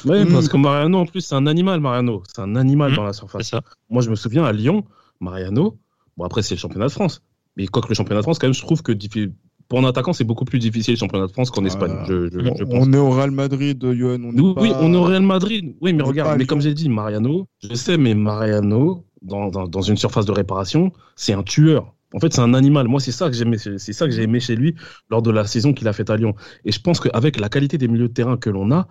Oui, 0.05 0.25
parce 0.31 0.49
que 0.49 0.57
Mariano, 0.57 0.99
en 0.99 1.07
plus, 1.07 1.21
c'est 1.21 1.35
un 1.35 1.47
animal, 1.47 1.81
Mariano. 1.81 2.23
C'est 2.27 2.41
un 2.41 2.57
animal 2.57 2.91
mhm. 2.91 2.97
dans 2.97 3.05
la 3.05 3.13
surface. 3.13 3.49
Ça. 3.49 3.63
Moi, 3.91 4.03
je 4.03 4.11
me 4.11 4.17
souviens 4.17 4.45
à 4.45 4.53
Lyon, 4.53 4.85
Mariano, 5.21 5.79
bon, 6.17 6.25
après, 6.25 6.43
c'est 6.43 6.55
le 6.55 6.61
championnat 6.61 6.87
de 6.87 6.93
France. 6.93 7.23
Mais 7.57 7.67
quoi 7.67 7.83
que 7.83 7.89
le 7.89 7.95
championnat 7.95 8.21
de 8.21 8.25
France, 8.25 8.39
quand 8.39 8.47
même, 8.47 8.55
je 8.55 8.63
trouve 8.63 8.83
que 8.83 8.93
pour 9.69 9.79
un 9.79 9.85
attaquant, 9.85 10.13
c'est 10.13 10.25
beaucoup 10.25 10.45
plus 10.45 10.59
difficile 10.59 10.95
le 10.95 10.99
championnat 10.99 11.27
de 11.27 11.33
France 11.33 11.51
qu'en 11.51 11.65
Espagne. 11.65 11.93
on, 12.71 12.93
est 12.93 12.99
au 12.99 13.11
Real 13.11 13.31
Madrid, 13.31 13.81
Johan. 13.95 14.19
oui, 14.23 14.73
on 14.81 14.93
est 14.93 14.97
au 14.97 15.05
Real 15.05 15.23
Madrid. 15.23 15.75
Oui, 15.81 15.93
mais 15.93 16.03
regarde, 16.03 16.39
mais 16.39 16.47
comme 16.47 16.61
j'ai 16.61 16.75
dit, 16.75 16.89
Mariano, 16.89 17.47
je 17.63 17.75
sais, 17.75 17.97
mais 17.97 18.15
Mariano, 18.15 19.05
dans, 19.23 19.49
dans 19.49 19.81
une 19.83 19.97
surface 19.97 20.27
de 20.27 20.33
réparation, 20.33 20.93
c'est 21.17 21.33
un 21.33 21.43
tueur. 21.43 21.95
En 22.15 22.21
fait, 22.21 22.33
c'est 22.33 22.41
un 22.41 22.55
animal. 22.55 22.87
Moi, 22.87 23.01
c'est 23.01 23.13
ça 23.13 23.29
que 23.29 23.35
j'aimais, 23.35 23.59
c'est 23.59 23.93
ça 23.93 24.07
que 24.07 24.13
j'ai 24.13 24.23
aimé 24.23 24.39
chez 24.39 24.55
lui 24.55 24.75
lors 25.11 25.21
de 25.21 25.31
la 25.31 25.47
saison 25.47 25.75
qu'il 25.75 25.89
a 25.89 25.93
faite 25.93 26.11
à 26.11 26.17
Lyon. 26.17 26.35
Et 26.65 26.71
je 26.73 26.81
pense 26.81 27.01
qu'avec 27.01 27.41
la 27.41 27.49
qualité 27.49 27.77
des 27.77 27.89
milieux 27.89 28.09
de 28.09 28.15
terrain 28.15 28.37
que 28.37 28.51
l'on 28.51 28.71
a, 28.71 28.87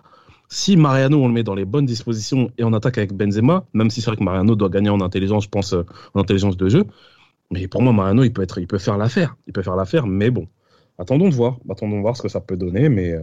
si 0.50 0.76
Mariano, 0.76 1.22
on 1.22 1.28
le 1.28 1.32
met 1.32 1.42
dans 1.42 1.54
les 1.54 1.64
bonnes 1.64 1.86
dispositions 1.86 2.50
et 2.58 2.64
on 2.64 2.72
attaque 2.74 2.98
avec 2.98 3.14
Benzema, 3.14 3.64
même 3.72 3.90
si 3.90 4.02
c'est 4.02 4.10
vrai 4.10 4.16
que 4.18 4.22
Mariano 4.22 4.54
doit 4.56 4.68
gagner 4.68 4.90
en 4.90 5.00
intelligence, 5.00 5.44
je 5.44 5.48
pense, 5.48 5.72
euh, 5.72 5.84
en 6.12 6.20
intelligence 6.20 6.56
de 6.58 6.68
jeu. 6.68 6.84
Mais 7.50 7.66
pour 7.66 7.80
moi, 7.82 7.92
Mariano, 7.94 8.24
il 8.24 8.32
peut 8.32 8.42
être, 8.42 8.58
il 8.58 8.66
peut 8.66 8.78
faire 8.78 8.98
l'affaire. 8.98 9.36
Il 9.46 9.54
peut 9.54 9.62
faire 9.62 9.76
l'affaire, 9.76 10.06
mais 10.06 10.30
bon. 10.30 10.46
Attendons 10.98 11.28
de 11.30 11.34
voir. 11.34 11.58
Attendons 11.70 11.96
de 11.96 12.02
voir 12.02 12.16
ce 12.16 12.22
que 12.22 12.28
ça 12.28 12.40
peut 12.40 12.56
donner, 12.56 12.90
mais, 12.90 13.12
euh, 13.12 13.22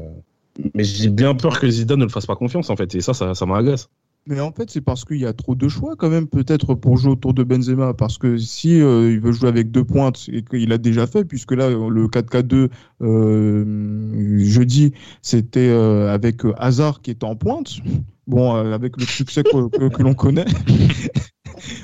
mais 0.74 0.84
j'ai 0.84 1.10
bien 1.10 1.36
peur 1.36 1.60
que 1.60 1.70
Zidane 1.70 2.00
ne 2.00 2.06
le 2.06 2.10
fasse 2.10 2.26
pas 2.26 2.36
confiance, 2.36 2.70
en 2.72 2.76
fait. 2.76 2.94
Et 2.96 3.02
ça, 3.02 3.14
ça, 3.14 3.36
ça 3.36 3.46
m'agace. 3.46 3.88
Mais 4.28 4.40
en 4.40 4.52
fait, 4.52 4.70
c'est 4.70 4.82
parce 4.82 5.04
qu'il 5.04 5.18
y 5.18 5.26
a 5.26 5.34
trop 5.34 5.56
de 5.56 5.68
choix 5.68 5.96
quand 5.96 6.10
même, 6.10 6.28
peut-être 6.28 6.76
pour 6.76 6.98
jouer 6.98 7.12
autour 7.12 7.34
de 7.34 7.44
Benzema. 7.44 7.94
Parce 7.94 8.18
que 8.18 8.38
si 8.38 8.80
euh, 8.80 9.12
il 9.12 9.20
veut 9.20 9.32
jouer 9.32 9.50
avec 9.50 9.72
deux 9.72 9.84
pointes 9.84 10.30
et 10.32 10.44
qu'il 10.44 10.72
a 10.72 10.78
déjà 10.78 11.08
fait, 11.08 11.26
puisque 11.26 11.54
là 11.54 11.70
le 11.70 12.08
4K2 12.08 12.70
euh, 13.02 14.40
jeudi, 14.40 14.94
c'était 15.24 15.70
euh, 15.70 16.14
avec 16.14 16.42
Hazard 16.58 17.02
qui 17.02 17.12
était 17.12 17.26
en 17.26 17.36
pointe. 17.36 17.78
Bon, 18.28 18.54
avec 18.54 18.98
le 18.98 19.06
succès 19.06 19.44
que 19.44 20.02
l'on 20.04 20.14
connaît. 20.14 20.46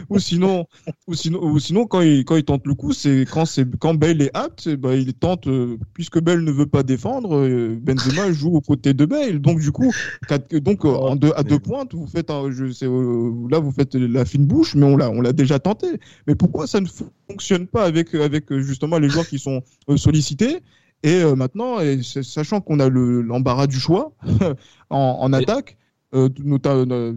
ou 0.10 0.20
sinon, 0.20 0.66
ou 1.08 1.14
sinon, 1.14 1.44
ou 1.44 1.60
sinon 1.60 1.86
quand 1.86 2.02
il 2.02 2.26
quand 2.26 2.36
il 2.36 2.44
tente 2.44 2.66
le 2.66 2.74
coup, 2.74 2.94
c'est 2.94 3.26
quand 3.32 3.46
c'est 3.46 3.66
quand 3.78 3.94
Bale 3.94 4.22
est 4.22 4.36
apte, 4.36 4.70
bah, 4.76 4.96
il 4.96 5.14
tente 5.14 5.48
euh, 5.48 5.78
puisque 5.94 6.20
Bale 6.20 6.42
ne 6.42 6.52
veut 6.52 6.66
pas 6.66 6.84
défendre, 6.84 7.38
euh, 7.38 7.78
Benzema 7.82 8.32
joue 8.32 8.56
aux 8.56 8.62
côtés 8.62 8.94
de 8.94 9.06
Bale. 9.06 9.40
Donc 9.40 9.60
du 9.60 9.72
coup, 9.72 9.92
donc 10.54 10.86
euh, 10.86 10.90
en 10.90 11.16
deux, 11.16 11.32
à 11.36 11.44
deux 11.44 11.60
pointes, 11.60 11.94
vous 11.94 12.08
faites 12.08 12.32
je 12.50 12.72
sais, 12.72 12.86
là 12.86 13.60
vous 13.60 13.72
faites 13.72 13.96
la 13.96 14.26
fine 14.26 14.46
bouche, 14.46 14.76
mais 14.76 14.86
on 14.86 14.98
l'a 14.98 15.10
on 15.10 15.22
l'a 15.22 15.34
déjà 15.34 15.60
tenté. 15.60 15.88
Mais 16.28 16.36
pourquoi 16.36 16.68
ça 16.68 16.82
ne 16.82 16.88
fonctionne 17.30 17.68
pas 17.68 17.86
avec 17.86 18.14
avec 18.16 18.54
justement 18.58 19.00
les 19.00 19.10
joueurs 19.10 19.28
qui 19.28 19.40
sont 19.40 19.62
sollicités? 19.96 20.60
Et 21.04 21.24
maintenant, 21.36 21.80
et 21.80 22.02
sachant 22.02 22.60
qu'on 22.60 22.80
a 22.80 22.90
l'embarras 22.90 23.68
du 23.68 23.80
choix 23.80 24.14
en, 24.90 25.18
en 25.20 25.32
attaque, 25.32 25.77
euh, 26.14 26.30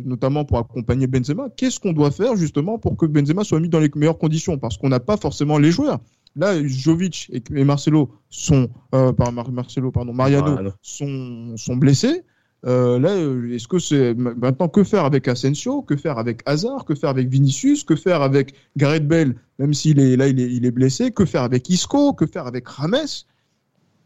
notamment 0.05 0.45
pour 0.45 0.59
accompagner 0.59 1.07
Benzema. 1.07 1.49
Qu'est-ce 1.57 1.79
qu'on 1.79 1.93
doit 1.93 2.11
faire 2.11 2.35
justement 2.35 2.79
pour 2.79 2.97
que 2.97 3.07
Benzema 3.07 3.45
soit 3.45 3.61
mis 3.61 3.69
dans 3.69 3.79
les 3.79 3.91
meilleures 3.95 4.19
conditions? 4.19 4.59
Parce 4.59 4.79
qu'on 4.79 4.89
n'a 4.89 5.01
pas 5.01 5.17
forcément 5.17 5.59
les 5.59 5.71
joueurs. 5.71 6.01
Là, 6.37 6.61
Jovic 6.67 7.31
et, 7.33 7.65
Marcelo 7.65 8.11
sont, 8.31 8.69
euh, 8.95 9.13
Marcelo, 9.53 9.91
pardon, 9.91 10.13
Mariano 10.13 10.71
sont, 10.83 11.57
sont 11.57 11.77
blessés. 11.77 12.25
Euh, 12.67 12.99
là, 12.99 13.17
est-ce 13.55 13.69
que 13.69 13.79
c'est 13.79 14.15
maintenant 14.15 14.69
que 14.69 14.85
faire 14.85 15.05
avec 15.05 15.29
Asensio, 15.29 15.83
que 15.83 15.97
faire 15.97 16.19
avec 16.19 16.43
Hazard, 16.45 16.85
que 16.85 16.95
faire 16.95 17.11
avec 17.11 17.29
Vinicius, 17.29 17.85
que 17.85 17.97
faire 17.97 18.23
avec 18.23 18.55
Gareth 18.77 19.09
Bale, 19.09 19.35
même 19.59 19.73
s'il 19.73 19.99
est 19.99 20.17
là, 20.17 20.29
il 20.29 20.39
est, 20.41 20.53
il 20.53 20.67
est 20.67 20.71
blessé, 20.71 21.11
que 21.11 21.25
faire 21.25 21.43
avec 21.43 21.69
Isco, 21.71 22.13
que 22.13 22.27
faire 22.27 22.47
avec 22.47 22.69
Rames? 22.69 23.25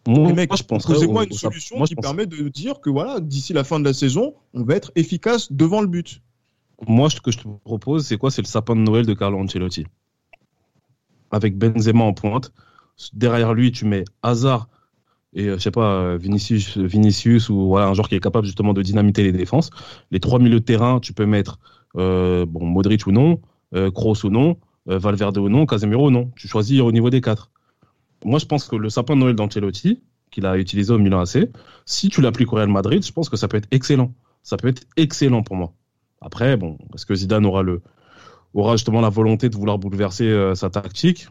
Moi, 0.07 0.33
je 0.57 0.62
posez-moi 0.62 1.25
une 1.25 1.33
solution 1.33 1.83
qui 1.85 1.95
permet 1.95 2.27
de 2.27 2.49
dire 2.49 2.81
que 2.81 2.90
voilà, 2.90 3.21
d'ici 3.21 3.53
la 3.53 3.64
fin 3.64 3.81
de 3.81 3.85
la 3.85 3.93
saison, 3.93 4.35
on 4.53 4.62
va 4.62 4.75
être 4.75 4.93
efficace 4.97 5.51
devant 5.51 5.81
le 5.81 5.87
but. 5.87 6.21
Moi, 6.87 7.09
ce 7.09 7.21
que 7.21 7.31
je 7.31 7.38
te 7.38 7.49
propose, 7.64 8.07
c'est 8.07 8.19
quoi? 8.19 8.31
C'est 8.31 8.43
le 8.43 8.47
sapin 8.47 8.77
de 8.77 8.81
Noël 8.81 9.07
de 9.07 9.14
Carlo 9.14 9.38
Ancelotti. 9.38 9.87
Avec 11.31 11.57
Benzema 11.57 12.05
en 12.05 12.12
pointe. 12.12 12.53
Derrière 13.12 13.55
lui, 13.55 13.73
tu 13.73 13.87
mets 13.87 14.05
Hazard 14.23 14.69
et, 15.35 15.49
euh, 15.49 15.55
je 15.55 15.62
sais 15.62 15.71
pas, 15.71 16.17
Vinicius, 16.17 16.79
Vinicius 16.79 17.49
ou 17.49 17.67
voilà, 17.67 17.88
un 17.88 17.95
joueur 17.95 18.09
qui 18.09 18.14
est 18.14 18.21
capable 18.21 18.47
justement 18.47 18.73
de 18.73 18.83
dynamiter 18.83 19.23
les 19.25 19.33
défenses. 19.33 19.71
Les 20.11 20.21
trois 20.21 20.38
milieux 20.38 20.61
de 20.61 20.64
terrain, 20.64 21.01
tu 21.01 21.12
peux 21.12 21.27
mettre 21.27 21.59
euh, 21.97 22.47
bon, 22.47 22.64
Modric 22.67 23.07
ou 23.07 23.12
non, 23.12 23.40
euh, 23.75 23.90
Kroos 23.90 24.25
ou 24.25 24.31
non, 24.31 24.59
euh, 24.88 24.99
Valverde 24.99 25.38
ou 25.38 25.49
non, 25.49 25.67
Casemiro 25.67 26.09
ou 26.09 26.11
non. 26.11 26.31
Tu 26.37 26.49
choisis 26.49 26.81
au 26.81 26.93
niveau 26.93 27.11
des 27.11 27.21
quatre 27.21 27.51
moi, 28.24 28.38
je 28.38 28.46
pense 28.46 28.66
que 28.66 28.76
le 28.76 28.88
sapin 28.90 29.14
de 29.16 29.20
Noël 29.20 29.37
d'Ancelotti, 29.37 30.02
qu'il 30.30 30.46
a 30.46 30.58
utilisé 30.58 30.92
au 30.92 30.98
Milan 30.98 31.20
AC, 31.20 31.48
si 31.87 32.08
tu 32.08 32.20
l'appliques 32.20 32.52
au 32.52 32.56
Real 32.56 32.68
Madrid, 32.68 33.04
je 33.04 33.12
pense 33.12 33.28
que 33.28 33.37
ça 33.37 33.48
peut 33.48 33.56
être 33.56 33.68
excellent. 33.70 34.12
Ça 34.42 34.56
peut 34.56 34.68
être 34.68 34.82
excellent 34.96 35.42
pour 35.42 35.56
moi. 35.56 35.72
Après, 36.20 36.56
bon, 36.56 36.78
est-ce 36.94 37.06
que 37.06 37.14
Zidane 37.14 37.46
aura 37.46 37.62
le 37.62 37.82
aura 38.54 38.76
justement 38.76 39.00
la 39.00 39.08
volonté 39.08 39.48
de 39.48 39.56
vouloir 39.56 39.78
bouleverser 39.78 40.26
euh, 40.28 40.54
sa 40.54 40.70
tactique? 40.70 41.28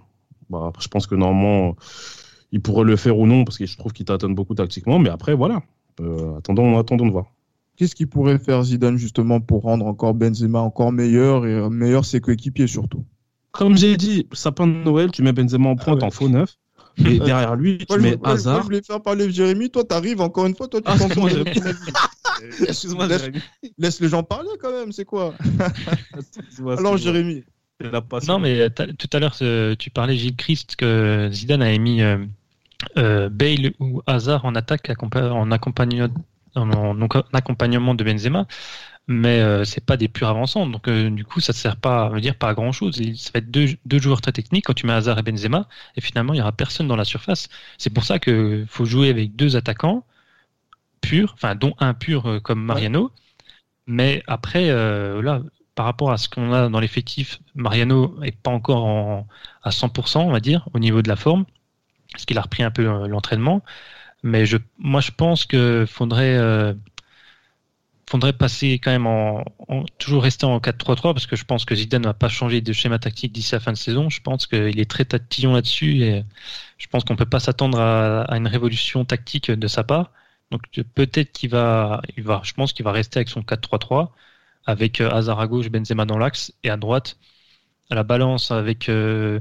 Bah, 0.50 0.72
Je 0.80 0.88
pense 0.88 1.08
que 1.08 1.16
normalement, 1.16 1.76
il 2.52 2.62
pourrait 2.62 2.84
le 2.86 2.96
faire 2.96 3.18
ou 3.18 3.26
non, 3.28 3.44
parce 3.46 3.58
que 3.58 3.66
je 3.66 3.78
trouve 3.78 3.94
qu'il 3.94 4.06
tâtonne 4.06 4.36
beaucoup 4.36 4.56
tactiquement. 4.56 5.00
Mais 5.00 5.10
après, 5.10 5.34
voilà. 5.36 5.64
Euh, 6.02 6.38
attendons, 6.38 6.78
attendons 6.78 7.06
de 7.08 7.12
voir. 7.12 7.26
Qu'est-ce 7.76 7.96
qu'il 7.96 8.08
pourrait 8.10 8.40
faire 8.40 8.64
Zidane 8.64 8.98
justement 8.98 9.42
pour 9.42 9.64
rendre 9.64 9.86
encore 9.88 10.14
Benzema 10.14 10.60
encore 10.60 10.92
meilleur 10.92 11.46
et 11.46 11.70
meilleur 11.70 12.06
ses 12.06 12.22
coéquipiers 12.22 12.68
surtout? 12.68 13.06
Comme 13.52 13.78
j'ai 13.78 13.98
dit, 13.98 14.28
sapin 14.34 14.68
de 14.68 14.74
Noël, 14.74 15.12
tu 15.12 15.24
mets 15.24 15.34
Benzema 15.34 15.70
en 15.70 15.76
pointe 15.76 16.00
Ah 16.02 16.06
ouais. 16.06 16.08
en 16.08 16.12
faux 16.12 16.28
neuf. 16.30 16.58
Et 16.98 17.20
derrière 17.20 17.56
lui, 17.56 17.78
tu 17.80 17.86
Moi, 17.90 17.98
mets 17.98 18.10
moi, 18.10 18.12
je- 18.16 18.18
moi, 18.20 18.32
Hazard. 18.34 18.58
je 18.60 18.64
voulais 18.64 18.82
faire 18.82 19.02
parler 19.02 19.32
Jérémy. 19.32 19.70
Toi, 19.72 19.84
t'arrives 19.84 20.22
encore 20.22 20.46
une 20.46 20.56
fois. 20.56 20.68
Toi, 20.68 20.82
tu 20.82 20.88
Ah, 20.90 20.98
que- 20.98 21.30
Jérémy. 21.30 21.60
Excuse-moi, 22.68 23.08
Laisse- 23.08 23.22
Jérémy. 23.22 23.42
Laisse 23.78 24.00
les 24.00 24.10
gens 24.10 24.24
parler 24.24 24.50
quand 24.62 24.72
même. 24.72 24.92
C'est 24.92 25.06
quoi? 25.06 25.34
Alors. 26.78 26.98
Jérémy. 26.98 27.44
Non, 28.28 28.40
mais 28.40 28.70
t'as- 28.70 28.88
tout 28.94 29.10
à 29.12 29.20
l'heure, 29.20 29.36
euh, 29.42 29.76
tu 29.78 29.90
parlais, 29.90 30.16
Gilles 30.16 30.36
Christ, 30.36 30.76
que 30.76 31.30
Zidane 31.32 31.62
avait 31.62 31.80
mis 31.80 32.02
euh, 32.02 32.18
euh, 32.98 33.30
Bale 33.30 33.74
ou 33.80 34.02
Hazard 34.08 34.46
en 34.46 34.56
attaque 34.56 34.90
en, 35.02 35.52
accompagnement, 35.52 36.10
en 36.56 37.02
accompagnement 37.34 37.96
de 37.96 38.04
Benzema, 38.04 38.46
mais 39.08 39.42
euh, 39.42 39.66
c'est 39.66 39.86
pas 39.86 39.98
des 39.98 40.08
purs 40.08 40.30
avançants. 40.30 40.68
Donc, 40.68 40.88
euh, 40.88 41.10
du 41.10 41.26
coup, 41.26 41.40
ça 41.42 41.54
ne 41.54 41.58
sert 41.58 41.78
pas 41.78 42.08
à 42.16 42.20
dire 42.20 42.36
pas 42.38 42.50
à 42.50 42.54
grand 42.54 42.72
chose. 42.72 42.96
Ça 43.18 43.32
va 43.34 43.40
être 43.40 43.52
deux, 43.52 43.68
deux 43.86 44.00
joueurs 44.00 44.22
très 44.22 44.32
techniques 44.32 44.66
quand 44.66 44.74
tu 44.74 44.86
mets 44.88 44.94
Hazard 44.94 45.20
et 45.20 45.24
Benzema, 45.24 45.68
et 45.98 46.02
finalement, 46.02 46.34
il 46.34 46.38
y 46.38 46.42
aura 46.42 46.52
personne 46.54 46.88
dans 46.88 46.96
la 46.96 47.06
surface. 47.06 47.50
C'est 47.78 47.90
pour 47.92 48.04
ça 48.06 48.20
qu'il 48.20 48.66
faut 48.68 48.86
jouer 48.86 49.10
avec 49.10 49.36
deux 49.36 49.56
attaquants 49.56 50.06
purs, 51.02 51.34
enfin, 51.34 51.56
dont 51.56 51.74
un 51.80 51.94
pur 51.94 52.28
euh, 52.28 52.40
comme 52.40 52.64
Mariano. 52.64 53.12
Mais 53.88 54.24
après, 54.28 54.70
euh, 54.70 55.22
là, 55.22 55.42
par 55.76 55.86
rapport 55.86 56.12
à 56.12 56.18
ce 56.18 56.30
qu'on 56.30 56.54
a 56.54 56.70
dans 56.70 56.80
l'effectif, 56.80 57.40
Mariano 57.56 58.22
est 58.24 58.38
pas 58.38 58.52
encore 58.52 58.86
en- 58.86 59.28
à 59.64 59.72
100%, 59.72 60.28
on 60.28 60.32
va 60.32 60.40
dire, 60.40 60.70
au 60.74 60.80
niveau 60.80 61.02
de 61.02 61.10
la 61.10 61.16
forme, 61.18 61.46
parce 62.12 62.26
qu'il 62.26 62.38
a 62.38 62.42
repris 62.42 62.64
un 62.64 62.72
peu 62.72 62.84
l'entraînement. 63.08 63.64
Mais 64.24 64.46
je, 64.46 64.58
moi, 64.80 65.02
je 65.02 65.12
pense 65.12 65.46
que 65.46 65.86
faudrait, 65.90 66.38
faudrait 68.10 68.34
passer 68.34 68.80
quand 68.80 68.92
même 68.92 69.08
en, 69.08 69.44
toujours 69.98 70.24
rester 70.24 70.46
en 70.46 70.60
4-3-3, 70.60 71.14
parce 71.14 71.28
que 71.28 71.36
je 71.36 71.46
pense 71.46 71.66
que 71.66 71.76
Zidane 71.76 72.04
va 72.04 72.14
pas 72.14 72.30
changer 72.30 72.62
de 72.62 72.74
schéma 72.74 73.00
tactique 73.00 73.32
d'ici 73.34 73.54
la 73.54 73.60
fin 73.60 73.72
de 73.72 73.78
saison. 73.78 74.10
Je 74.10 74.22
pense 74.22 74.48
qu'il 74.48 74.80
est 74.80 74.90
très 74.90 75.06
tatillon 75.06 75.54
là-dessus 75.54 76.04
et 76.04 76.24
je 76.78 76.88
pense 76.88 77.04
qu'on 77.04 77.16
peut 77.16 77.26
pas 77.26 77.40
s'attendre 77.40 77.80
à, 77.80 78.36
une 78.36 78.48
révolution 78.48 79.06
tactique 79.06 79.52
de 79.52 79.68
sa 79.68 79.84
part. 79.84 80.12
Donc 80.52 80.64
peut-être 80.96 81.32
qu'il 81.32 81.50
va, 81.50 82.02
il 82.18 82.24
va, 82.24 82.42
je 82.44 82.54
pense 82.54 82.74
qu'il 82.74 82.86
va 82.86 82.92
rester 82.92 83.20
avec 83.20 83.30
son 83.30 83.42
4-3-3 83.42 84.10
avec 84.66 85.02
euh, 85.02 85.10
Hazard 85.12 85.40
à 85.40 85.48
gauche, 85.48 85.70
Benzema 85.70 86.06
dans 86.06 86.18
l'axe 86.18 86.54
et 86.64 86.70
à 86.70 86.78
droite 86.78 87.18
à 87.90 87.96
la 87.96 88.04
balance 88.04 88.52
avec 88.52 88.90
euh, 88.90 89.40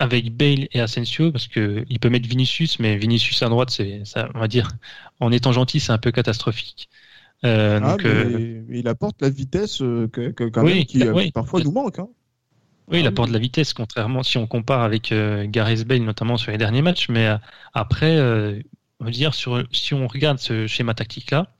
avec 0.00 0.36
Bale 0.36 0.68
et 0.72 0.80
Asensio 0.80 1.32
parce 1.32 1.48
que 1.48 1.84
il 1.88 1.98
peut 2.00 2.10
mettre 2.10 2.28
Vinicius, 2.28 2.78
mais 2.78 2.96
Vinicius 2.96 3.42
à 3.42 3.48
droite, 3.48 3.70
c'est 3.70 4.02
on 4.34 4.38
va 4.38 4.48
dire, 4.48 4.70
en 5.20 5.32
étant 5.32 5.52
gentil, 5.52 5.80
c'est 5.80 5.92
un 5.92 5.98
peu 5.98 6.12
catastrophique. 6.12 6.88
Euh, 7.44 7.80
Ah, 7.82 7.92
donc, 7.92 8.04
mais 8.04 8.10
euh, 8.10 8.64
il 8.70 8.88
apporte 8.88 9.22
la 9.22 9.30
vitesse 9.30 9.80
euh, 9.82 10.08
que, 10.08 10.30
que- 10.30 10.44
quand 10.48 10.64
Oui, 10.64 10.74
même, 10.74 10.84
qui 10.86 11.08
oui. 11.08 11.30
parfois 11.32 11.60
nous 11.62 11.70
manque. 11.72 11.98
Hein. 11.98 12.08
oui, 12.88 13.00
il 13.00 13.06
Ah 13.06 13.08
apporte 13.08 13.28
de 13.28 13.34
la 13.34 13.38
vitesse, 13.38 13.72
contrairement 13.74 14.22
si 14.22 14.38
on 14.38 14.46
compare 14.46 14.82
avec 14.82 15.12
Gareth 15.44 15.86
Bale, 15.86 16.02
notamment 16.02 16.36
sur 16.38 16.52
les 16.52 16.58
derniers 16.58 16.82
matchs. 16.82 17.08
Mais 17.10 17.28
après, 17.74 18.18
on 19.00 19.04
dire, 19.10 19.34
sur, 19.34 19.62
si 19.72 19.94
on 19.94 20.06
regarde 20.08 20.38
ce 20.38 20.66
schéma 20.66 20.94
tactique-là, 20.94 21.54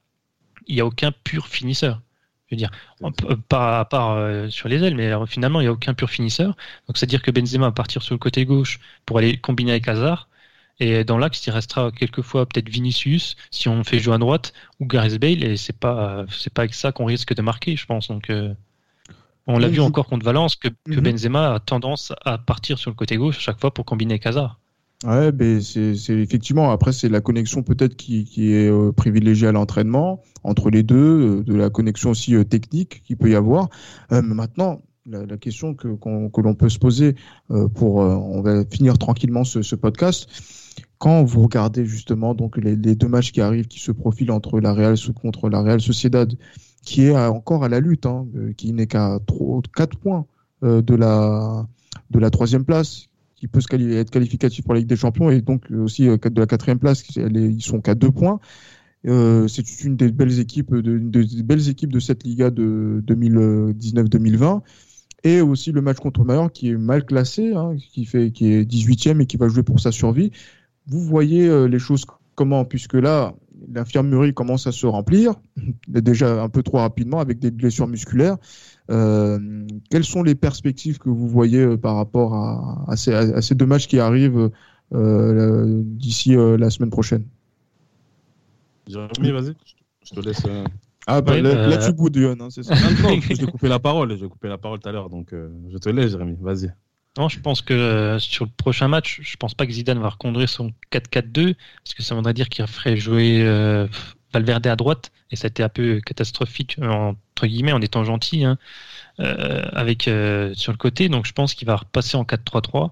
il 0.66 0.76
n'y 0.76 0.80
a 0.80 0.86
aucun 0.86 1.12
pur 1.12 1.48
finisseur. 1.48 2.02
Je 2.48 2.54
veux 2.56 2.58
dire, 2.58 2.70
à 3.80 3.86
part 3.90 4.12
euh, 4.12 4.48
sur 4.50 4.68
les 4.68 4.82
ailes, 4.84 4.96
mais 4.96 5.12
finalement, 5.26 5.60
il 5.60 5.64
n'y 5.64 5.68
a 5.68 5.72
aucun 5.72 5.94
pur 5.94 6.10
finisseur. 6.10 6.56
Donc, 6.88 6.98
c'est-à-dire 6.98 7.22
que 7.22 7.30
Benzema 7.30 7.66
va 7.66 7.72
partir 7.72 8.02
sur 8.02 8.14
le 8.14 8.18
côté 8.18 8.44
gauche 8.46 8.80
pour 9.06 9.18
aller 9.18 9.38
combiner 9.38 9.72
avec 9.72 9.88
Hazard. 9.88 10.28
Et 10.80 11.04
dans 11.04 11.18
l'axe, 11.18 11.46
il 11.46 11.50
restera 11.50 11.90
quelquefois 11.90 12.46
peut-être 12.46 12.68
Vinicius, 12.68 13.36
si 13.50 13.68
on 13.68 13.82
fait 13.84 13.98
jouer 13.98 14.14
à 14.14 14.18
droite, 14.18 14.52
ou 14.80 14.86
Gareth 14.86 15.18
Bale, 15.20 15.42
et 15.44 15.56
c'est 15.56 15.76
pas, 15.76 16.24
c'est 16.30 16.52
pas 16.52 16.62
avec 16.62 16.74
ça 16.74 16.92
qu'on 16.92 17.04
risque 17.04 17.34
de 17.34 17.42
marquer, 17.42 17.76
je 17.76 17.86
pense. 17.86 18.08
Donc, 18.08 18.30
euh, 18.30 18.54
on 19.46 19.58
l'a 19.58 19.68
vu 19.68 19.80
encore 19.80 20.06
contre 20.06 20.24
Valence, 20.24 20.56
que, 20.56 20.68
que 20.68 21.00
Mhm. 21.00 21.00
Benzema 21.00 21.54
a 21.54 21.60
tendance 21.60 22.12
à 22.24 22.38
partir 22.38 22.78
sur 22.78 22.90
le 22.90 22.96
côté 22.96 23.16
gauche 23.16 23.38
à 23.38 23.40
chaque 23.40 23.60
fois 23.60 23.72
pour 23.72 23.84
combiner 23.84 24.20
Hazard. 24.24 24.60
Ouais, 25.04 25.30
ben 25.30 25.60
c'est 25.60 25.94
effectivement 26.10 26.72
après 26.72 26.92
c'est 26.92 27.08
la 27.08 27.20
connexion 27.20 27.62
peut-être 27.62 27.94
qui, 27.94 28.24
qui 28.24 28.52
est 28.52 28.68
euh, 28.68 28.90
privilégiée 28.90 29.46
à 29.46 29.52
l'entraînement 29.52 30.22
entre 30.42 30.70
les 30.70 30.82
deux, 30.82 30.96
euh, 31.38 31.42
de 31.44 31.54
la 31.54 31.70
connexion 31.70 32.10
aussi 32.10 32.34
euh, 32.34 32.42
technique 32.42 33.02
qu'il 33.04 33.16
peut 33.16 33.30
y 33.30 33.36
avoir. 33.36 33.68
Mais 34.10 34.22
maintenant, 34.22 34.82
la, 35.06 35.24
la 35.24 35.36
question 35.36 35.74
que 35.74 35.88
que 35.96 36.40
l'on 36.40 36.54
peut 36.54 36.68
se 36.68 36.80
poser 36.80 37.14
pour 37.74 37.96
on 37.96 38.42
va 38.42 38.64
finir 38.64 38.98
tranquillement 38.98 39.44
ce, 39.44 39.62
ce 39.62 39.76
podcast. 39.76 40.28
Quand 40.98 41.24
vous 41.24 41.42
regardez 41.42 41.84
justement 41.86 42.34
donc 42.34 42.56
les, 42.56 42.76
deux 42.76 43.08
matchs 43.08 43.32
qui 43.32 43.40
arrivent, 43.40 43.68
qui 43.68 43.80
se 43.80 43.92
profilent 43.92 44.30
entre 44.32 44.60
la 44.60 44.72
Real 44.72 44.96
contre 45.20 45.48
la 45.48 45.62
Real 45.62 45.80
Sociedad, 45.80 46.32
qui 46.84 47.02
est 47.04 47.16
encore 47.16 47.64
à 47.64 47.68
la 47.68 47.80
lutte, 47.80 48.06
hein, 48.06 48.26
euh, 48.36 48.52
qui 48.54 48.72
n'est 48.72 48.86
qu'à 48.86 49.18
4 49.76 49.98
points 49.98 50.26
euh, 50.64 50.82
de 50.82 50.94
la 50.94 51.66
de 52.10 52.18
la 52.18 52.30
troisième 52.30 52.64
place, 52.64 53.08
qui 53.36 53.48
peut 53.48 53.60
être 53.70 54.10
qualificatif 54.10 54.64
pour 54.64 54.74
la 54.74 54.80
Ligue 54.80 54.88
des 54.88 54.96
Champions 54.96 55.30
et 55.30 55.40
donc 55.40 55.70
euh, 55.70 55.82
aussi 55.82 56.06
de 56.06 56.40
la 56.40 56.46
quatrième 56.46 56.78
place, 56.78 57.04
elle 57.16 57.36
est- 57.36 57.50
ils 57.50 57.62
sont 57.62 57.80
qu'à 57.80 57.94
deux 57.94 58.10
points. 58.10 58.40
C'est 59.04 59.84
une 59.84 59.96
des 59.96 60.10
belles 60.10 60.40
équipes 60.40 60.74
de, 60.74 61.42
belles 61.42 61.68
équipes 61.68 61.92
de 61.92 62.00
cette 62.00 62.24
Liga 62.24 62.50
de 62.50 63.02
2019-2020 63.06 64.62
et 65.24 65.40
aussi 65.40 65.72
le 65.72 65.80
match 65.82 65.98
contre 65.98 66.24
Mallorca 66.24 66.50
qui 66.52 66.70
est 66.70 66.76
mal 66.76 67.04
classé, 67.04 67.52
hein, 67.54 67.76
qui 67.92 68.04
fait 68.04 68.30
qui 68.30 68.52
est 68.52 68.64
18e 68.64 69.20
et 69.20 69.26
qui 69.26 69.36
va 69.36 69.48
jouer 69.48 69.62
pour 69.62 69.80
sa 69.80 69.92
survie. 69.92 70.30
Vous 70.88 71.00
voyez 71.00 71.46
euh, 71.48 71.66
les 71.68 71.78
choses 71.78 72.04
comment? 72.34 72.64
Puisque 72.64 72.94
là 72.94 73.34
l'infirmerie 73.72 74.32
commence 74.34 74.66
à 74.66 74.72
se 74.72 74.86
remplir 74.86 75.34
déjà 75.88 76.42
un 76.42 76.48
peu 76.48 76.62
trop 76.62 76.78
rapidement 76.78 77.18
avec 77.20 77.38
des 77.40 77.50
blessures 77.50 77.88
musculaires. 77.88 78.36
Euh, 78.90 79.66
quelles 79.90 80.04
sont 80.04 80.22
les 80.22 80.34
perspectives 80.34 80.98
que 80.98 81.08
vous 81.10 81.28
voyez 81.28 81.60
euh, 81.60 81.76
par 81.76 81.96
rapport 81.96 82.34
à, 82.34 82.84
à, 82.88 82.96
ces, 82.96 83.12
à, 83.12 83.42
ces, 83.42 83.54
deux 83.54 83.66
matchs 83.66 83.86
qui 83.88 83.98
arrivent 83.98 84.50
euh, 84.94 85.82
d'ici 85.84 86.34
euh, 86.36 86.56
la 86.56 86.70
semaine 86.70 86.90
prochaine? 86.90 87.24
Jérémy, 88.86 89.32
vas-y, 89.32 89.54
je 90.04 90.14
te 90.14 90.20
laisse. 90.20 90.42
euh, 90.46 90.64
Ah, 91.06 91.20
bah, 91.20 91.40
là, 91.40 91.50
euh, 91.50 91.66
là, 91.68 91.76
tu 91.78 91.92
bouillonnes, 91.92 92.40
hein, 92.40 92.48
c'est 92.50 92.62
ça. 92.62 92.74
Ah, 92.76 92.90
non, 93.02 93.20
je 93.20 93.34
t'ai 93.36 93.46
coupé 93.46 93.68
la 93.68 93.78
parole, 93.78 94.16
j'ai 94.16 94.28
coupé 94.28 94.48
la 94.48 94.56
parole 94.58 94.78
tout 94.78 94.88
à 94.88 94.92
l'heure, 94.92 95.10
donc 95.10 95.32
euh, 95.32 95.50
je 95.70 95.76
te 95.78 95.88
laisse, 95.90 96.12
Jérémy, 96.12 96.36
vas-y. 96.40 96.72
Non, 97.18 97.28
je 97.28 97.40
pense 97.40 97.62
que 97.62 97.74
euh, 97.74 98.20
sur 98.20 98.44
le 98.44 98.50
prochain 98.56 98.86
match, 98.86 99.18
je 99.22 99.36
pense 99.36 99.52
pas 99.52 99.66
que 99.66 99.72
Zidane 99.72 99.98
va 99.98 100.08
reconduire 100.08 100.48
son 100.48 100.72
4-4-2 100.92 101.56
parce 101.82 101.94
que 101.94 102.02
ça 102.04 102.14
voudrait 102.14 102.32
dire 102.32 102.48
qu'il 102.48 102.64
ferait 102.68 102.96
jouer 102.96 103.42
euh, 103.42 103.88
Valverde 104.32 104.68
à 104.68 104.76
droite 104.76 105.10
et 105.32 105.36
ça 105.36 105.46
a 105.46 105.48
été 105.48 105.64
un 105.64 105.68
peu 105.68 106.00
catastrophique 106.00 106.76
entre 106.80 107.46
guillemets 107.48 107.72
en 107.72 107.80
étant 107.80 108.04
gentil 108.04 108.44
hein, 108.44 108.56
euh, 109.18 109.68
avec 109.72 110.04
sur 110.04 110.70
le 110.70 110.76
côté. 110.78 111.08
Donc 111.08 111.26
je 111.26 111.32
pense 111.32 111.54
qu'il 111.54 111.66
va 111.66 111.74
repasser 111.74 112.16
en 112.16 112.22
4-3-3 112.22 112.90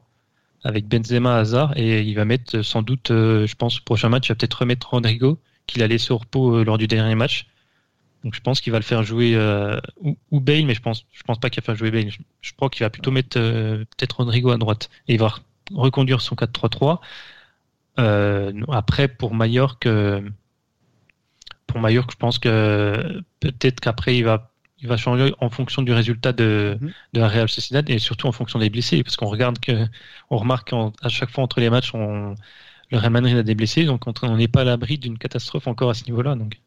avec 0.65 0.89
Benzema, 0.89 1.37
Hazard 1.37 1.77
et 1.77 2.01
il 2.01 2.15
va 2.15 2.25
mettre 2.25 2.62
sans 2.62 2.83
doute, 2.83 3.11
je 3.11 3.55
pense, 3.55 3.79
au 3.79 3.83
prochain 3.85 4.09
match, 4.09 4.27
il 4.27 4.31
va 4.31 4.35
peut-être 4.35 4.55
remettre 4.55 4.91
Rodrigo 4.91 5.39
qu'il 5.69 5.85
a 5.85 5.87
laissé 5.87 6.12
au 6.12 6.19
repos 6.19 6.65
lors 6.65 6.79
du 6.79 6.89
dernier 6.89 7.15
match. 7.15 7.47
Donc 8.27 8.37
je 8.37 8.43
pense 8.43 8.61
qu'il 8.61 8.73
va 8.73 8.81
le 8.81 8.85
faire 8.85 9.05
jouer 9.05 9.37
euh, 9.37 9.81
ou, 9.99 10.19
ou, 10.33 10.41
Bale, 10.41 10.67
mais 10.67 10.75
je 10.75 10.83
pense, 10.83 11.07
je 11.15 11.23
pense 11.25 11.41
pas 11.41 11.51
qu'il 11.51 11.62
va 11.62 11.67
faire 11.67 11.77
jouer 11.77 11.93
Bale. 11.93 12.11
Je, 12.11 12.19
je 12.43 12.53
crois 12.55 12.71
qu'il 12.71 12.85
va 12.85 12.91
plutôt 12.91 13.12
mettre 13.12 13.39
euh, 13.41 13.81
peut-être 13.97 14.19
Rodrigo 14.19 14.51
à 14.53 14.59
droite 14.59 14.91
et 15.09 15.15
il 15.15 15.21
va 15.21 15.35
reconduire 15.75 16.21
son 16.23 16.37
4-3-3. 16.37 17.01
Euh, 18.01 18.53
après 18.71 19.09
pour 19.09 19.35
Mallorca, 19.35 20.21
pour 21.67 21.81
Mallorca, 21.81 22.11
je 22.12 22.17
pense 22.17 22.39
que 22.39 23.23
peut-être 23.41 23.81
qu'après 23.81 24.17
il 24.17 24.25
va 24.25 24.53
il 24.79 24.89
va 24.89 24.99
changer 24.99 25.35
en 25.41 25.49
fonction 25.49 25.83
du 25.83 25.93
résultat 25.93 26.33
de, 26.35 26.79
Mhm. 26.81 26.93
de 27.15 27.21
la 27.21 27.29
Real 27.29 27.49
Sociedad 27.49 27.89
et 27.89 27.99
surtout 27.99 28.27
en 28.27 28.33
fonction 28.33 28.59
des 28.59 28.69
blessés 28.71 29.03
parce 29.03 29.17
qu'on 29.17 29.27
regarde 29.27 29.59
que 29.59 29.87
on 30.31 30.37
remarque 30.37 30.73
en- 30.75 30.93
à 31.03 31.09
chaque 31.09 31.31
fois 31.31 31.45
entre 31.45 31.61
les 31.61 31.71
matchs 31.71 31.95
on, 31.95 32.35
le 32.91 32.99
Real 32.99 33.12
Madrid 33.12 33.37
a 33.39 33.45
des 33.45 33.55
blessés 33.55 33.85
donc 33.87 34.03
on 34.23 34.37
n'est 34.37 34.49
pas 34.49 34.62
à 34.62 34.65
l'abri 34.65 34.99
d'une 34.99 35.19
catastrophe 35.19 35.67
encore 35.69 35.91
à 35.91 35.95
ce 35.95 36.05
niveau-là 36.07 36.35
donc. 36.37 36.61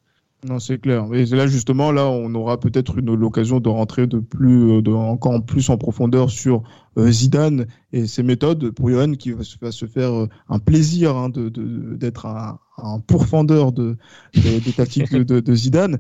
Non, 0.48 0.58
c'est 0.60 0.80
clair. 0.80 1.06
Et 1.14 1.26
là, 1.26 1.48
justement, 1.48 1.92
là, 1.92 2.08
on 2.08 2.34
aura 2.34 2.58
peut-être 2.60 2.98
une 2.98 3.14
l'occasion 3.14 3.60
de 3.60 3.68
rentrer 3.68 4.08
de 4.08 4.20
plus, 4.20 4.82
de, 4.82 4.92
encore 4.92 5.34
en 5.34 5.42
plus 5.42 5.70
en 5.70 5.78
profondeur 5.78 6.30
sur 6.30 6.56
euh, 6.58 6.62
Zidane 6.98 7.68
et 7.94 8.08
ses 8.08 8.24
méthodes 8.24 8.72
pour 8.72 8.90
Johan 8.90 9.14
qui 9.14 9.32
va 9.32 9.44
se, 9.44 9.56
va 9.62 9.72
se 9.72 9.86
faire 9.86 10.12
euh, 10.14 10.30
un 10.48 10.60
plaisir 10.60 11.16
hein, 11.16 11.30
de, 11.30 11.50
de, 11.50 11.96
d'être 11.96 12.26
un, 12.26 12.60
un 12.78 13.00
pourfendeur 13.00 13.72
de, 13.72 13.98
de, 14.36 14.60
des 14.64 14.72
tactiques 14.74 15.12
de, 15.12 15.40
de, 15.40 15.56
Zidane. 15.56 15.98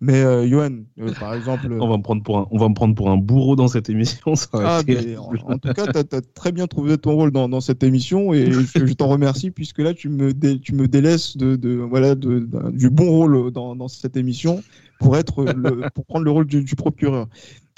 Mais 0.00 0.20
euh, 0.22 0.46
Johan, 0.48 0.80
euh, 1.00 1.12
par 1.18 1.34
exemple. 1.34 1.68
On 1.80 1.88
va 1.88 1.96
me 1.96 2.02
prendre 2.02 2.22
pour 2.22 2.38
un, 2.38 2.48
on 2.50 2.58
va 2.58 2.68
me 2.68 2.74
prendre 2.74 2.94
pour 2.94 3.10
un 3.10 3.16
bourreau 3.16 3.56
dans 3.56 3.68
cette 3.68 3.88
émission. 3.88 4.34
Ça 4.34 4.48
Ah, 4.54 4.80
mais 4.86 5.16
en, 5.16 5.32
en 5.46 5.58
tout 5.58 5.72
cas, 5.72 5.86
tu 5.92 6.16
as, 6.16 6.20
très 6.34 6.52
bien 6.52 6.66
trouvé 6.66 6.98
ton 6.98 7.12
rôle 7.12 7.30
dans, 7.30 7.48
dans 7.48 7.60
cette 7.60 7.82
émission 7.82 8.32
et 8.32 8.50
je, 8.50 8.60
je 8.60 8.92
t'en 8.94 9.08
remercie 9.08 9.50
puisque 9.50 9.78
là, 9.78 9.94
tu 9.94 10.08
me, 10.08 10.32
dé, 10.32 10.58
tu 10.60 10.74
me 10.74 10.88
délaisses 10.88 11.36
de, 11.36 11.56
de, 11.56 11.74
voilà, 11.74 12.14
de, 12.14 12.40
de, 12.40 12.70
du 12.72 12.90
bon 12.90 13.10
rôle 13.10 13.52
dans, 13.52 13.76
dans 13.76 13.88
cette 13.88 14.16
émission 14.16 14.62
pour, 14.98 15.16
être 15.16 15.44
le, 15.44 15.88
pour 15.94 16.04
prendre 16.04 16.24
le 16.24 16.30
rôle 16.30 16.46
du, 16.46 16.62
du 16.64 16.74
procureur. 16.76 17.28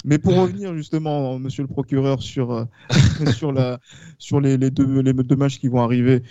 Mais 0.05 0.19
pour 0.19 0.35
revenir 0.35 0.75
justement, 0.75 1.39
monsieur 1.39 1.63
le 1.63 1.67
procureur, 1.67 2.21
sur, 2.21 2.51
euh, 2.51 2.65
sur, 3.35 3.51
la, 3.51 3.79
sur 4.19 4.39
les, 4.39 4.55
les, 4.55 4.69
deux, 4.69 5.01
les 5.01 5.13
deux 5.13 5.35
matchs 5.35 5.59
qui 5.59 5.67
vont 5.67 5.81
arriver, 5.81 6.21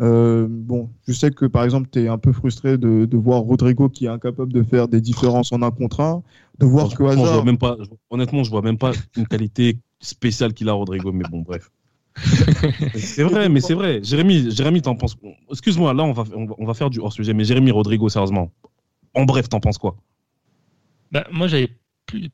euh, 0.00 0.46
bon, 0.50 0.90
je 1.06 1.12
sais 1.12 1.30
que 1.30 1.46
par 1.46 1.64
exemple, 1.64 1.88
tu 1.92 2.02
es 2.02 2.08
un 2.08 2.18
peu 2.18 2.32
frustré 2.32 2.76
de, 2.76 3.04
de, 3.04 3.16
voir 3.16 3.42
Rodrigo 3.42 3.88
qui 3.88 4.06
est 4.06 4.08
incapable 4.08 4.52
de 4.52 4.62
faire 4.64 4.88
des 4.88 5.00
différences 5.00 5.52
en 5.52 5.62
un 5.62 5.70
contre 5.70 6.00
un, 6.00 6.22
de 6.58 6.66
voir 6.66 6.88
que 6.88 7.08
je 7.08 7.16
vois 7.16 7.44
même 7.44 7.58
pas, 7.58 7.76
honnêtement, 8.10 8.42
je 8.42 8.50
vois 8.50 8.62
même 8.62 8.78
pas 8.78 8.92
une 9.16 9.26
qualité 9.26 9.78
spécial 10.00 10.52
qu'il 10.52 10.68
a, 10.68 10.72
Rodrigo, 10.72 11.12
mais 11.12 11.24
bon, 11.30 11.42
bref. 11.42 11.70
c'est 12.96 13.22
vrai, 13.22 13.48
mais 13.48 13.60
c'est 13.60 13.74
vrai. 13.74 14.00
Jérémy, 14.02 14.50
Jérémy 14.50 14.82
t'en 14.82 14.96
penses. 14.96 15.16
Excuse-moi, 15.50 15.94
là, 15.94 16.02
on 16.02 16.12
va, 16.12 16.24
on 16.58 16.66
va 16.66 16.74
faire 16.74 16.90
du 16.90 16.98
hors-sujet, 16.98 17.32
mais 17.32 17.44
Jérémy 17.44 17.70
Rodrigo, 17.70 18.08
sérieusement. 18.08 18.50
En 19.14 19.24
bref, 19.24 19.48
t'en 19.48 19.60
penses 19.60 19.78
quoi? 19.78 19.96
Bah, 21.12 21.26
Moi, 21.30 21.46
j'avais 21.46 21.68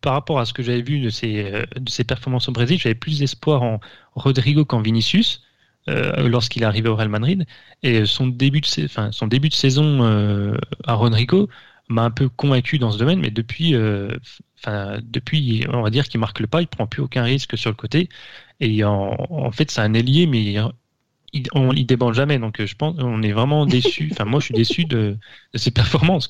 par 0.00 0.14
rapport 0.14 0.38
à 0.40 0.44
ce 0.46 0.52
que 0.52 0.62
j'avais 0.62 0.82
vu 0.82 1.00
de 1.00 1.10
ses, 1.10 1.52
euh, 1.52 1.64
de 1.76 1.90
ses 1.90 2.04
performances 2.04 2.48
au 2.48 2.52
Brésil, 2.52 2.78
j'avais 2.78 2.94
plus 2.94 3.18
d'espoir 3.20 3.62
en 3.62 3.80
Rodrigo 4.14 4.64
qu'en 4.64 4.80
Vinicius. 4.80 5.42
Euh, 5.88 6.28
lorsqu'il 6.28 6.62
est 6.62 6.66
arrivé 6.66 6.88
au 6.88 6.96
Real 6.96 7.08
Madrid. 7.08 7.46
Et 7.84 8.06
son 8.06 8.26
début 8.26 8.60
de, 8.60 8.84
enfin, 8.84 9.12
son 9.12 9.28
début 9.28 9.48
de 9.48 9.54
saison 9.54 10.02
euh, 10.02 10.56
à 10.84 10.94
Rodrigo 10.94 11.48
m'a 11.88 12.02
un 12.02 12.10
peu 12.10 12.28
convaincu 12.28 12.78
dans 12.78 12.90
ce 12.90 12.98
domaine, 12.98 13.20
mais 13.20 13.30
depuis, 13.30 13.74
euh, 13.76 14.16
enfin, 14.58 14.98
depuis, 15.04 15.64
on 15.72 15.82
va 15.82 15.90
dire 15.90 16.08
qu'il 16.08 16.18
marque 16.18 16.40
le 16.40 16.48
pas, 16.48 16.60
il 16.60 16.66
prend 16.66 16.88
plus 16.88 17.02
aucun 17.02 17.22
risque 17.22 17.56
sur 17.56 17.70
le 17.70 17.76
côté. 17.76 18.08
Et 18.58 18.82
en, 18.82 19.16
en 19.30 19.52
fait, 19.52 19.70
c'est 19.70 19.80
un 19.80 19.94
ailier, 19.94 20.26
mais 20.26 20.56
il, 21.32 21.48
on, 21.54 21.72
il 21.72 21.86
débande 21.86 22.14
jamais. 22.14 22.38
Donc, 22.38 22.64
je 22.64 22.74
pense, 22.74 22.96
on 22.98 23.22
est 23.22 23.32
vraiment 23.32 23.66
déçu. 23.66 24.08
Enfin, 24.12 24.24
moi, 24.24 24.40
je 24.40 24.46
suis 24.46 24.54
déçu 24.54 24.84
de, 24.84 25.16
de 25.52 25.58
ses 25.58 25.70
performances. 25.70 26.28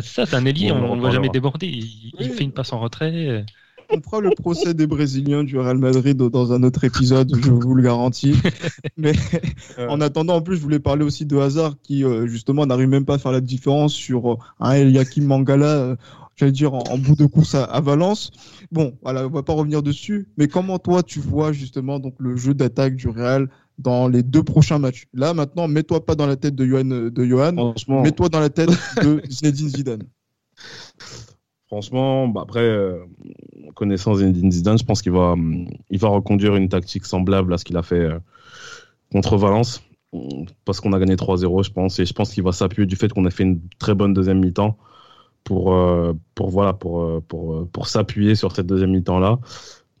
Ça, 0.00 0.26
c'est 0.26 0.36
un 0.36 0.44
ailier, 0.44 0.72
on 0.72 0.96
ne 0.96 1.00
voit 1.00 1.10
jamais 1.10 1.28
déborder. 1.28 1.66
Il, 1.66 2.12
il, 2.18 2.30
fait 2.30 2.44
une 2.44 2.52
passe 2.52 2.72
en 2.72 2.80
retrait 2.80 3.44
on 3.90 4.00
fera 4.00 4.20
le 4.20 4.30
procès 4.30 4.74
des 4.74 4.86
Brésiliens 4.86 5.44
du 5.44 5.58
Real 5.58 5.78
Madrid 5.78 6.16
dans 6.16 6.52
un 6.52 6.62
autre 6.62 6.84
épisode, 6.84 7.32
je 7.34 7.50
vous 7.50 7.74
le 7.74 7.82
garantis. 7.82 8.34
Mais 8.96 9.12
en 9.88 10.00
attendant, 10.00 10.36
en 10.36 10.42
plus, 10.42 10.56
je 10.56 10.62
voulais 10.62 10.78
parler 10.78 11.04
aussi 11.04 11.26
de 11.26 11.36
Hazard 11.36 11.74
qui, 11.82 12.04
euh, 12.04 12.26
justement, 12.26 12.66
n'arrive 12.66 12.88
même 12.88 13.04
pas 13.04 13.14
à 13.14 13.18
faire 13.18 13.32
la 13.32 13.40
différence 13.40 13.92
sur 13.92 14.32
euh, 14.32 14.36
un 14.60 14.72
Eliakim 14.72 15.24
Mangala, 15.24 15.66
euh, 15.66 15.96
j'allais 16.36 16.52
dire, 16.52 16.74
en, 16.74 16.98
bout 16.98 17.16
de 17.16 17.26
course 17.26 17.54
à, 17.54 17.80
Valence. 17.80 18.30
Bon, 18.72 18.94
voilà, 19.02 19.26
on 19.26 19.30
va 19.30 19.42
pas 19.42 19.52
revenir 19.52 19.82
dessus. 19.82 20.28
Mais 20.36 20.48
comment 20.48 20.78
toi, 20.78 21.02
tu 21.02 21.20
vois 21.20 21.52
justement 21.52 21.98
donc 21.98 22.14
le 22.18 22.36
jeu 22.36 22.54
d'attaque 22.54 22.96
du 22.96 23.08
Real 23.08 23.48
dans 23.78 24.08
les 24.08 24.22
deux 24.22 24.42
prochains 24.42 24.78
matchs. 24.78 25.06
Là, 25.12 25.34
maintenant, 25.34 25.68
mets-toi 25.68 26.04
pas 26.04 26.14
dans 26.14 26.26
la 26.26 26.36
tête 26.36 26.54
de 26.54 26.64
Johan, 26.66 26.84
de 26.84 27.24
Johan. 27.24 27.74
Mets-toi 27.88 28.28
dans 28.28 28.40
la 28.40 28.50
tête 28.50 28.70
de 29.02 29.22
Zinedine 29.28 29.68
Zidane. 29.68 30.02
Franchement, 31.66 32.28
bah 32.28 32.42
après, 32.42 32.60
euh, 32.60 33.04
connaissant 33.74 34.14
Zinedine 34.14 34.52
Zidane, 34.52 34.78
je 34.78 34.84
pense 34.84 35.02
qu'il 35.02 35.12
va, 35.12 35.32
hum, 35.32 35.68
il 35.90 35.98
va 35.98 36.08
reconduire 36.08 36.54
une 36.54 36.68
tactique 36.68 37.04
semblable 37.04 37.52
à 37.52 37.58
ce 37.58 37.64
qu'il 37.64 37.76
a 37.76 37.82
fait 37.82 37.96
euh, 37.96 38.18
contre 39.10 39.36
Valence, 39.36 39.82
parce 40.64 40.80
qu'on 40.80 40.92
a 40.92 40.98
gagné 40.98 41.16
3-0, 41.16 41.64
je 41.64 41.72
pense, 41.72 41.98
et 41.98 42.06
je 42.06 42.12
pense 42.12 42.32
qu'il 42.32 42.44
va 42.44 42.52
s'appuyer 42.52 42.86
du 42.86 42.94
fait 42.94 43.12
qu'on 43.12 43.24
a 43.24 43.30
fait 43.30 43.42
une 43.42 43.60
très 43.78 43.94
bonne 43.94 44.14
deuxième 44.14 44.38
mi-temps 44.38 44.78
pour, 45.42 45.74
euh, 45.74 46.12
pour, 46.36 46.50
voilà, 46.50 46.72
pour, 46.72 47.20
pour, 47.24 47.68
pour 47.68 47.88
s'appuyer 47.88 48.36
sur 48.36 48.52
cette 48.52 48.66
deuxième 48.66 48.92
mi-temps 48.92 49.18
là. 49.18 49.40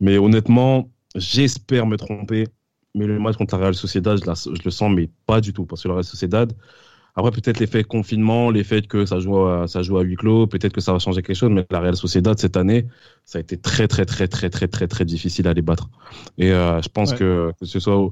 Mais 0.00 0.18
honnêtement, 0.18 0.88
j'espère 1.16 1.86
me 1.86 1.96
tromper, 1.96 2.46
mais 2.96 3.06
le 3.06 3.18
match 3.18 3.36
contre 3.36 3.54
la 3.56 3.62
Real 3.62 3.74
Sociedad, 3.74 4.16
je, 4.18 4.54
je, 4.54 4.62
le 4.64 4.70
sens, 4.70 4.90
mais 4.92 5.08
pas 5.26 5.40
du 5.40 5.52
tout, 5.52 5.66
parce 5.66 5.82
que 5.82 5.88
la 5.88 5.94
Real 5.94 6.04
Sociedad, 6.04 6.52
après, 7.18 7.30
peut-être 7.30 7.60
l'effet 7.60 7.82
confinement, 7.82 8.50
l'effet 8.50 8.82
que 8.82 9.06
ça 9.06 9.20
joue, 9.20 9.38
à, 9.46 9.66
ça 9.68 9.82
joue 9.82 9.96
à 9.96 10.02
huis 10.02 10.16
clos, 10.16 10.46
peut-être 10.46 10.74
que 10.74 10.82
ça 10.82 10.92
va 10.92 10.98
changer 10.98 11.22
quelque 11.22 11.36
chose, 11.36 11.50
mais 11.50 11.64
la 11.70 11.80
Real 11.80 11.96
Sociedad, 11.96 12.38
cette 12.38 12.58
année, 12.58 12.86
ça 13.24 13.38
a 13.38 13.40
été 13.40 13.56
très, 13.56 13.88
très, 13.88 14.04
très, 14.04 14.28
très, 14.28 14.50
très, 14.50 14.68
très, 14.68 14.86
très 14.86 15.04
difficile 15.06 15.48
à 15.48 15.54
les 15.54 15.62
battre. 15.62 15.88
Et 16.36 16.52
euh, 16.52 16.82
je 16.82 16.90
pense 16.90 17.14
que, 17.14 17.52
que 17.58 17.64
ce 17.64 17.80
soit 17.80 18.10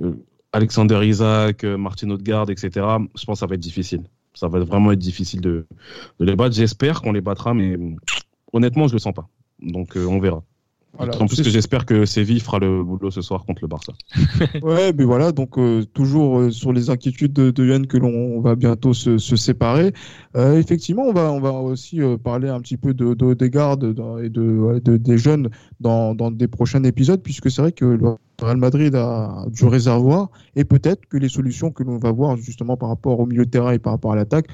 euh, 0.00 0.12
Alexander 0.52 1.06
Isaac, 1.06 1.64
euh, 1.64 1.76
Martin 1.76 2.08
Odegaard, 2.08 2.48
etc., 2.48 2.70
je 3.14 3.24
pense 3.26 3.36
que 3.36 3.40
ça 3.40 3.46
va 3.46 3.54
être 3.54 3.60
difficile. 3.60 4.04
Ça 4.32 4.48
va 4.48 4.60
vraiment 4.60 4.92
être 4.92 4.98
difficile 4.98 5.42
de, 5.42 5.66
de 6.18 6.24
les 6.24 6.34
battre. 6.34 6.54
J'espère 6.54 7.02
qu'on 7.02 7.12
les 7.12 7.20
battra, 7.20 7.52
mais 7.52 7.76
honnêtement, 8.54 8.88
je 8.88 8.94
le 8.94 8.98
sens 8.98 9.12
pas. 9.12 9.28
Donc, 9.60 9.92
on 9.96 10.20
verra 10.20 10.42
en 10.98 11.26
plus 11.26 11.42
que 11.42 11.48
j'espère 11.50 11.86
que 11.86 12.04
Séville 12.04 12.40
fera 12.40 12.58
le 12.58 12.82
boulot 12.82 13.10
ce 13.10 13.22
soir 13.22 13.44
contre 13.44 13.62
le 13.62 13.68
Barça. 13.68 13.92
ouais, 14.62 14.92
mais 14.92 15.04
voilà, 15.04 15.32
donc 15.32 15.58
euh, 15.58 15.84
toujours 15.94 16.38
euh, 16.38 16.50
sur 16.50 16.72
les 16.72 16.90
inquiétudes 16.90 17.32
de, 17.32 17.50
de 17.50 17.66
Yann 17.66 17.86
que 17.86 17.96
l'on 17.96 18.40
va 18.40 18.56
bientôt 18.56 18.94
se, 18.94 19.18
se 19.18 19.36
séparer. 19.36 19.92
Euh, 20.36 20.58
effectivement, 20.58 21.04
on 21.04 21.12
va 21.12 21.32
on 21.32 21.40
va 21.40 21.52
aussi 21.52 22.00
parler 22.22 22.48
un 22.48 22.60
petit 22.60 22.76
peu 22.76 22.94
de, 22.94 23.14
de 23.14 23.34
des 23.34 23.50
gardes 23.50 23.84
et 24.22 24.28
de, 24.28 24.80
de, 24.80 24.96
des 24.96 25.18
jeunes 25.18 25.50
dans, 25.80 26.14
dans 26.14 26.30
des 26.30 26.48
prochains 26.48 26.82
épisodes, 26.84 27.22
puisque 27.22 27.50
c'est 27.50 27.62
vrai 27.62 27.72
que 27.72 27.84
le 27.84 28.16
Real 28.40 28.56
Madrid 28.56 28.94
a 28.94 29.46
du 29.48 29.64
réservoir 29.66 30.30
et 30.56 30.64
peut-être 30.64 31.06
que 31.06 31.16
les 31.16 31.28
solutions 31.28 31.70
que 31.70 31.82
l'on 31.82 31.98
va 31.98 32.12
voir 32.12 32.36
justement 32.36 32.76
par 32.76 32.88
rapport 32.88 33.20
au 33.20 33.26
milieu 33.26 33.44
de 33.44 33.50
terrain 33.50 33.72
et 33.72 33.78
par 33.78 33.92
rapport 33.92 34.12
à 34.12 34.16
l'attaque 34.16 34.46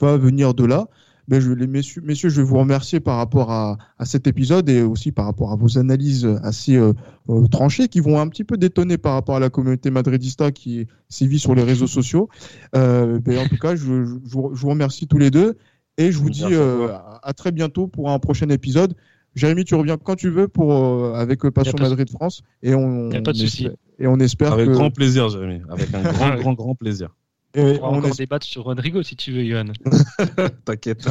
va 0.00 0.16
venir 0.16 0.54
de 0.54 0.64
là. 0.64 0.88
Ben, 1.28 1.40
je, 1.40 1.52
les 1.52 1.66
messieurs, 1.66 2.02
messieurs, 2.04 2.28
je 2.28 2.40
vais 2.40 2.46
vous 2.46 2.58
remercier 2.58 2.98
par 2.98 3.16
rapport 3.16 3.50
à, 3.52 3.78
à, 3.98 4.04
cet 4.04 4.26
épisode 4.26 4.68
et 4.68 4.82
aussi 4.82 5.12
par 5.12 5.24
rapport 5.26 5.52
à 5.52 5.56
vos 5.56 5.78
analyses 5.78 6.26
assez 6.42 6.76
euh, 6.76 6.92
euh, 7.30 7.46
tranchées 7.46 7.88
qui 7.88 8.00
vont 8.00 8.18
un 8.18 8.28
petit 8.28 8.44
peu 8.44 8.56
détonner 8.56 8.98
par 8.98 9.14
rapport 9.14 9.36
à 9.36 9.40
la 9.40 9.48
communauté 9.48 9.90
madridista 9.90 10.50
qui 10.50 10.88
sévit 11.08 11.38
sur 11.38 11.54
les 11.54 11.62
réseaux 11.62 11.86
sociaux. 11.86 12.28
Euh, 12.74 13.20
ben, 13.20 13.38
en 13.38 13.48
tout 13.48 13.56
cas, 13.56 13.76
je, 13.76 14.04
je, 14.04 14.10
je, 14.24 14.36
vous 14.36 14.68
remercie 14.68 15.06
tous 15.06 15.18
les 15.18 15.30
deux 15.30 15.56
et 15.98 16.12
je 16.12 16.18
vous 16.18 16.30
dis 16.30 16.44
euh, 16.44 16.88
à, 17.22 17.32
très 17.32 17.52
bientôt 17.52 17.86
pour 17.86 18.10
un 18.10 18.18
prochain 18.18 18.48
épisode. 18.48 18.94
Jérémy, 19.34 19.64
tu 19.64 19.74
reviens 19.74 19.96
quand 19.96 20.16
tu 20.16 20.28
veux 20.28 20.48
pour 20.48 20.72
euh, 20.72 21.14
avec 21.14 21.40
Passion 21.50 21.76
Madrid 21.80 22.10
France 22.10 22.42
et 22.62 22.74
on, 22.74 23.10
pas 23.10 23.32
de 23.32 23.76
et 23.98 24.06
on 24.06 24.18
espère 24.18 24.52
avec 24.52 24.68
grand 24.68 24.90
plaisir, 24.90 25.28
Jérémy, 25.28 25.62
avec 25.70 25.94
un 25.94 26.02
grand, 26.12 26.36
grand, 26.36 26.52
grand 26.54 26.74
plaisir. 26.74 27.14
Et 27.54 27.78
on, 27.82 27.92
va 27.92 27.98
encore 27.98 28.14
débattre 28.14 28.46
sur 28.46 28.64
Rodrigo 28.64 29.02
si 29.02 29.14
tu 29.14 29.32
veux, 29.32 29.44
Johan. 29.44 29.72
T'inquiète. 30.64 31.06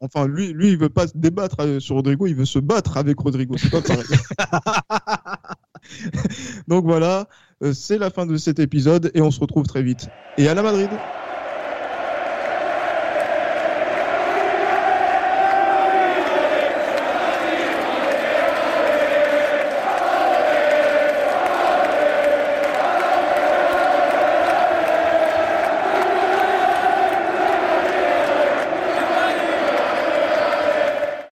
enfin, 0.00 0.28
lui, 0.28 0.52
lui, 0.52 0.70
il 0.70 0.78
veut 0.78 0.88
pas 0.88 1.08
se 1.08 1.12
débattre 1.16 1.56
euh, 1.60 1.80
sur 1.80 1.96
Rodrigo, 1.96 2.26
il 2.26 2.36
veut 2.36 2.44
se 2.44 2.60
battre 2.60 2.96
avec 2.96 3.18
Rodrigo. 3.18 3.56
C'est 3.58 3.70
pas 3.70 3.80
pareil. 3.80 4.04
Donc 6.68 6.84
voilà, 6.84 7.26
euh, 7.64 7.72
c'est 7.72 7.98
la 7.98 8.10
fin 8.10 8.26
de 8.26 8.36
cet 8.36 8.60
épisode 8.60 9.10
et 9.14 9.20
on 9.20 9.32
se 9.32 9.40
retrouve 9.40 9.66
très 9.66 9.82
vite. 9.82 10.08
Et 10.38 10.48
à 10.48 10.54
la 10.54 10.62
Madrid. 10.62 10.90